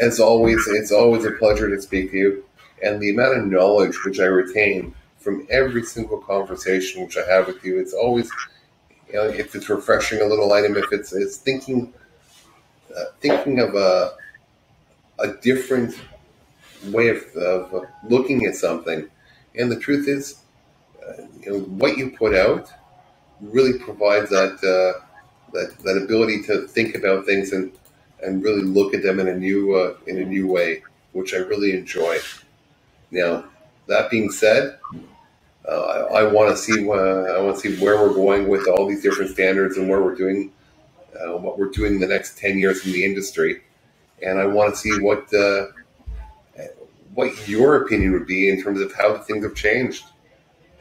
As 0.01 0.19
always, 0.19 0.65
it's 0.67 0.91
always 0.91 1.25
a 1.25 1.31
pleasure 1.31 1.69
to 1.69 1.81
speak 1.81 2.11
to 2.11 2.17
you, 2.17 2.45
and 2.81 3.01
the 3.01 3.11
amount 3.11 3.37
of 3.37 3.45
knowledge 3.45 3.95
which 4.05 4.19
I 4.19 4.25
retain 4.25 4.95
from 5.19 5.47
every 5.49 5.83
single 5.83 6.17
conversation 6.17 7.03
which 7.03 7.17
I 7.17 7.25
have 7.29 7.47
with 7.47 7.63
you, 7.63 7.79
it's 7.79 7.93
always 7.93 8.29
you 9.13 9.19
know, 9.19 9.27
if 9.27 9.53
it's 9.53 9.69
refreshing 9.69 10.21
a 10.21 10.25
little 10.25 10.51
item, 10.51 10.75
if 10.75 10.91
it's, 10.91 11.13
it's 11.13 11.37
thinking, 11.37 11.93
uh, 12.97 13.05
thinking 13.21 13.59
of 13.59 13.75
a, 13.75 14.15
a 15.19 15.33
different 15.33 16.01
way 16.87 17.09
of, 17.09 17.23
of 17.35 17.85
looking 18.09 18.45
at 18.45 18.55
something. 18.55 19.07
And 19.55 19.71
the 19.71 19.79
truth 19.79 20.07
is, 20.07 20.39
uh, 21.07 21.21
you 21.41 21.51
know, 21.51 21.59
what 21.59 21.95
you 21.95 22.09
put 22.09 22.33
out 22.33 22.71
really 23.39 23.77
provides 23.77 24.31
that, 24.31 24.53
uh, 24.63 25.05
that, 25.53 25.77
that 25.83 26.01
ability 26.03 26.41
to 26.43 26.67
think 26.67 26.95
about 26.95 27.27
things 27.27 27.53
and, 27.53 27.71
and 28.23 28.43
really 28.43 28.61
look 28.61 28.95
at 28.95 29.03
them 29.03 29.19
in 29.19 29.27
a 29.27 29.35
new, 29.35 29.75
uh, 29.75 29.95
in 30.07 30.17
a 30.17 30.25
new 30.25 30.47
way, 30.47 30.81
which 31.11 31.35
I 31.35 31.37
really 31.37 31.77
enjoy. 31.77 32.17
Now, 33.11 33.45
that 33.85 34.09
being 34.09 34.31
said, 34.31 34.79
uh, 35.67 36.07
I, 36.11 36.21
I 36.21 36.23
want 36.31 36.51
to 36.51 36.57
see 36.57 36.87
uh, 36.89 36.93
I 36.93 37.41
want 37.41 37.55
to 37.57 37.61
see 37.61 37.83
where 37.83 37.97
we're 37.97 38.13
going 38.13 38.47
with 38.47 38.67
all 38.67 38.87
these 38.87 39.01
different 39.01 39.31
standards 39.31 39.77
and 39.77 39.89
where 39.89 40.01
we're 40.01 40.15
doing 40.15 40.51
uh, 41.15 41.37
what 41.37 41.57
we're 41.57 41.69
doing 41.69 41.99
the 41.99 42.07
next 42.07 42.37
ten 42.37 42.59
years 42.59 42.85
in 42.85 42.91
the 42.91 43.05
industry, 43.05 43.61
and 44.21 44.39
I 44.39 44.45
want 44.47 44.73
to 44.73 44.77
see 44.79 44.99
what 44.99 45.33
uh, 45.33 45.67
what 47.13 47.47
your 47.47 47.83
opinion 47.83 48.11
would 48.13 48.27
be 48.27 48.49
in 48.49 48.61
terms 48.61 48.81
of 48.81 48.93
how 48.93 49.17
things 49.19 49.45
have 49.45 49.55
changed. 49.55 50.05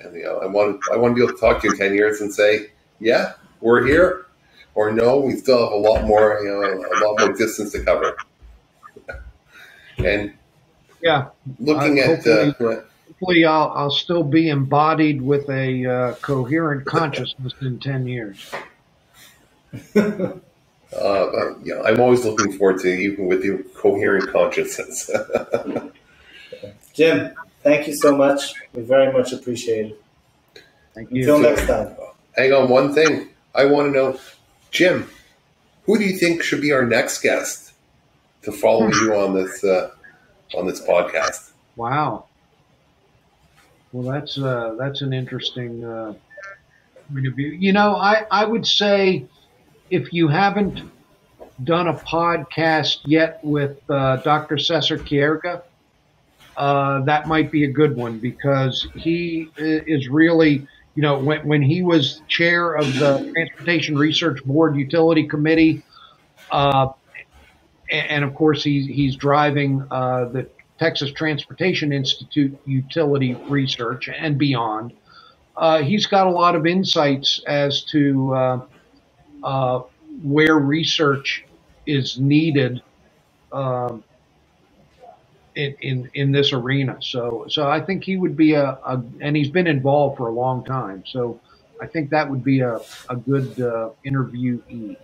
And 0.00 0.14
you 0.16 0.24
know, 0.24 0.38
I 0.38 0.46
want 0.46 0.80
I 0.92 0.96
want 0.96 1.12
to 1.12 1.16
be 1.16 1.22
able 1.24 1.34
to 1.34 1.40
talk 1.40 1.60
to 1.62 1.68
you 1.68 1.72
in 1.74 1.78
ten 1.78 1.94
years 1.94 2.20
and 2.20 2.32
say, 2.32 2.70
yeah, 3.00 3.34
we're 3.60 3.86
here, 3.86 4.26
or 4.74 4.92
no, 4.92 5.18
we 5.20 5.36
still 5.36 5.62
have 5.62 5.72
a 5.72 5.76
lot 5.76 6.04
more 6.04 6.40
you 6.42 6.48
know 6.48 6.62
a 6.62 6.98
lot 7.06 7.20
more 7.20 7.32
distance 7.34 7.72
to 7.72 7.84
cover. 7.84 8.16
and 9.98 10.34
yeah, 11.02 11.28
looking 11.60 12.00
at 12.00 12.26
uh, 12.26 12.52
hopefully 13.22 13.44
I'll, 13.44 13.72
I'll 13.74 13.90
still 13.90 14.24
be 14.24 14.48
embodied 14.48 15.22
with 15.22 15.48
a 15.48 15.86
uh, 15.86 16.14
coherent 16.16 16.84
consciousness 16.86 17.52
in 17.60 17.78
10 17.78 18.06
years. 18.08 18.50
uh, 19.94 20.34
yeah, 21.62 21.82
I'm 21.84 22.00
always 22.00 22.24
looking 22.24 22.52
forward 22.58 22.80
to 22.80 22.88
even 22.88 23.26
with 23.26 23.44
your 23.44 23.58
coherent 23.76 24.28
consciousness. 24.32 25.08
Jim, 26.94 27.32
thank 27.62 27.86
you 27.86 27.94
so 27.94 28.16
much. 28.16 28.54
We 28.74 28.82
very 28.82 29.12
much 29.12 29.32
appreciate 29.32 29.92
it. 29.92 30.02
Thank 30.94 31.12
you. 31.12 31.20
Until 31.20 31.38
next 31.38 31.66
time. 31.66 31.96
Hang 32.36 32.52
on, 32.52 32.68
one 32.68 32.92
thing. 32.92 33.28
I 33.54 33.66
want 33.66 33.86
to 33.86 33.92
know, 33.92 34.18
Jim, 34.72 35.08
who 35.84 35.96
do 35.96 36.04
you 36.04 36.18
think 36.18 36.42
should 36.42 36.60
be 36.60 36.72
our 36.72 36.84
next 36.84 37.22
guest 37.22 37.72
to 38.42 38.50
follow 38.50 38.88
you 38.88 39.14
on 39.14 39.34
this 39.34 39.62
uh, 39.62 39.92
on 40.54 40.66
this 40.66 40.80
podcast? 40.80 41.52
Wow. 41.76 42.26
Well, 43.92 44.10
that's 44.10 44.38
uh, 44.38 44.74
that's 44.78 45.02
an 45.02 45.12
interesting 45.12 45.84
uh, 45.84 46.14
point 47.12 47.26
of 47.26 47.34
view. 47.34 47.48
You 47.48 47.72
know, 47.72 47.94
I, 47.94 48.24
I 48.30 48.44
would 48.46 48.66
say 48.66 49.26
if 49.90 50.12
you 50.14 50.28
haven't 50.28 50.80
done 51.62 51.88
a 51.88 51.94
podcast 51.94 53.00
yet 53.04 53.40
with 53.42 53.78
uh, 53.90 54.16
Dr. 54.16 54.56
Cesar 54.56 54.96
Quiroga, 54.96 55.62
uh, 56.56 57.02
that 57.02 57.28
might 57.28 57.52
be 57.52 57.64
a 57.64 57.70
good 57.70 57.94
one 57.94 58.18
because 58.18 58.86
he 58.94 59.50
is 59.56 60.08
really, 60.08 60.66
you 60.94 61.02
know, 61.02 61.18
when, 61.18 61.46
when 61.46 61.62
he 61.62 61.82
was 61.82 62.22
chair 62.28 62.74
of 62.74 62.86
the 62.94 63.30
Transportation 63.34 63.96
Research 63.96 64.42
Board 64.44 64.76
Utility 64.76 65.26
Committee, 65.26 65.82
uh, 66.50 66.88
and, 67.90 68.10
and, 68.10 68.24
of 68.24 68.34
course 68.34 68.64
he's 68.64 68.86
he's 68.86 69.16
driving 69.16 69.86
uh, 69.90 70.26
the 70.26 70.46
Texas 70.82 71.12
Transportation 71.12 71.92
Institute 71.92 72.58
utility 72.66 73.34
research 73.48 74.08
and 74.08 74.36
beyond. 74.36 74.92
Uh, 75.56 75.80
he's 75.80 76.06
got 76.06 76.26
a 76.26 76.30
lot 76.30 76.56
of 76.56 76.66
insights 76.66 77.40
as 77.46 77.84
to 77.84 78.34
uh, 78.34 78.60
uh, 79.44 79.82
where 80.24 80.56
research 80.56 81.44
is 81.86 82.18
needed 82.18 82.82
um, 83.52 84.02
in, 85.54 85.76
in, 85.80 86.10
in 86.14 86.32
this 86.32 86.52
arena. 86.52 86.96
So 87.00 87.46
so 87.48 87.68
I 87.68 87.80
think 87.80 88.02
he 88.02 88.16
would 88.16 88.36
be 88.36 88.54
a, 88.54 88.70
a, 88.84 89.00
and 89.20 89.36
he's 89.36 89.50
been 89.50 89.68
involved 89.68 90.16
for 90.16 90.26
a 90.26 90.32
long 90.32 90.64
time. 90.64 91.04
So 91.06 91.40
I 91.80 91.86
think 91.86 92.10
that 92.10 92.28
would 92.28 92.42
be 92.42 92.58
a 92.58 92.80
a 93.08 93.14
good 93.14 93.60
uh, 93.60 93.90
interviewee. 94.04 94.96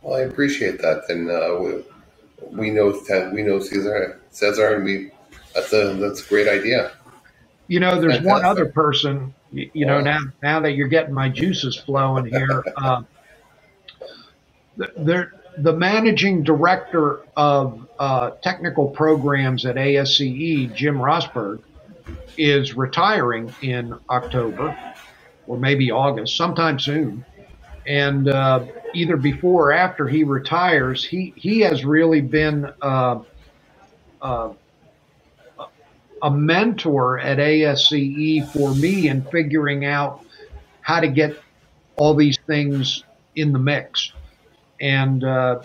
Well, 0.00 0.14
I 0.14 0.20
appreciate 0.20 0.80
that, 0.82 1.06
and 1.08 1.28
uh, 1.28 1.82
we 2.52 2.70
know 2.70 3.02
we 3.32 3.42
know 3.42 3.58
Cesar 3.58 4.17
Cesar, 4.30 4.76
and 4.76 4.84
we 4.84 5.10
that's 5.54 5.72
a 5.72 5.94
that's 5.94 6.24
a 6.24 6.28
great 6.28 6.48
idea. 6.48 6.92
You 7.66 7.80
know, 7.80 8.00
there's 8.00 8.14
Fantastic. 8.14 8.32
one 8.32 8.44
other 8.44 8.66
person. 8.66 9.34
You, 9.52 9.70
you 9.72 9.86
know, 9.86 10.00
now 10.00 10.20
now 10.42 10.60
that 10.60 10.72
you're 10.72 10.88
getting 10.88 11.14
my 11.14 11.28
juices 11.28 11.76
flowing 11.76 12.26
here, 12.26 12.64
uh, 12.76 13.02
the, 14.76 15.30
the 15.58 15.72
managing 15.72 16.42
director 16.42 17.20
of 17.36 17.86
uh, 17.98 18.30
technical 18.42 18.88
programs 18.88 19.66
at 19.66 19.76
ASCE, 19.76 20.72
Jim 20.74 20.96
Rossberg, 20.98 21.60
is 22.36 22.74
retiring 22.74 23.52
in 23.62 23.94
October 24.08 24.76
or 25.46 25.56
maybe 25.56 25.90
August, 25.90 26.36
sometime 26.36 26.78
soon. 26.78 27.24
And 27.86 28.28
uh, 28.28 28.66
either 28.94 29.16
before 29.16 29.70
or 29.70 29.72
after 29.72 30.06
he 30.06 30.22
retires, 30.22 31.02
he, 31.04 31.32
he 31.36 31.60
has 31.60 31.84
really 31.84 32.20
been 32.20 32.70
uh, 32.82 33.20
uh, 34.20 34.52
a 36.22 36.30
mentor 36.30 37.18
at 37.18 37.38
ASCE 37.38 38.52
for 38.52 38.74
me 38.74 39.08
in 39.08 39.22
figuring 39.22 39.84
out 39.84 40.24
how 40.80 41.00
to 41.00 41.08
get 41.08 41.36
all 41.96 42.14
these 42.14 42.38
things 42.46 43.04
in 43.36 43.52
the 43.52 43.58
mix. 43.58 44.12
And 44.80 45.22
uh, 45.24 45.60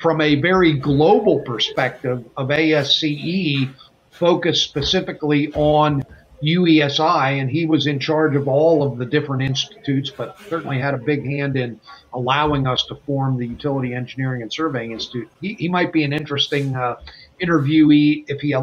from 0.00 0.20
a 0.20 0.36
very 0.36 0.74
global 0.74 1.40
perspective 1.40 2.24
of 2.36 2.48
ASCE, 2.48 3.70
focused 4.10 4.64
specifically 4.64 5.52
on 5.54 6.02
UESI, 6.42 7.40
and 7.40 7.50
he 7.50 7.66
was 7.66 7.86
in 7.86 7.98
charge 7.98 8.34
of 8.36 8.48
all 8.48 8.82
of 8.82 8.98
the 8.98 9.04
different 9.04 9.42
institutes, 9.42 10.10
but 10.10 10.38
certainly 10.48 10.78
had 10.78 10.94
a 10.94 10.98
big 10.98 11.24
hand 11.24 11.56
in 11.56 11.80
allowing 12.12 12.66
us 12.66 12.84
to 12.86 12.94
form 13.06 13.38
the 13.38 13.46
Utility 13.46 13.94
Engineering 13.94 14.42
and 14.42 14.52
Surveying 14.52 14.92
Institute. 14.92 15.28
He, 15.40 15.54
he 15.54 15.68
might 15.68 15.92
be 15.92 16.04
an 16.04 16.12
interesting 16.12 16.74
uh, 16.74 16.96
interviewee 17.42 18.24
if 18.28 18.40
he 18.40 18.54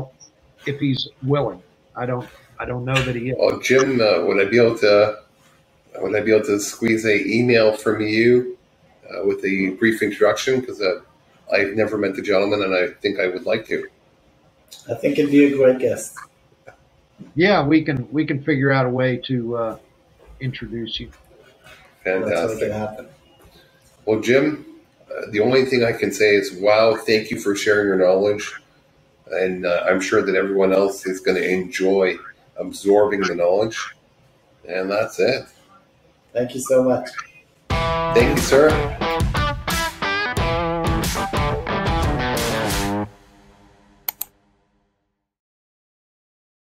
if 0.65 0.79
he's 0.79 1.07
willing. 1.23 1.61
I 1.95 2.05
don't 2.05 2.27
I 2.59 2.65
don't 2.65 2.85
know 2.85 2.95
that 3.01 3.15
he 3.15 3.29
is. 3.29 3.37
Well, 3.37 3.59
Jim, 3.59 4.01
uh, 4.01 4.25
would 4.25 4.45
I 4.45 4.49
be 4.49 4.59
able 4.59 4.77
to 4.79 5.19
would 5.99 6.15
I 6.15 6.21
be 6.21 6.33
able 6.33 6.45
to 6.47 6.59
squeeze 6.59 7.05
a 7.05 7.25
email 7.27 7.75
from 7.75 8.01
you 8.01 8.57
uh, 9.09 9.25
with 9.25 9.43
a 9.45 9.71
brief 9.79 10.01
introduction 10.01 10.59
because 10.61 10.81
uh, 10.81 11.01
I've 11.53 11.75
never 11.75 11.97
met 11.97 12.15
the 12.15 12.21
gentleman 12.21 12.63
and 12.63 12.75
I 12.75 12.89
think 13.01 13.19
I 13.19 13.27
would 13.27 13.45
like 13.45 13.67
to. 13.67 13.87
I 14.89 14.95
think 14.95 15.19
it'd 15.19 15.31
be 15.31 15.45
a 15.45 15.55
great 15.57 15.79
guest. 15.79 16.15
Yeah, 17.35 17.65
we 17.65 17.83
can 17.83 18.07
we 18.11 18.25
can 18.25 18.43
figure 18.43 18.71
out 18.71 18.85
a 18.85 18.89
way 18.89 19.17
to 19.27 19.57
uh, 19.57 19.77
introduce 20.39 20.99
you. 20.99 21.11
Fantastic. 22.03 22.71
Well, 24.05 24.21
Jim, 24.21 24.65
uh, 25.11 25.31
the 25.31 25.39
only 25.41 25.65
thing 25.65 25.83
I 25.83 25.93
can 25.93 26.11
say 26.13 26.35
is, 26.35 26.53
wow, 26.53 26.95
thank 26.95 27.31
you 27.31 27.39
for 27.39 27.55
sharing 27.55 27.87
your 27.87 27.97
knowledge. 27.97 28.53
And 29.31 29.65
uh, 29.65 29.85
I'm 29.87 29.99
sure 29.99 30.21
that 30.21 30.35
everyone 30.35 30.73
else 30.73 31.05
is 31.05 31.19
going 31.19 31.37
to 31.37 31.47
enjoy 31.47 32.17
absorbing 32.57 33.21
the 33.21 33.35
knowledge. 33.35 33.77
And 34.67 34.89
that's 34.89 35.19
it. 35.19 35.45
Thank 36.33 36.53
you 36.53 36.61
so 36.61 36.83
much. 36.83 37.09
Thank 37.69 38.37
you, 38.37 38.43
sir. 38.43 39.16